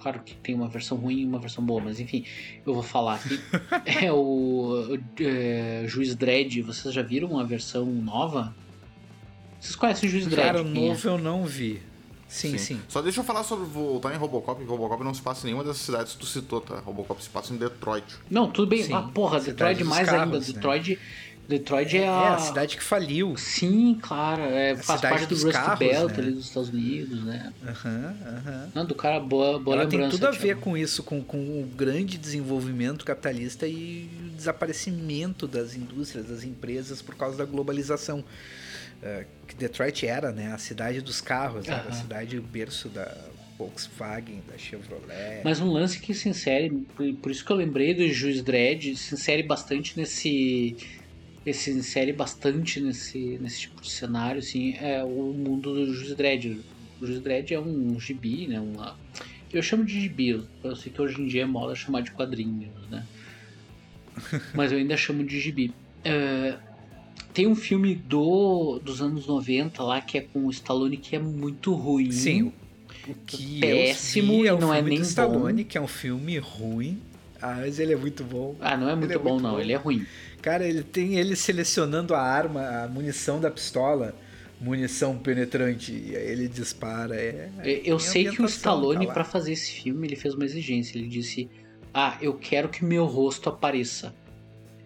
Claro 0.00 0.20
que 0.20 0.34
tem 0.34 0.54
uma 0.54 0.68
versão 0.68 0.98
ruim 0.98 1.20
e 1.20 1.24
uma 1.24 1.38
versão 1.38 1.64
boa, 1.64 1.80
mas 1.82 1.98
enfim, 1.98 2.26
eu 2.66 2.74
vou 2.74 2.82
falar 2.82 3.14
aqui. 3.14 3.40
é 4.04 4.12
o 4.12 4.98
é, 5.18 5.84
Juiz 5.86 6.14
Dredd. 6.14 6.60
Vocês 6.62 6.92
já 6.92 7.02
viram 7.02 7.38
a 7.38 7.44
versão 7.44 7.86
nova? 7.86 8.54
Vocês 9.58 9.74
conhecem 9.74 10.08
o 10.08 10.12
Juiz 10.12 10.26
Dredd? 10.26 10.46
Cara, 10.46 10.60
o 10.60 10.64
novo 10.64 11.08
é? 11.08 11.10
eu 11.10 11.18
não 11.18 11.44
vi. 11.44 11.80
Sim, 12.34 12.50
sim, 12.52 12.58
sim, 12.58 12.80
Só 12.88 13.00
deixa 13.00 13.20
eu 13.20 13.24
falar 13.24 13.44
sobre 13.44 13.64
voltar 13.66 14.12
em 14.12 14.18
Robocop, 14.18 14.60
que 14.60 14.68
Robocop 14.68 15.04
não 15.04 15.14
se 15.14 15.22
passa 15.22 15.42
em 15.42 15.50
nenhuma 15.50 15.62
dessas 15.62 15.82
cidades 15.82 16.14
que 16.14 16.18
tu 16.18 16.26
citou, 16.26 16.60
tá? 16.60 16.80
Robocop 16.80 17.22
se 17.22 17.30
passa 17.30 17.54
em 17.54 17.56
Detroit. 17.56 18.04
Não, 18.28 18.50
tudo 18.50 18.68
bem. 18.68 18.82
Sim. 18.82 18.92
Ah, 18.92 19.02
porra, 19.02 19.38
Detroit 19.38 19.84
mais 19.84 20.08
carros, 20.08 20.34
ainda. 20.34 20.40
Né? 20.40 20.44
Detroit 20.44 20.98
Detroit 21.46 21.94
é, 21.94 22.08
a... 22.08 22.10
é 22.10 22.28
a 22.28 22.38
cidade 22.38 22.76
que 22.76 22.82
faliu. 22.82 23.36
Sim, 23.36 23.98
claro. 24.00 24.42
É, 24.42 24.74
faz 24.76 25.00
parte 25.00 25.26
do 25.26 25.34
Rust 25.34 25.52
carros, 25.52 25.78
Belt 25.78 26.12
né? 26.12 26.18
ali 26.18 26.32
dos 26.32 26.46
Estados 26.46 26.70
Unidos, 26.70 27.24
né? 27.24 27.52
Aham, 27.62 27.90
uhum, 27.90 28.28
aham. 28.28 28.62
Uhum. 28.64 28.70
Não, 28.74 28.86
do 28.86 28.94
cara, 28.94 29.20
boa, 29.20 29.58
boa 29.58 29.76
Ela 29.76 29.84
lembrança. 29.84 30.10
tem 30.10 30.18
tudo 30.18 30.26
a 30.26 30.30
ver 30.30 30.56
com 30.56 30.76
isso, 30.76 31.02
com, 31.02 31.22
com 31.22 31.38
o 31.38 31.68
grande 31.76 32.16
desenvolvimento 32.16 33.04
capitalista 33.04 33.66
e 33.66 34.08
o 34.26 34.36
desaparecimento 34.36 35.46
das 35.46 35.74
indústrias, 35.74 36.26
das 36.26 36.44
empresas 36.44 37.02
por 37.02 37.14
causa 37.14 37.36
da 37.36 37.44
globalização. 37.44 38.24
Uh, 39.02 39.24
que 39.46 39.54
Detroit 39.54 40.06
era, 40.06 40.32
né? 40.32 40.52
A 40.52 40.58
cidade 40.58 41.02
dos 41.02 41.20
carros, 41.20 41.66
uhum. 41.66 41.74
era 41.74 41.88
a 41.88 41.92
cidade 41.92 42.40
berço 42.40 42.88
da 42.88 43.14
Volkswagen, 43.58 44.42
da 44.50 44.56
Chevrolet. 44.56 45.42
Mas 45.44 45.60
um 45.60 45.70
lance 45.70 46.00
que 46.00 46.14
se 46.14 46.28
insere, 46.28 46.70
por 47.20 47.30
isso 47.30 47.44
que 47.44 47.52
eu 47.52 47.56
lembrei 47.56 47.92
do 47.92 48.08
Juiz 48.08 48.42
Dredd, 48.42 48.96
se 48.96 49.14
insere 49.14 49.42
bastante 49.42 49.98
nesse 49.98 50.76
ele 51.44 51.54
se 51.54 51.70
insere 51.70 52.12
bastante 52.12 52.80
nesse, 52.80 53.38
nesse 53.40 53.62
tipo 53.62 53.80
de 53.80 53.90
cenário, 53.90 54.38
assim, 54.38 54.74
é 54.80 55.04
o 55.04 55.32
mundo 55.32 55.74
do 55.74 55.92
Juiz 55.92 56.14
Dredd. 56.14 56.58
O 57.00 57.06
Juiz 57.06 57.20
Dredd 57.20 57.52
é 57.52 57.60
um 57.60 57.98
gibi, 58.00 58.46
né? 58.46 58.60
Uma, 58.60 58.96
eu 59.52 59.62
chamo 59.62 59.84
de 59.84 60.00
gibi, 60.00 60.42
eu 60.62 60.76
sei 60.76 60.90
que 60.90 61.00
hoje 61.00 61.20
em 61.20 61.26
dia 61.26 61.42
é 61.42 61.46
moda 61.46 61.74
chamar 61.74 62.00
de 62.00 62.10
quadrinhos, 62.10 62.72
né? 62.90 63.06
Mas 64.54 64.72
eu 64.72 64.78
ainda 64.78 64.96
chamo 64.96 65.22
de 65.22 65.38
gibi. 65.38 65.72
É, 66.02 66.56
tem 67.32 67.46
um 67.46 67.54
filme 67.54 67.94
do, 67.94 68.78
dos 68.82 69.02
anos 69.02 69.26
90 69.26 69.82
lá 69.82 70.00
que 70.00 70.18
é 70.18 70.20
com 70.22 70.46
o 70.46 70.50
Stallone 70.50 70.96
que 70.96 71.16
é 71.16 71.18
muito 71.18 71.74
ruim. 71.74 72.10
Sim. 72.10 72.52
O 73.06 73.14
que 73.26 73.60
péssimo, 73.60 74.46
é 74.46 74.52
o 74.52 74.58
não 74.58 74.72
é 74.72 74.80
nem 74.80 75.00
Stallone, 75.00 75.62
bom. 75.62 75.68
que 75.68 75.76
é 75.76 75.80
um 75.80 75.86
filme 75.86 76.38
ruim. 76.38 76.98
Ah, 77.40 77.56
mas 77.60 77.78
ele 77.78 77.92
é 77.92 77.96
muito 77.96 78.24
bom. 78.24 78.56
Ah, 78.58 78.76
não 78.76 78.88
é 78.88 78.96
muito, 78.96 79.12
é 79.12 79.18
bom, 79.18 79.32
muito 79.32 79.42
não. 79.42 79.50
Bom. 79.52 79.60
Ele 79.60 79.72
é 79.72 79.76
ruim. 79.76 80.06
Cara, 80.44 80.68
ele 80.68 80.82
tem 80.82 81.16
ele 81.16 81.34
selecionando 81.34 82.14
a 82.14 82.20
arma, 82.20 82.82
a 82.82 82.86
munição 82.86 83.40
da 83.40 83.50
pistola, 83.50 84.14
munição 84.60 85.16
penetrante, 85.16 85.90
e 85.90 86.14
aí 86.14 86.32
ele 86.32 86.48
dispara. 86.48 87.16
É, 87.16 87.48
eu 87.82 87.98
sei 87.98 88.28
que 88.28 88.42
o 88.42 88.44
Stallone, 88.44 89.06
tá 89.06 89.14
para 89.14 89.24
fazer 89.24 89.52
esse 89.52 89.72
filme, 89.72 90.06
ele 90.06 90.16
fez 90.16 90.34
uma 90.34 90.44
exigência. 90.44 90.98
Ele 90.98 91.08
disse: 91.08 91.48
Ah, 91.94 92.18
eu 92.20 92.34
quero 92.34 92.68
que 92.68 92.84
meu 92.84 93.06
rosto 93.06 93.48
apareça. 93.48 94.14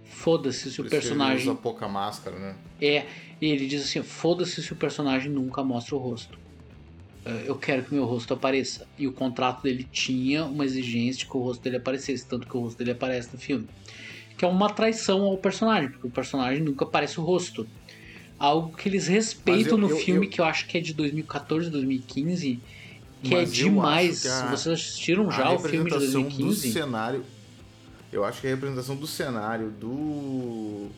Foda-se 0.04 0.70
se 0.70 0.80
o 0.80 0.88
personagem. 0.88 1.40
Ele 1.40 1.50
usa 1.50 1.58
pouca 1.60 1.88
máscara, 1.88 2.38
né? 2.38 2.54
É, 2.80 3.06
e 3.40 3.46
ele 3.46 3.66
diz 3.66 3.82
assim: 3.82 4.00
Foda-se 4.00 4.62
se 4.62 4.72
o 4.72 4.76
personagem 4.76 5.28
nunca 5.28 5.64
mostra 5.64 5.96
o 5.96 5.98
rosto. 5.98 6.38
É, 7.24 7.42
eu 7.46 7.56
quero 7.56 7.82
que 7.82 7.92
meu 7.92 8.04
rosto 8.04 8.32
apareça. 8.32 8.86
E 8.96 9.08
o 9.08 9.12
contrato 9.12 9.64
dele 9.64 9.82
tinha 9.90 10.44
uma 10.44 10.64
exigência 10.64 11.18
de 11.18 11.26
que 11.26 11.36
o 11.36 11.40
rosto 11.40 11.60
dele 11.64 11.78
aparecesse, 11.78 12.24
tanto 12.24 12.46
que 12.46 12.56
o 12.56 12.60
rosto 12.60 12.78
dele 12.78 12.92
aparece 12.92 13.30
no 13.32 13.40
filme 13.40 13.66
que 14.38 14.44
é 14.44 14.48
uma 14.48 14.70
traição 14.70 15.22
ao 15.22 15.36
personagem, 15.36 15.90
porque 15.90 16.06
o 16.06 16.10
personagem 16.10 16.62
nunca 16.62 16.84
aparece 16.84 17.18
o 17.18 17.24
rosto. 17.24 17.66
Algo 18.38 18.74
que 18.76 18.88
eles 18.88 19.08
respeitam 19.08 19.72
eu, 19.72 19.78
no 19.78 19.90
eu, 19.90 19.96
filme, 19.96 20.26
eu, 20.26 20.30
que 20.30 20.40
eu 20.40 20.44
acho 20.44 20.66
que 20.68 20.78
é 20.78 20.80
de 20.80 20.94
2014, 20.94 21.68
2015, 21.68 22.60
que 23.20 23.34
é 23.34 23.44
demais. 23.44 24.22
Que 24.22 24.28
a, 24.28 24.46
Vocês 24.46 24.74
assistiram 24.74 25.28
já 25.28 25.50
o 25.50 25.58
filme 25.58 25.90
de 25.90 25.98
2015? 25.98 26.68
Do 26.68 26.72
cenário, 26.72 27.24
eu 28.12 28.24
acho 28.24 28.40
que 28.40 28.46
a 28.46 28.50
representação 28.50 28.94
do 28.94 29.08
cenário 29.08 29.70
do 29.70 30.88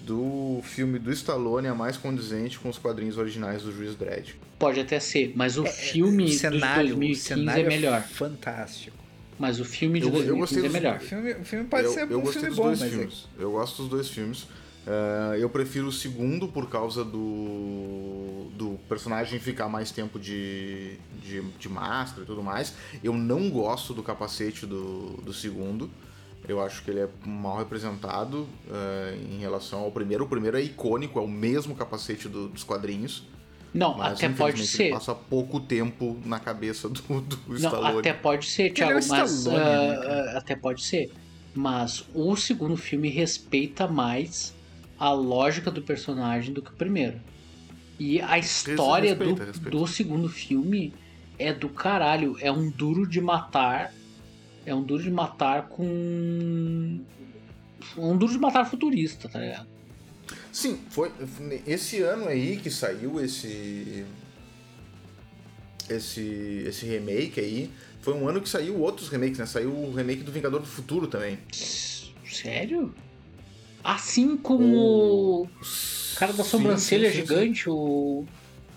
do 0.00 0.60
filme 0.62 1.00
do 1.00 1.12
Stallone 1.12 1.66
é 1.66 1.72
mais 1.72 1.96
condizente 1.96 2.60
com 2.60 2.68
os 2.68 2.78
quadrinhos 2.78 3.18
originais 3.18 3.64
do 3.64 3.72
Juiz 3.72 3.96
Dredd. 3.96 4.36
Pode 4.56 4.78
até 4.78 5.00
ser, 5.00 5.32
mas 5.34 5.58
o 5.58 5.66
é, 5.66 5.68
filme 5.68 6.24
o 6.24 6.28
cenário, 6.28 6.94
de 6.94 6.94
2015 6.94 7.50
é, 7.50 7.60
é 7.60 7.64
melhor. 7.64 8.02
fantástico. 8.02 9.05
Mas 9.38 9.60
o 9.60 9.64
filme 9.64 10.00
de 10.00 10.06
eu, 10.06 10.12
2015 10.12 10.58
eu 10.58 10.64
é 10.64 10.68
melhor. 10.68 10.96
O 10.96 11.00
filme, 11.00 11.32
o 11.32 11.44
filme 11.44 11.64
pode 11.66 11.84
eu, 11.84 11.92
ser 11.92 12.10
eu 12.10 12.20
um 12.20 12.26
filme 12.26 12.50
bom, 12.50 12.66
mas... 12.68 12.82
Filmes. 12.82 13.28
É... 13.38 13.42
Eu 13.42 13.52
gosto 13.52 13.82
dos 13.82 13.90
dois 13.90 14.08
filmes. 14.08 14.46
Uh, 14.86 15.34
eu 15.36 15.50
prefiro 15.50 15.88
o 15.88 15.92
segundo 15.92 16.46
por 16.46 16.70
causa 16.70 17.04
do, 17.04 18.46
do 18.54 18.78
personagem 18.88 19.40
ficar 19.40 19.68
mais 19.68 19.90
tempo 19.90 20.16
de, 20.16 20.96
de, 21.20 21.42
de, 21.42 21.68
máscara 21.68 22.22
e 22.22 22.26
tudo 22.26 22.40
mais. 22.40 22.72
Eu 23.02 23.12
não 23.12 23.50
gosto 23.50 23.92
do 23.92 24.02
capacete 24.02 24.64
do, 24.64 25.16
do 25.22 25.32
segundo. 25.32 25.90
Eu 26.46 26.62
acho 26.62 26.84
que 26.84 26.90
ele 26.92 27.00
é 27.00 27.08
mal 27.24 27.58
representado 27.58 28.42
uh, 28.68 29.32
em 29.32 29.40
relação 29.40 29.80
ao 29.80 29.90
primeiro. 29.90 30.24
O 30.24 30.28
primeiro 30.28 30.56
é 30.56 30.62
icônico, 30.62 31.18
é 31.18 31.22
o 31.22 31.26
mesmo 31.26 31.74
capacete 31.74 32.28
do, 32.28 32.48
dos 32.48 32.62
quadrinhos. 32.62 33.24
Não, 33.76 33.96
mas, 33.96 34.14
até 34.14 34.28
pode 34.30 34.66
ser. 34.66 34.90
passa 34.90 35.14
pouco 35.14 35.60
tempo 35.60 36.18
na 36.24 36.40
cabeça 36.40 36.88
do, 36.88 37.02
do 37.20 37.38
Não, 37.46 37.56
Stallone. 37.56 37.98
Até 37.98 38.12
pode 38.14 38.46
ser, 38.46 38.72
Thiago, 38.72 38.92
é 38.92 39.06
mas. 39.06 39.32
Stallone, 39.32 39.62
uh, 39.62 40.00
né, 40.00 40.34
uh, 40.34 40.38
até 40.38 40.56
pode 40.56 40.82
ser. 40.82 41.12
Mas 41.54 42.06
o 42.14 42.34
segundo 42.36 42.76
filme 42.76 43.08
respeita 43.10 43.86
mais 43.86 44.54
a 44.98 45.12
lógica 45.12 45.70
do 45.70 45.82
personagem 45.82 46.54
do 46.54 46.62
que 46.62 46.70
o 46.70 46.74
primeiro. 46.74 47.20
E 47.98 48.20
a 48.20 48.38
história 48.38 49.10
respeita, 49.10 49.34
do, 49.34 49.46
respeita. 49.46 49.70
do 49.70 49.86
segundo 49.86 50.28
filme 50.28 50.94
é 51.38 51.52
do 51.52 51.68
caralho. 51.68 52.36
É 52.40 52.50
um 52.50 52.70
duro 52.70 53.06
de 53.06 53.20
matar. 53.20 53.92
É 54.64 54.74
um 54.74 54.82
duro 54.82 55.02
de 55.02 55.10
matar 55.10 55.68
com. 55.68 57.00
Um 57.96 58.16
duro 58.16 58.32
de 58.32 58.38
matar 58.38 58.64
futurista, 58.64 59.28
tá 59.28 59.38
ligado? 59.38 59.75
Sim, 60.56 60.80
foi 60.88 61.12
esse 61.66 62.00
ano 62.00 62.28
aí 62.28 62.56
que 62.56 62.70
saiu 62.70 63.22
esse 63.22 64.06
esse 65.86 66.64
esse 66.66 66.86
remake 66.86 67.38
aí. 67.38 67.70
Foi 68.00 68.14
um 68.14 68.26
ano 68.26 68.40
que 68.40 68.48
saiu 68.48 68.80
outros 68.80 69.10
remakes, 69.10 69.38
né? 69.38 69.44
Saiu 69.44 69.70
o 69.70 69.92
remake 69.92 70.22
do 70.22 70.32
Vingador 70.32 70.58
do 70.58 70.66
Futuro 70.66 71.08
também. 71.08 71.38
Sério? 71.52 72.94
Assim 73.84 74.34
como 74.34 75.42
o 75.42 75.48
cara 76.16 76.32
da 76.32 76.42
sobrancelha 76.42 77.10
sim, 77.10 77.16
sim, 77.16 77.26
gigante, 77.26 77.68
o 77.68 78.24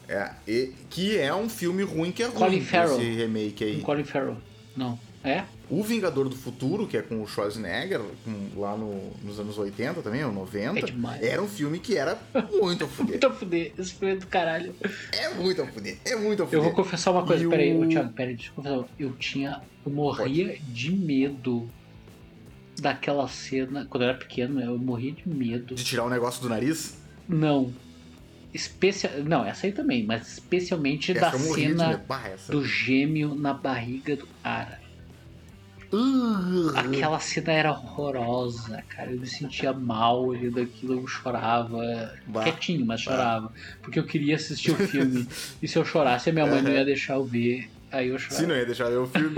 é, 0.10 0.34
e, 0.46 0.74
que 0.90 1.18
é 1.18 1.34
um 1.34 1.48
filme 1.48 1.84
ruim 1.84 2.12
que 2.12 2.24
é 2.24 2.28
Colin 2.28 2.58
ruim 2.58 2.62
Farrell. 2.62 3.00
esse 3.00 3.10
remake 3.16 3.64
aí. 3.64 3.80
Colin 3.80 4.04
Farrell. 4.04 4.38
Não. 4.76 5.00
É? 5.24 5.44
O 5.70 5.84
Vingador 5.84 6.30
do 6.30 6.36
Futuro, 6.36 6.88
que 6.88 6.98
é 6.98 7.02
com 7.02 7.22
o 7.22 7.28
Schwarzenegger, 7.28 8.02
com, 8.24 8.60
lá 8.60 8.76
no, 8.78 9.12
nos 9.22 9.40
anos 9.40 9.58
80 9.58 10.02
também, 10.02 10.24
ou 10.24 10.32
90, 10.32 10.80
é 11.22 11.28
era 11.28 11.42
um 11.42 11.48
filme 11.48 11.78
que 11.78 11.98
era 11.98 12.18
muito 12.60 12.86
a 12.86 12.88
fuder. 12.90 13.12
muito 13.12 13.28
a 13.28 13.32
fuder, 13.32 13.74
esse 13.78 13.94
filme 13.94 14.16
é 14.16 14.18
do 14.18 14.28
caralho. 14.28 14.74
É 15.12 15.30
muito 15.36 15.62
a 15.62 15.68
fuder, 15.68 15.98
é 16.06 16.16
muito 16.16 16.44
a 16.44 16.46
fuder. 16.46 16.60
Eu 16.60 16.64
vou 16.64 16.74
confessar 16.74 17.12
uma 17.12 17.26
coisa, 17.26 17.44
e 17.44 17.50
peraí, 17.50 17.78
o... 17.78 17.88
Thiago, 17.88 18.14
peraí, 18.14 18.36
deixa 18.36 18.50
eu 18.52 18.56
confessar. 18.56 18.86
Eu 18.98 19.12
tinha, 19.14 19.62
eu 19.86 19.92
morria 19.92 20.48
Pode. 20.48 20.60
de 20.72 20.92
medo 20.92 21.70
daquela 22.80 23.28
cena, 23.28 23.86
quando 23.90 24.04
eu 24.04 24.10
era 24.10 24.18
pequeno, 24.18 24.62
eu 24.62 24.78
morria 24.78 25.12
de 25.12 25.28
medo. 25.28 25.76
De 25.76 25.84
tirar 25.84 26.04
o 26.04 26.08
um 26.08 26.10
negócio 26.10 26.42
do 26.42 26.50
nariz? 26.50 26.98
Não. 27.28 27.74
Especial, 28.54 29.14
não, 29.26 29.46
essa 29.46 29.68
aí 29.68 29.72
também, 29.72 30.04
mas 30.04 30.28
especialmente 30.32 31.12
essa 31.12 31.30
da 31.30 31.38
cena 31.38 32.04
do 32.48 32.66
gêmeo 32.66 33.36
na 33.36 33.54
barriga 33.54 34.16
do 34.16 34.28
cara. 34.42 34.79
Aquela 36.76 37.20
cena 37.20 37.52
era 37.52 37.72
horrorosa, 37.72 38.84
cara. 38.90 39.12
Eu 39.12 39.20
me 39.20 39.28
sentia 39.28 39.74
mal 39.74 40.24
olhando 40.24 40.60
aquilo, 40.60 41.00
eu 41.00 41.08
chorava. 41.08 42.14
Bah, 42.28 42.44
quietinho, 42.44 42.86
mas 42.86 43.04
bah. 43.04 43.12
chorava. 43.12 43.54
Porque 43.82 44.00
eu 44.00 44.06
queria 44.06 44.36
assistir 44.36 44.72
o 44.72 44.76
filme. 44.76 45.28
e 45.62 45.68
se 45.68 45.78
eu 45.78 45.86
chorasse, 45.86 46.30
a 46.30 46.34
minha 46.34 46.46
mãe 46.46 46.62
não 46.62 46.72
ia 46.72 46.86
deixar 46.86 47.16
eu 47.16 47.26
ver. 47.26 47.70
Aí 47.92 48.10
eu 48.10 48.20
chorava. 48.20 48.42
Sim, 48.42 48.48
não 48.48 48.56
ia 48.56 48.66
deixar 48.66 48.86
eu 48.86 48.92
ver 48.92 48.98
o 48.98 49.08
filme. 49.08 49.36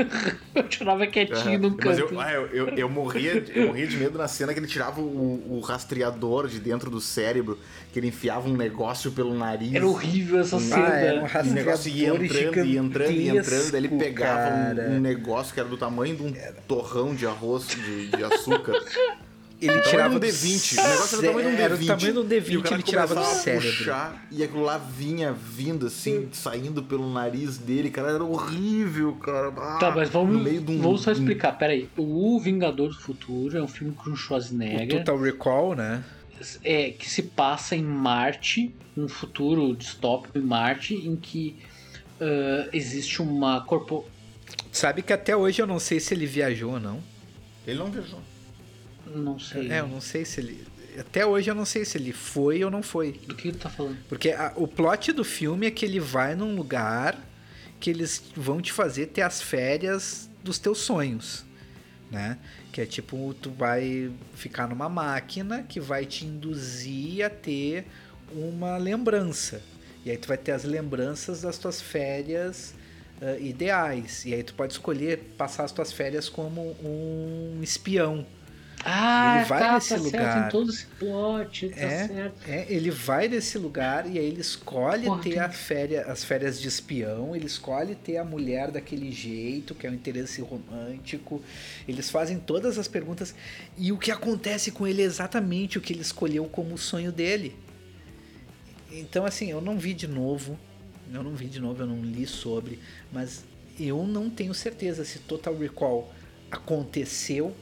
eu 0.53 0.65
chorava 0.69 1.07
quietinho 1.07 1.53
uhum. 1.53 1.69
no 1.69 1.77
canto. 1.77 1.87
Mas 1.87 1.99
eu, 1.99 2.19
ah, 2.19 2.33
eu, 2.33 2.47
eu, 2.47 2.67
eu, 2.77 2.89
morria, 2.89 3.43
eu 3.53 3.67
morria 3.67 3.87
de 3.87 3.95
medo 3.97 4.17
na 4.17 4.27
cena 4.27 4.53
que 4.53 4.59
ele 4.59 4.67
tirava 4.67 4.99
o, 4.99 5.57
o 5.57 5.59
rastreador 5.61 6.47
de 6.47 6.59
dentro 6.59 6.89
do 6.89 6.99
cérebro, 6.99 7.57
que 7.93 7.99
ele 7.99 8.07
enfiava 8.07 8.49
um 8.49 8.57
negócio 8.57 9.11
pelo 9.11 9.33
nariz. 9.33 9.73
Era 9.73 9.87
horrível 9.87 10.39
essa 10.39 10.59
cena. 10.59 10.85
Ah, 10.85 10.99
era 10.99 11.19
um 11.19 11.23
rastreador 11.23 11.51
o 11.51 11.55
negócio 11.55 11.91
ia 11.91 12.09
entrando, 12.09 12.65
ia 12.65 12.79
entrando, 12.79 13.11
ia 13.11 13.39
entrando, 13.39 13.71
daí 13.71 13.85
ele 13.85 13.97
pegava 13.97 14.81
um, 14.81 14.95
um, 14.95 14.99
negócio 14.99 15.53
que 15.53 15.59
era 15.59 15.69
do 15.69 15.77
tamanho 15.77 16.15
de 16.15 16.23
um 16.23 16.33
torrão 16.67 17.15
de 17.15 17.25
arroz 17.25 17.67
de, 17.67 18.07
de 18.07 18.23
açúcar. 18.23 18.73
ele 19.61 19.81
tirava 19.81 20.15
um 20.15 20.19
D20. 20.19 20.73
O 20.73 20.89
negócio 20.89 21.17
era 21.17 21.21
o 21.21 21.33
tamanho 21.33 21.49
de 21.49 21.55
um 21.55 21.57
D20. 21.57 21.63
Era 21.63 21.75
o 21.75 21.85
tamanho 21.85 22.13
de 22.13 22.19
um 22.19 22.27
D20 22.27 22.61
que 22.63 22.73
ele 22.73 22.83
tirava 22.83 23.15
do 23.15 23.23
cérebro. 23.23 23.77
Puxar, 23.77 24.27
e 24.31 24.43
aquilo 24.43 24.63
lá 24.63 24.77
vinha 24.77 25.31
vindo 25.31 25.85
assim, 25.85 26.29
saindo 26.31 26.81
pelo 26.81 27.11
nariz 27.13 27.57
dele, 27.57 27.91
cara, 27.91 28.11
era 28.11 28.23
horrível, 28.23 29.13
cara. 29.15 29.53
Ah, 29.57 29.77
tá, 29.79 29.91
mas 29.91 30.09
vamos, 30.09 30.35
um, 30.35 30.81
vamos 30.81 31.01
só 31.01 31.11
explicar, 31.11 31.51
peraí. 31.53 31.87
O 31.95 32.39
Vingador 32.39 32.89
do 32.89 32.99
Futuro 32.99 33.57
é 33.57 33.61
um 33.61 33.67
filme 33.67 33.93
com 33.93 34.15
Schwarzenegger. 34.15 34.95
O 34.95 34.99
Total 34.99 35.19
Recall, 35.19 35.75
né? 35.75 36.03
É, 36.63 36.89
que 36.89 37.07
se 37.07 37.21
passa 37.21 37.75
em 37.75 37.83
Marte, 37.83 38.73
um 38.97 39.07
futuro 39.07 39.75
distópico 39.75 40.39
em 40.39 40.41
Marte, 40.41 40.95
em 40.95 41.15
que 41.15 41.55
uh, 42.19 42.67
existe 42.73 43.21
uma 43.21 43.61
corpo... 43.61 44.05
Sabe 44.71 45.03
que 45.03 45.13
até 45.13 45.35
hoje 45.35 45.61
eu 45.61 45.67
não 45.67 45.77
sei 45.77 45.99
se 45.99 46.15
ele 46.15 46.25
viajou 46.25 46.73
ou 46.73 46.79
não. 46.79 46.99
Ele 47.67 47.77
não 47.77 47.91
viajou. 47.91 48.19
Não 49.15 49.39
sei. 49.39 49.71
É, 49.71 49.79
eu 49.79 49.87
não 49.87 50.01
sei 50.01 50.25
se 50.25 50.39
ele. 50.39 50.65
Até 50.99 51.25
hoje 51.25 51.49
eu 51.49 51.55
não 51.55 51.65
sei 51.65 51.85
se 51.85 51.97
ele 51.97 52.11
foi 52.11 52.63
ou 52.63 52.71
não 52.71 52.83
foi. 52.83 53.13
Do 53.13 53.35
que 53.35 53.51
tu 53.51 53.59
tá 53.59 53.69
falando? 53.69 53.97
Porque 54.09 54.31
a, 54.31 54.53
o 54.55 54.67
plot 54.67 55.13
do 55.13 55.23
filme 55.23 55.67
é 55.67 55.71
que 55.71 55.85
ele 55.85 55.99
vai 55.99 56.35
num 56.35 56.55
lugar 56.55 57.17
que 57.79 57.89
eles 57.89 58.21
vão 58.35 58.61
te 58.61 58.71
fazer 58.71 59.07
ter 59.07 59.21
as 59.21 59.41
férias 59.41 60.29
dos 60.43 60.59
teus 60.59 60.79
sonhos, 60.79 61.43
né? 62.11 62.37
Que 62.71 62.81
é 62.81 62.85
tipo, 62.85 63.33
tu 63.41 63.49
vai 63.51 64.11
ficar 64.33 64.67
numa 64.67 64.87
máquina 64.87 65.63
que 65.63 65.79
vai 65.79 66.05
te 66.05 66.25
induzir 66.25 67.25
a 67.25 67.29
ter 67.29 67.85
uma 68.31 68.77
lembrança. 68.77 69.61
E 70.05 70.11
aí 70.11 70.17
tu 70.17 70.27
vai 70.27 70.37
ter 70.37 70.51
as 70.51 70.63
lembranças 70.63 71.41
das 71.41 71.57
tuas 71.57 71.81
férias 71.81 72.73
uh, 73.21 73.41
ideais. 73.41 74.25
E 74.25 74.33
aí 74.33 74.43
tu 74.43 74.53
pode 74.53 74.73
escolher 74.73 75.33
passar 75.37 75.63
as 75.63 75.71
tuas 75.71 75.91
férias 75.91 76.27
como 76.27 76.75
um 76.83 77.59
espião. 77.61 78.25
Ah, 78.83 79.37
ele 79.37 79.45
vai 79.45 79.59
tá, 79.59 79.73
nesse 79.73 79.89
tá 79.89 79.95
lugar. 79.97 80.33
Certo, 80.33 80.47
em 80.47 80.49
todo 80.49 80.69
esse 80.71 80.85
plot, 80.85 81.69
tá 81.69 81.81
é, 81.81 82.07
certo. 82.07 82.49
É, 82.49 82.65
ele 82.69 82.89
vai 82.89 83.27
nesse 83.27 83.57
lugar 83.57 84.09
e 84.09 84.17
aí 84.17 84.25
ele 84.25 84.41
escolhe 84.41 85.05
Porra, 85.05 85.21
ter 85.21 85.39
a 85.39 85.49
féria, 85.49 86.05
as 86.05 86.23
férias 86.23 86.59
de 86.59 86.67
espião, 86.67 87.35
ele 87.35 87.45
escolhe 87.45 87.95
ter 87.95 88.17
a 88.17 88.23
mulher 88.23 88.71
daquele 88.71 89.11
jeito, 89.11 89.75
que 89.75 89.85
é 89.85 89.89
um 89.89 89.93
interesse 89.93 90.41
romântico. 90.41 91.41
Eles 91.87 92.09
fazem 92.09 92.39
todas 92.39 92.77
as 92.77 92.87
perguntas 92.87 93.35
e 93.77 93.91
o 93.91 93.97
que 93.97 94.11
acontece 94.11 94.71
com 94.71 94.87
ele 94.87 95.01
é 95.01 95.05
exatamente 95.05 95.77
o 95.77 95.81
que 95.81 95.93
ele 95.93 96.01
escolheu 96.01 96.45
como 96.45 96.73
o 96.73 96.77
sonho 96.77 97.11
dele. 97.11 97.55
Então, 98.91 99.25
assim, 99.25 99.51
eu 99.51 99.61
não 99.61 99.77
vi 99.77 99.93
de 99.93 100.07
novo, 100.07 100.57
eu 101.13 101.23
não 101.23 101.35
vi 101.35 101.45
de 101.45 101.59
novo, 101.59 101.83
eu 101.83 101.87
não 101.87 102.01
li 102.01 102.25
sobre, 102.25 102.79
mas 103.11 103.45
eu 103.79 104.05
não 104.05 104.29
tenho 104.29 104.53
certeza 104.53 105.05
se 105.05 105.19
Total 105.19 105.55
Recall 105.55 106.11
aconteceu 106.49 107.55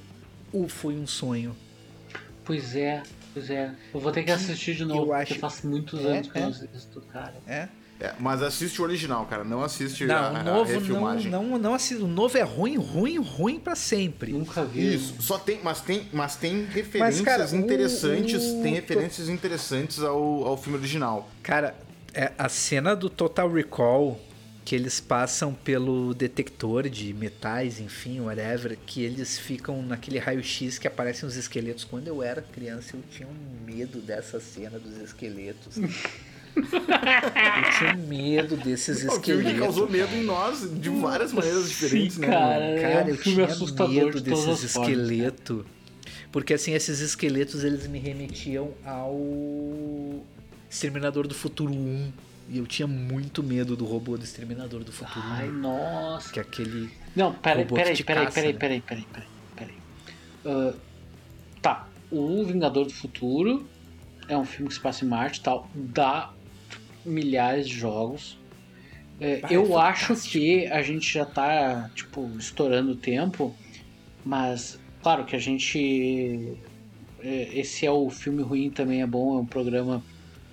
ou 0.52 0.68
foi 0.68 0.95
um 0.95 1.08
sonho? 1.08 1.56
Pois 2.43 2.76
é, 2.76 3.04
pois 3.34 3.50
é. 3.50 3.74
Eu 3.93 4.00
vou 4.00 4.12
ter 4.12 4.24
que 4.24 4.32
assistir 4.32 4.76
de 4.76 4.86
novo, 4.86 5.08
eu 5.08 5.14
acho... 5.14 5.28
porque 5.28 5.39
faz 5.39 5.62
muitos 5.64 6.04
é, 6.04 6.08
anos 6.08 6.32
que 6.32 6.38
eu 6.38 6.41
não 6.41 6.50
é. 6.50 6.52
assisto, 6.52 7.02
cara. 7.02 7.36
É? 7.47 7.70
É, 8.00 8.14
mas 8.18 8.41
assiste 8.41 8.82
o 8.82 8.86
original, 8.86 9.26
cara. 9.26 9.43
Não 9.43 9.62
assiste 9.62 10.06
não, 10.06 10.16
a, 10.16 10.30
o 10.30 10.43
novo, 10.43 10.72
a 10.72 10.74
refilmagem. 10.74 11.30
Não, 11.30 11.43
não, 11.43 11.60
não 11.60 11.74
assiste. 11.74 12.02
O 12.02 12.08
novo 12.08 12.38
é 12.38 12.43
ruim, 12.43 12.78
ruim, 12.78 13.18
ruim 13.18 13.60
para 13.60 13.76
sempre. 13.76 14.32
Nunca 14.32 14.64
vi. 14.64 14.95
Isso. 14.95 15.22
Só 15.22 15.38
tem, 15.38 15.60
mas 15.62 15.82
tem, 15.82 16.08
mas 16.14 16.38
tem 16.38 16.64
referências 16.64 17.22
mas, 17.22 17.22
cara, 17.22 17.58
interessantes. 17.58 18.41
O, 18.41 18.60
o... 18.60 18.64
Tem 18.64 18.74
referências 18.76 19.28
interessantes 19.28 20.02
ao, 20.02 20.47
ao 20.47 20.56
filme 20.56 20.80
original. 20.80 21.30
Cara, 21.43 21.76
é, 22.14 22.32
a 22.38 22.47
cena 22.47 22.95
do 22.95 23.10
Total 23.10 23.52
Recall 23.52 24.18
que 24.70 24.76
eles 24.76 25.00
passam 25.00 25.52
pelo 25.52 26.14
detector 26.14 26.88
de 26.88 27.12
metais, 27.12 27.80
enfim, 27.80 28.20
whatever, 28.20 28.78
que 28.86 29.02
eles 29.02 29.40
ficam 29.40 29.82
naquele 29.82 30.20
raio-x 30.20 30.78
que 30.78 30.88
aparecem 30.88 31.28
os 31.28 31.36
esqueletos. 31.36 31.84
Quando 31.84 32.08
eu 32.08 32.22
era 32.22 32.40
criança, 32.40 32.96
eu 32.96 33.02
tinha 33.10 33.28
um 33.28 33.66
medo 33.66 34.00
dessa 34.00 34.40
cena 34.40 34.78
dos 34.78 34.96
esqueletos. 35.02 35.76
eu 36.56 37.78
tinha 37.80 37.96
medo 37.96 38.56
desses 38.58 38.98
esqueletos. 38.98 39.18
O 39.18 39.24
filme 39.24 39.58
causou 39.58 39.90
medo 39.90 40.14
em 40.14 40.24
nós 40.24 40.70
de 40.80 40.90
várias 40.90 41.34
maneiras 41.34 41.68
diferentes, 41.68 42.18
Sim, 42.18 42.22
né? 42.22 42.28
Cara, 42.28 42.80
cara 42.80 43.00
é 43.00 43.04
um 43.06 43.10
eu 43.10 43.18
tinha 43.18 43.88
medo 43.88 44.22
de 44.22 44.30
desses 44.30 44.64
esqueletos. 44.66 45.66
Porque 46.32 46.54
assim, 46.54 46.74
esses 46.74 47.00
esqueletos 47.00 47.64
eles 47.64 47.88
me 47.88 47.98
remetiam 47.98 48.72
ao 48.86 49.20
Exterminador 50.70 51.28
do 51.28 51.34
Futuro 51.34 51.74
1 51.74 52.29
e 52.50 52.58
eu 52.58 52.66
tinha 52.66 52.88
muito 52.88 53.43
medo 53.43 53.76
do 53.76 53.86
robô 53.86 54.18
do 54.18 54.24
Exterminador 54.24 54.84
do 54.84 54.91
Futuro. 54.91 55.24
Ai, 55.24 55.47
nossa. 55.50 56.34
Que 56.34 56.39
é 56.39 56.41
aquele. 56.41 56.89
Não, 57.16 57.34
peraí, 57.34 57.66
peraí, 57.66 58.04
peraí, 58.04 58.32
peraí, 58.32 58.54
né? 58.54 58.60
peraí, 58.60 58.82
peraí, 58.82 59.06
peraí, 59.14 59.28
peraí. 59.56 59.76
Uh, 60.45 60.76
tá, 61.62 61.88
o 62.12 62.43
Vingador 62.43 62.86
do 62.86 62.93
Futuro 62.93 63.68
é 64.28 64.36
um 64.36 64.45
filme 64.45 64.68
que 64.68 64.74
se 64.74 64.80
passa 64.80 65.06
em 65.06 65.08
Marte 65.08 65.39
e 65.39 65.43
tal. 65.43 65.70
Dá 65.76 66.34
milhares 67.06 67.68
de 67.68 67.76
jogos. 67.76 68.38
É, 69.22 69.41
eu 69.50 69.78
é 69.78 69.82
acho 69.82 70.16
que 70.16 70.66
a 70.68 70.82
gente 70.82 71.14
já 71.14 71.26
tá, 71.26 71.89
tipo, 71.93 72.28
estourando 72.38 72.93
o 72.93 72.95
tempo, 72.95 73.56
mas 74.26 74.80
claro 75.04 75.24
que 75.26 75.36
a 75.36 75.39
gente. 75.39 76.58
É, 77.22 77.50
esse 77.60 77.86
é 77.86 77.91
o 77.91 78.10
filme 78.10 78.41
ruim 78.41 78.72
também 78.72 79.02
é 79.02 79.08
bom, 79.08 79.38
é 79.38 79.41
um 79.41 79.45
programa 79.45 80.02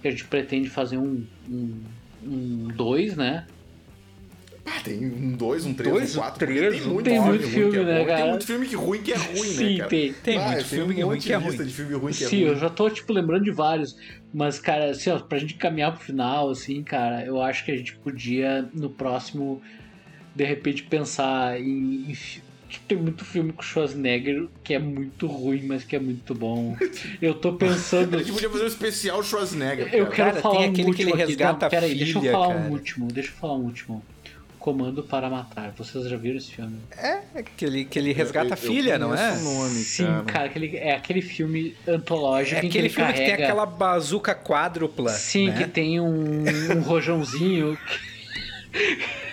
que 0.01 0.09
a 0.09 0.11
gente 0.11 0.25
pretende 0.25 0.69
fazer 0.69 0.99
um 0.99 1.25
2, 1.49 1.51
um, 1.51 1.83
um 2.25 2.69
dois, 2.69 3.17
né? 3.17 3.47
Ah, 4.67 4.81
tem 4.83 5.07
um 5.07 5.37
2, 5.37 5.65
um 5.65 5.75
3, 5.75 6.17
um 6.17 6.19
4. 6.19 6.47
Tem 6.47 6.81
muito, 6.81 7.05
tem 7.05 7.21
muito 7.21 7.47
filme, 7.47 7.85
né, 7.85 8.05
cara? 8.05 8.17
Tem 8.17 8.31
muito 8.31 8.47
filme 8.47 8.67
que 8.67 8.75
ruim 8.75 9.01
que 9.01 9.13
é 9.13 9.17
ruim, 9.17 9.37
Sim, 9.37 9.65
né, 9.65 9.79
cara? 9.79 9.89
Tem, 9.91 10.13
tem 10.13 10.39
ah, 10.39 10.51
muito 10.51 10.65
filme 10.65 10.95
que, 10.95 11.03
ruim 11.03 11.19
que 11.21 11.33
é 11.33 11.37
ruim. 11.37 11.57
De 11.57 11.73
filme 11.73 11.95
ruim 11.95 12.13
que 12.13 12.25
é 12.25 12.29
Sim, 12.29 12.43
ruim. 12.43 12.49
eu 12.49 12.57
já 12.57 12.69
tô, 12.69 12.91
tipo, 12.91 13.13
lembrando 13.13 13.45
de 13.45 13.53
vários. 13.53 13.97
Mas, 14.35 14.59
cara, 14.59 14.91
assim, 14.91 15.11
ó, 15.11 15.21
pra 15.21 15.39
gente 15.39 15.55
caminhar 15.55 15.93
pro 15.93 16.05
final, 16.05 16.51
assim, 16.51 16.83
cara, 16.83 17.25
eu 17.25 17.41
acho 17.41 17.65
que 17.65 17.71
a 17.71 17.77
gente 17.77 17.95
podia, 17.97 18.69
no 18.75 18.91
próximo, 18.91 19.63
de 20.35 20.45
repente, 20.45 20.83
pensar 20.83 21.61
em, 21.61 22.11
em 22.11 22.15
tem 22.89 22.99
muito 22.99 23.25
filme 23.25 23.53
com 23.53 23.63
Schwarzenegger 23.63 24.47
que 24.63 24.75
é 24.75 24.79
muito 24.79 25.27
ruim, 25.27 25.63
mas 25.63 25.85
que 25.85 25.97
é 25.97 25.99
muito 25.99 26.35
bom. 26.35 26.77
Eu 27.21 27.35
tô 27.35 27.53
pensando. 27.53 28.17
a 28.17 28.19
gente 28.19 28.33
podia 28.33 28.51
fazer 28.51 28.65
um 28.65 28.69
especial 28.69 29.23
Schwarzenegger. 29.23 29.95
Eu 29.95 30.09
quero 30.09 30.31
cara, 30.31 30.41
falar 30.41 30.59
tem 30.59 30.71
aquele 30.71 30.91
um 30.91 30.95
que 30.95 31.03
ele 31.03 31.13
aqui. 31.13 31.21
resgata 31.21 31.67
Não, 31.67 31.71
peraí, 31.71 31.91
filha, 31.91 32.05
deixa 32.05 32.19
eu 32.19 32.33
falar 32.33 32.55
cara. 32.55 32.61
um 32.61 32.71
último. 32.73 33.09
Deixa 33.09 33.31
eu 33.31 33.35
falar 33.35 33.55
um 33.55 33.65
último. 33.65 34.05
Comando 34.59 35.03
para 35.05 35.31
Matar. 35.31 35.73
Vocês 35.79 36.09
já 36.09 36.17
viram 36.17 36.39
esse 36.39 36.51
filme? 36.51 36.77
É, 36.99 37.21
aquele 37.37 37.85
que 37.85 37.99
ele 38.01 38.13
resgata 38.13 38.55
a 38.55 38.57
filha, 38.57 38.95
eu 38.95 38.99
não 38.99 39.15
é? 39.15 39.37
Nome, 39.37 39.71
Sim, 39.71 40.05
cara, 40.07 40.25
cara 40.25 40.45
aquele, 40.47 40.77
é 40.77 40.97
aquele 40.97 41.23
filme 41.23 41.77
antológico. 41.87 42.57
É 42.57 42.67
aquele 42.67 42.89
que 42.89 42.95
filme 42.95 43.13
carrega... 43.13 43.31
que 43.31 43.37
tem 43.37 43.45
aquela 43.45 43.65
bazuca 43.65 44.35
quádrupla. 44.35 45.11
Sim, 45.11 45.51
né? 45.51 45.59
que 45.59 45.69
tem 45.69 46.01
um, 46.01 46.45
um 46.75 46.81
rojãozinho. 46.81 47.79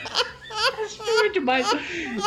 É 1.25 1.29
demais. 1.29 1.67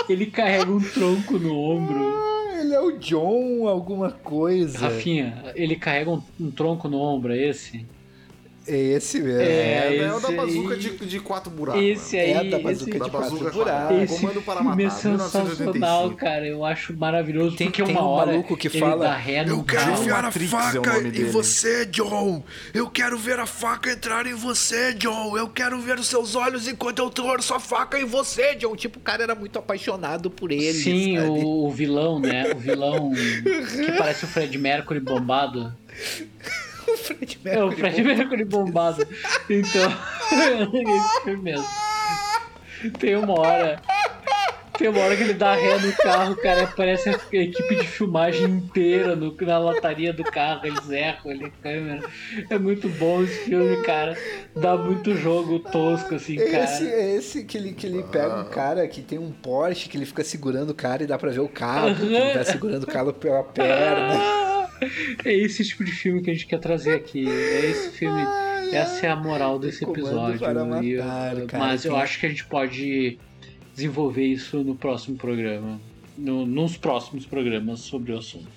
Ele 0.08 0.26
carrega 0.26 0.70
um 0.70 0.80
tronco 0.80 1.38
no 1.38 1.54
ombro. 1.58 1.98
Ah, 1.98 2.60
ele 2.60 2.74
é 2.74 2.80
o 2.80 2.92
John, 2.98 3.68
alguma 3.68 4.10
coisa. 4.10 4.78
Rafinha, 4.78 5.52
ele 5.54 5.76
carrega 5.76 6.10
um, 6.10 6.22
um 6.40 6.50
tronco 6.50 6.88
no 6.88 6.98
ombro, 6.98 7.32
é 7.32 7.38
esse? 7.38 7.84
É 8.68 8.76
esse 8.76 9.20
mesmo. 9.20 9.40
É, 9.40 9.96
é, 9.96 10.12
o 10.12 10.20
da 10.20 10.30
bazuca 10.32 10.74
aí, 10.74 10.80
de, 10.80 11.06
de 11.06 11.20
quatro 11.20 11.50
buracos. 11.50 11.82
Esse 11.82 12.18
aí. 12.18 12.32
É 12.32 12.44
da 12.44 12.58
bazuca 12.58 12.72
esse, 12.72 12.84
de 12.84 12.98
da 12.98 13.08
quatro 13.08 13.30
bazuca 13.30 13.50
buracos. 13.50 14.02
Esse 14.02 14.20
Comando 14.20 14.42
para 14.42 14.60
filme 14.60 14.82
é 14.82 14.86
matar, 14.86 14.96
sensacional, 14.96 16.10
cara. 16.12 16.46
Eu 16.46 16.64
acho 16.64 16.96
maravilhoso. 16.96 17.56
Tem, 17.56 17.68
porque 17.68 17.84
tem 17.84 17.94
uma 17.94 18.02
um 18.02 18.08
hora 18.08 18.32
maluco 18.32 18.56
que 18.56 18.66
ele 18.66 18.80
fala: 18.80 19.04
dá 19.04 19.16
ré 19.16 19.44
no 19.44 19.50
Eu 19.58 19.64
quero 19.64 19.92
enfiar 19.92 20.18
a 20.18 20.22
Matrix 20.22 20.52
é 20.52 20.56
faca 20.56 20.92
nome 20.92 21.18
em 21.18 21.24
você, 21.24 21.86
John. 21.86 22.42
Eu 22.74 22.90
quero 22.90 23.16
ver 23.16 23.38
a 23.38 23.46
faca 23.46 23.92
entrar 23.92 24.26
em 24.26 24.34
você, 24.34 24.92
John. 24.94 25.36
Eu 25.36 25.48
quero 25.48 25.80
ver 25.80 25.98
os 25.98 26.08
seus 26.08 26.34
olhos 26.34 26.66
enquanto 26.66 26.98
eu 26.98 27.08
torço 27.08 27.54
a 27.54 27.60
faca 27.60 28.00
em 28.00 28.04
você, 28.04 28.56
John. 28.56 28.74
Tipo, 28.74 28.98
o 28.98 29.02
cara 29.02 29.22
era 29.22 29.34
muito 29.34 29.58
apaixonado 29.58 30.28
por 30.28 30.50
ele. 30.50 30.72
Sim, 30.72 31.18
o, 31.20 31.66
o 31.66 31.70
vilão, 31.70 32.18
né? 32.18 32.52
O 32.52 32.58
vilão 32.58 33.12
que 33.14 33.92
parece 33.92 34.24
o 34.24 34.28
Fred 34.28 34.58
Mercury 34.58 34.98
bombado. 34.98 35.72
o 36.92 36.96
Fred 36.96 37.38
Mercury. 37.42 37.60
É 37.60 37.64
o 37.64 37.72
Fred 37.72 38.02
Mercury 38.02 38.44
bombado. 38.44 39.06
Então, 39.50 39.92
esse 40.32 41.22
filme 41.24 41.42
mesmo. 41.42 41.66
Tem 42.98 43.16
uma 43.16 43.40
hora. 43.40 43.80
Tem 44.78 44.88
uma 44.88 45.00
hora 45.00 45.16
que 45.16 45.22
ele 45.22 45.32
dá 45.32 45.54
ré 45.54 45.78
no 45.78 45.90
carro, 45.96 46.36
cara. 46.36 46.64
Aparece 46.64 47.08
a 47.08 47.12
equipe 47.32 47.76
de 47.76 47.86
filmagem 47.86 48.44
inteira 48.44 49.16
no, 49.16 49.34
na 49.40 49.58
lataria 49.58 50.12
do 50.12 50.22
carro. 50.22 50.66
Eles 50.66 50.90
erram, 50.90 51.30
ele 51.30 51.50
câmera. 51.62 52.06
É 52.50 52.58
muito 52.58 52.86
bom 52.90 53.22
esse 53.22 53.44
filme, 53.46 53.82
cara. 53.82 54.16
Dá 54.54 54.76
muito 54.76 55.16
jogo 55.16 55.58
tosco, 55.60 56.14
assim, 56.14 56.36
cara. 56.36 56.64
Esse, 56.64 56.86
é 56.86 57.14
esse 57.14 57.44
que 57.44 57.56
ele, 57.56 57.72
que 57.72 57.86
ele 57.86 58.02
pega 58.02 58.40
um 58.40 58.44
cara 58.44 58.86
que 58.86 59.00
tem 59.00 59.18
um 59.18 59.32
Porsche, 59.32 59.88
que 59.88 59.96
ele 59.96 60.04
fica 60.04 60.22
segurando 60.22 60.70
o 60.70 60.74
cara 60.74 61.02
e 61.02 61.06
dá 61.06 61.16
pra 61.16 61.30
ver 61.30 61.40
o 61.40 61.48
cabo. 61.48 61.94
que 61.94 62.04
Ele 62.04 62.32
tá 62.34 62.44
segurando 62.44 62.82
o 62.82 62.86
cabo 62.86 63.14
pela 63.14 63.42
perna. 63.42 64.46
É 65.24 65.32
esse 65.34 65.64
tipo 65.64 65.82
de 65.84 65.92
filme 65.92 66.22
que 66.22 66.30
a 66.30 66.32
gente 66.34 66.46
quer 66.46 66.58
trazer 66.58 66.94
aqui. 66.94 67.26
É 67.28 67.70
esse 67.70 67.90
filme. 67.90 68.20
Essa 68.72 69.06
é 69.06 69.10
a 69.10 69.16
moral 69.16 69.58
desse 69.58 69.84
episódio. 70.00 70.38
eu- 70.60 70.66
matar, 70.66 71.46
cara. 71.46 71.64
mas 71.64 71.84
eu 71.84 71.96
acho 71.96 72.18
que 72.20 72.26
a 72.26 72.28
gente 72.28 72.44
pode 72.46 73.18
desenvolver 73.74 74.24
isso 74.24 74.62
no 74.64 74.74
próximo 74.74 75.16
programa. 75.16 75.80
No- 76.18 76.46
nos 76.46 76.76
próximos 76.76 77.26
programas 77.26 77.80
sobre 77.80 78.12
o 78.12 78.18
assunto. 78.18 78.48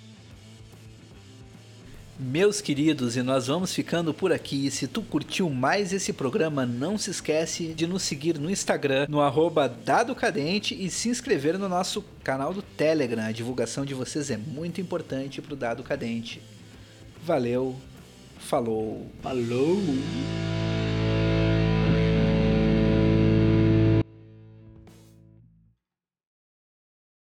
Meus 2.21 2.59
queridos, 2.59 3.15
e 3.15 3.23
nós 3.23 3.47
vamos 3.47 3.73
ficando 3.73 4.13
por 4.13 4.33
aqui. 4.33 4.69
Se 4.69 4.89
tu 4.89 5.01
curtiu 5.01 5.49
mais 5.49 5.93
esse 5.93 6.11
programa, 6.11 6.65
não 6.65 6.97
se 6.97 7.09
esquece 7.09 7.73
de 7.73 7.87
nos 7.87 8.03
seguir 8.03 8.37
no 8.37 8.51
Instagram, 8.51 9.05
no 9.07 9.21
arroba 9.21 9.69
Dado 9.69 10.13
Cadente 10.13 10.75
e 10.75 10.89
se 10.89 11.07
inscrever 11.07 11.57
no 11.57 11.69
nosso 11.69 12.03
canal 12.21 12.53
do 12.53 12.61
Telegram. 12.61 13.23
A 13.23 13.31
divulgação 13.31 13.85
de 13.85 13.93
vocês 13.93 14.29
é 14.29 14.35
muito 14.35 14.81
importante 14.81 15.41
para 15.41 15.53
o 15.53 15.57
Dado 15.57 15.81
Cadente. 15.81 16.41
Valeu, 17.23 17.73
falou. 18.37 19.09
Falou! 19.21 19.79